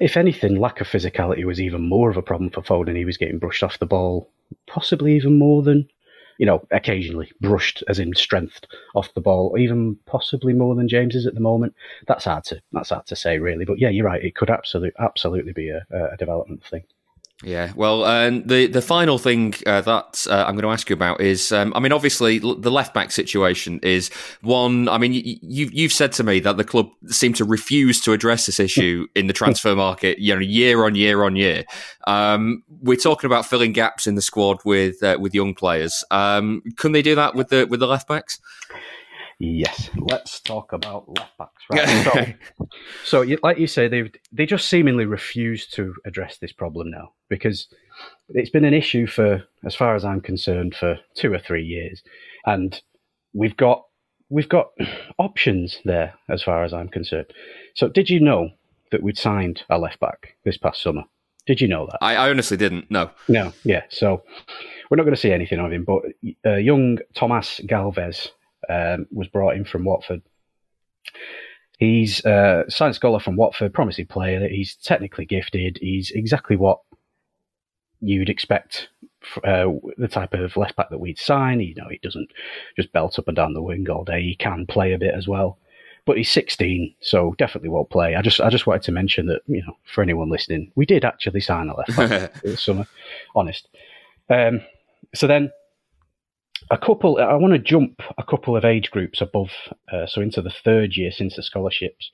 [0.00, 2.96] If anything, lack of physicality was even more of a problem for Foden.
[2.96, 4.30] He was getting brushed off the ball,
[4.66, 5.88] possibly even more than
[6.38, 8.60] you know, occasionally brushed as in strength
[8.94, 11.74] off the ball, even possibly more than James is at the moment.
[12.06, 14.24] That's hard to that's hard to say really, but yeah, you're right.
[14.24, 16.84] It could absolutely absolutely be a, a development thing.
[17.44, 20.94] Yeah, well, um, the the final thing uh, that uh, I'm going to ask you
[20.94, 24.08] about is, um, I mean, obviously the left back situation is
[24.42, 24.88] one.
[24.88, 25.38] I mean, you
[25.72, 29.28] you've said to me that the club seem to refuse to address this issue in
[29.28, 31.62] the transfer market, you know, year on year on year.
[32.08, 36.02] Um, we're talking about filling gaps in the squad with uh, with young players.
[36.10, 38.40] Um, can they do that with the with the left backs?
[39.40, 41.62] Yes, let's talk about left backs.
[41.70, 42.36] Right.
[43.04, 47.12] so, so, like you say, they they just seemingly refuse to address this problem now
[47.28, 47.68] because
[48.30, 52.02] it's been an issue for, as far as I'm concerned, for two or three years,
[52.46, 52.80] and
[53.32, 53.84] we've got
[54.28, 54.70] we've got
[55.18, 57.32] options there as far as I'm concerned.
[57.74, 58.50] So, did you know
[58.90, 61.04] that we'd signed a left back this past summer?
[61.46, 61.98] Did you know that?
[62.02, 62.90] I, I honestly didn't.
[62.90, 63.10] No.
[63.28, 63.54] No.
[63.64, 63.84] Yeah.
[63.88, 64.22] So
[64.90, 66.02] we're not going to see anything of him, but
[66.44, 68.32] uh, young Thomas Galvez
[68.68, 70.22] um, was brought in from Watford.
[71.78, 74.46] He's a science scholar from Watford, promising player.
[74.48, 75.78] He's technically gifted.
[75.80, 76.80] He's exactly what
[78.00, 78.88] you'd expect
[79.44, 79.66] uh,
[79.96, 81.60] the type of left back that we'd sign.
[81.60, 82.30] You know, he doesn't
[82.76, 84.22] just belt up and down the wing all day.
[84.22, 85.58] He can play a bit as well,
[86.04, 88.14] but he's 16, so definitely won't play.
[88.14, 91.04] I just I just wanted to mention that you know for anyone listening, we did
[91.04, 92.86] actually sign a left back this summer.
[93.34, 93.68] Honest.
[94.30, 94.60] Um,
[95.14, 95.50] so then
[96.70, 97.18] a couple.
[97.18, 99.50] I want to jump a couple of age groups above,
[99.92, 102.10] uh, so into the third year since the scholarships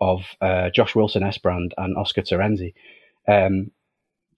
[0.00, 2.74] of uh, Josh Wilson Esbrand and Oscar Tarensi.
[3.28, 3.70] Um,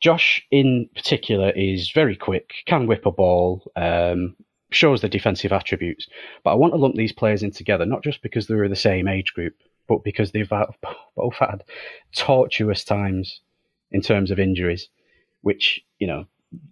[0.01, 4.37] Josh, in particular, is very quick, can whip a ball, um,
[4.71, 6.07] shows the defensive attributes.
[6.45, 9.09] But I want to lump these players in together, not just because they're the same
[9.09, 9.55] age group,
[9.89, 10.49] but because they've
[11.17, 11.65] both had
[12.15, 13.41] tortuous times
[13.91, 14.89] in terms of injuries,
[15.41, 16.27] which you know,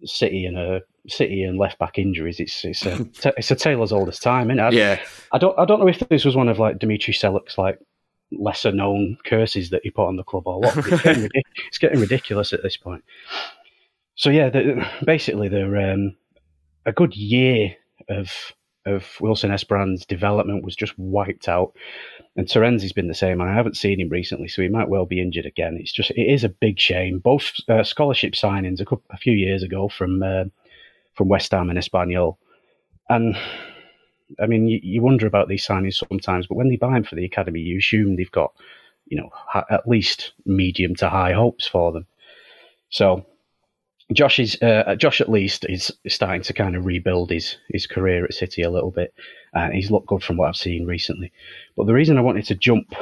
[0.05, 2.41] City and a City and left back injuries.
[2.41, 4.63] It's it's a it's a tale as old as time, isn't it?
[4.63, 5.01] I, yeah.
[5.33, 7.79] I don't I don't know if this was one of like Dimitri Seluk's like
[8.33, 10.77] lesser known curses that he put on the club or what.
[10.77, 11.31] It's getting,
[11.69, 13.05] it's getting ridiculous at this point.
[14.17, 16.17] So yeah, the, basically they're um,
[16.87, 17.75] a good year
[18.09, 18.31] of
[18.87, 21.73] of Wilson Esbrand's development was just wiped out.
[22.37, 23.41] And Tarensi's been the same.
[23.41, 25.77] I haven't seen him recently, so he might well be injured again.
[25.81, 27.19] It's just it is a big shame.
[27.19, 30.45] Both uh, scholarship signings a, couple, a few years ago from uh,
[31.15, 32.37] from West Ham and Espanyol.
[33.09, 33.37] And
[34.41, 37.15] I mean, you, you, wonder about these signings sometimes, but when they buy them for
[37.15, 38.53] the academy, you assume they've got,
[39.07, 42.07] you know, ha- at least medium to high hopes for them.
[42.89, 43.27] So
[44.13, 48.25] Josh is uh, Josh at least is, starting to kind of rebuild his his career
[48.25, 49.15] at City a little bit,
[49.55, 51.33] and he's looked good from what I've seen recently.
[51.77, 52.95] But the reason I wanted to jump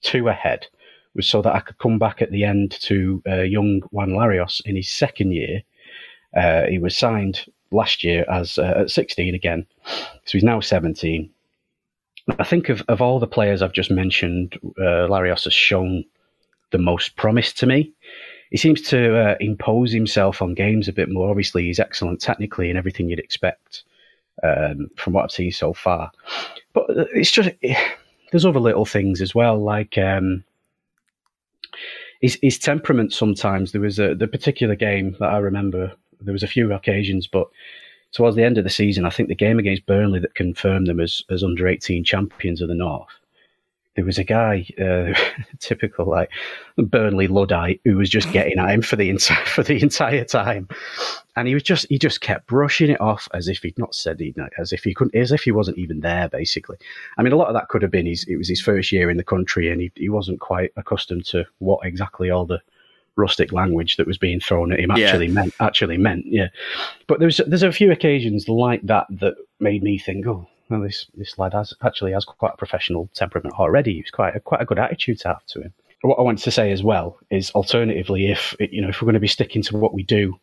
[0.00, 0.66] two ahead
[1.14, 4.62] was so that I could come back at the end to uh, young Juan Larios
[4.64, 5.62] in his second year
[6.34, 11.28] uh, he was signed last year as uh, at 16 again, so he's now 17.
[12.38, 16.04] I think of, of all the players I've just mentioned, uh, Larios has shown
[16.70, 17.92] the most promise to me.
[18.52, 21.30] He seems to uh, impose himself on games a bit more.
[21.30, 23.82] Obviously, he's excellent technically and everything you'd expect
[24.42, 26.12] um, from what I've seen so far.
[26.74, 27.48] But uh, it's just
[28.30, 30.44] there's other little things as well, like um,
[32.20, 33.14] his, his temperament.
[33.14, 35.90] Sometimes there was a the particular game that I remember.
[36.20, 37.48] There was a few occasions, but
[38.12, 41.00] towards the end of the season, I think the game against Burnley that confirmed them
[41.00, 43.08] as as under eighteen champions of the North
[43.94, 45.12] there was a guy, uh,
[45.58, 46.30] typical like
[46.76, 50.68] Burnley luddite, who was just getting at him for the entire for the entire time,
[51.36, 54.20] and he was just he just kept brushing it off as if he'd not said
[54.20, 56.28] it, as if he couldn't, as if he wasn't even there.
[56.28, 56.76] Basically,
[57.18, 58.24] I mean, a lot of that could have been his.
[58.24, 61.44] It was his first year in the country, and he he wasn't quite accustomed to
[61.58, 62.60] what exactly all the
[63.16, 65.32] rustic language that was being thrown at him actually yeah.
[65.32, 66.48] meant actually meant yeah
[67.06, 71.06] but there's there's a few occasions like that that made me think oh well, this
[71.14, 73.96] this lad has actually has quite a professional temperament already.
[73.96, 75.74] He's quite a, quite a good attitude to have to him.
[76.02, 79.14] What I wanted to say as well is, alternatively, if you know if we're going
[79.14, 80.38] to be sticking to what we do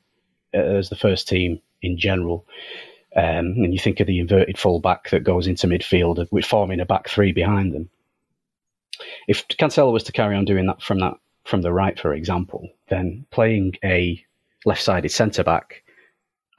[0.53, 2.45] uh, as the first team in general,
[3.15, 6.85] um, and you think of the inverted fullback that goes into midfield with forming a
[6.85, 7.89] back three behind them,
[9.27, 11.15] if Cancelo was to carry on doing that from that
[11.45, 14.23] from the right, for example, then playing a
[14.65, 15.83] left-sided centre back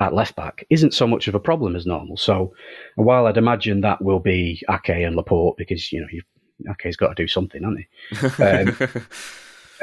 [0.00, 2.16] at left back isn't so much of a problem as normal.
[2.16, 2.54] So
[2.96, 7.22] while I'd imagine that will be Ake and Laporte because you know Ake's got to
[7.22, 8.42] do something, hasn't he?
[8.42, 8.92] Um,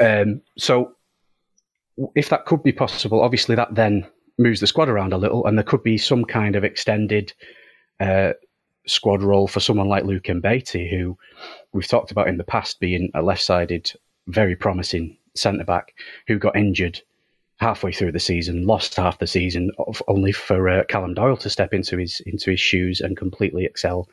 [0.00, 0.92] um, so
[2.14, 4.06] if that could be possible, obviously that then
[4.38, 7.32] moves the squad around a little, and there could be some kind of extended
[8.00, 8.32] uh,
[8.86, 11.16] squad role for someone like Luke Mbete, who
[11.72, 13.92] we've talked about in the past being a left-sided,
[14.28, 15.94] very promising centre back
[16.26, 17.00] who got injured
[17.58, 19.70] halfway through the season, lost half the season,
[20.06, 24.08] only for uh, Callum Doyle to step into his into his shoes and completely excel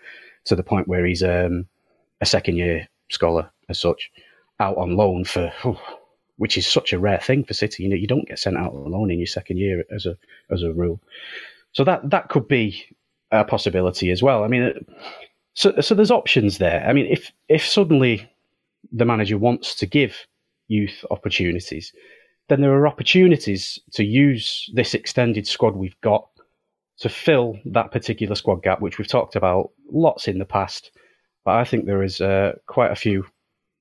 [0.45, 1.67] to the point where he's um,
[2.21, 4.11] a second year scholar as such,
[4.59, 5.81] out on loan for, oh,
[6.37, 7.83] which is such a rare thing for City.
[7.83, 10.17] You know, you don't get sent out on loan in your second year as a
[10.49, 10.99] as a rule.
[11.71, 12.83] So that that could be
[13.31, 14.43] a possibility as well.
[14.43, 14.85] I mean,
[15.53, 16.83] so so there's options there.
[16.87, 18.27] I mean, if if suddenly
[18.91, 20.25] the manager wants to give
[20.67, 21.93] youth opportunities
[22.47, 26.27] then there are opportunities to use this extended squad we've got
[26.99, 30.91] to fill that particular squad gap, which we've talked about lots in the past.
[31.43, 33.25] But I think there is uh, quite a few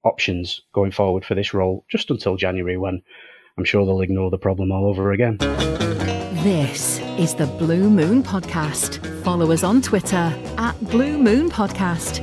[0.05, 3.03] options going forward for this role just until January when
[3.57, 5.37] I'm sure they'll ignore the problem all over again.
[6.43, 9.01] This is the Blue Moon Podcast.
[9.23, 12.21] Follow us on Twitter at Blue Moon Podcast.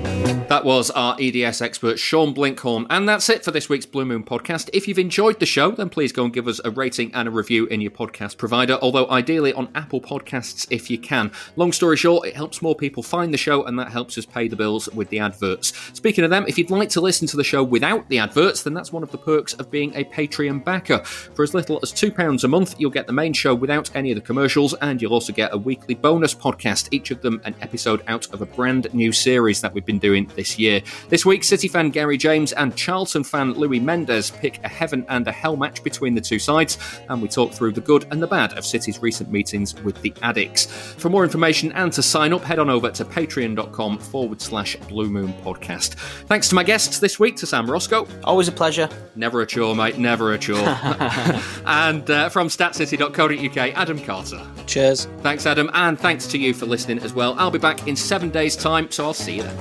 [0.49, 2.85] That was our EDS expert, Sean Blinkhorn.
[2.91, 4.69] And that's it for this week's Blue Moon Podcast.
[4.73, 7.31] If you've enjoyed the show, then please go and give us a rating and a
[7.31, 11.31] review in your podcast provider, although ideally on Apple Podcasts if you can.
[11.55, 14.47] Long story short, it helps more people find the show, and that helps us pay
[14.47, 15.73] the bills with the adverts.
[15.93, 18.75] Speaking of them, if you'd like to listen to the show without the adverts, then
[18.75, 21.01] that's one of the perks of being a Patreon backer.
[21.33, 24.15] For as little as £2 a month, you'll get the main show without any of
[24.15, 28.03] the commercials, and you'll also get a weekly bonus podcast, each of them an episode
[28.07, 30.81] out of a brand new series that we've been doing this year.
[31.09, 35.27] This week, City fan Gary James and Charlton fan Louis Mendes pick a heaven and
[35.27, 36.77] a hell match between the two sides,
[37.09, 40.11] and we talk through the good and the bad of City's recent meetings with the
[40.21, 40.67] Addicks.
[40.67, 45.09] For more information and to sign up, head on over to patreon.com forward slash Blue
[45.09, 45.95] Moon Podcast.
[46.27, 48.07] Thanks to my guests this week, to Sam Roscoe.
[48.23, 48.89] Always a pleasure.
[49.15, 50.57] Never a chore, mate, never a chore.
[51.65, 54.41] and uh, from statscity.co.uk, Adam Carter.
[54.65, 55.07] Cheers.
[55.19, 57.35] Thanks, Adam, and thanks to you for listening as well.
[57.37, 59.57] I'll be back in seven days' time, so I'll see you then.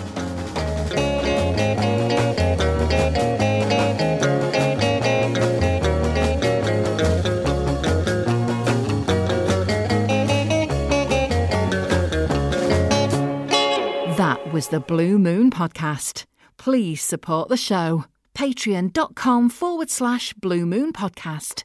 [14.17, 16.27] That was the Blue Moon Podcast.
[16.59, 18.05] Please support the show.
[18.35, 21.65] Patreon.com forward slash Blue Moon Podcast.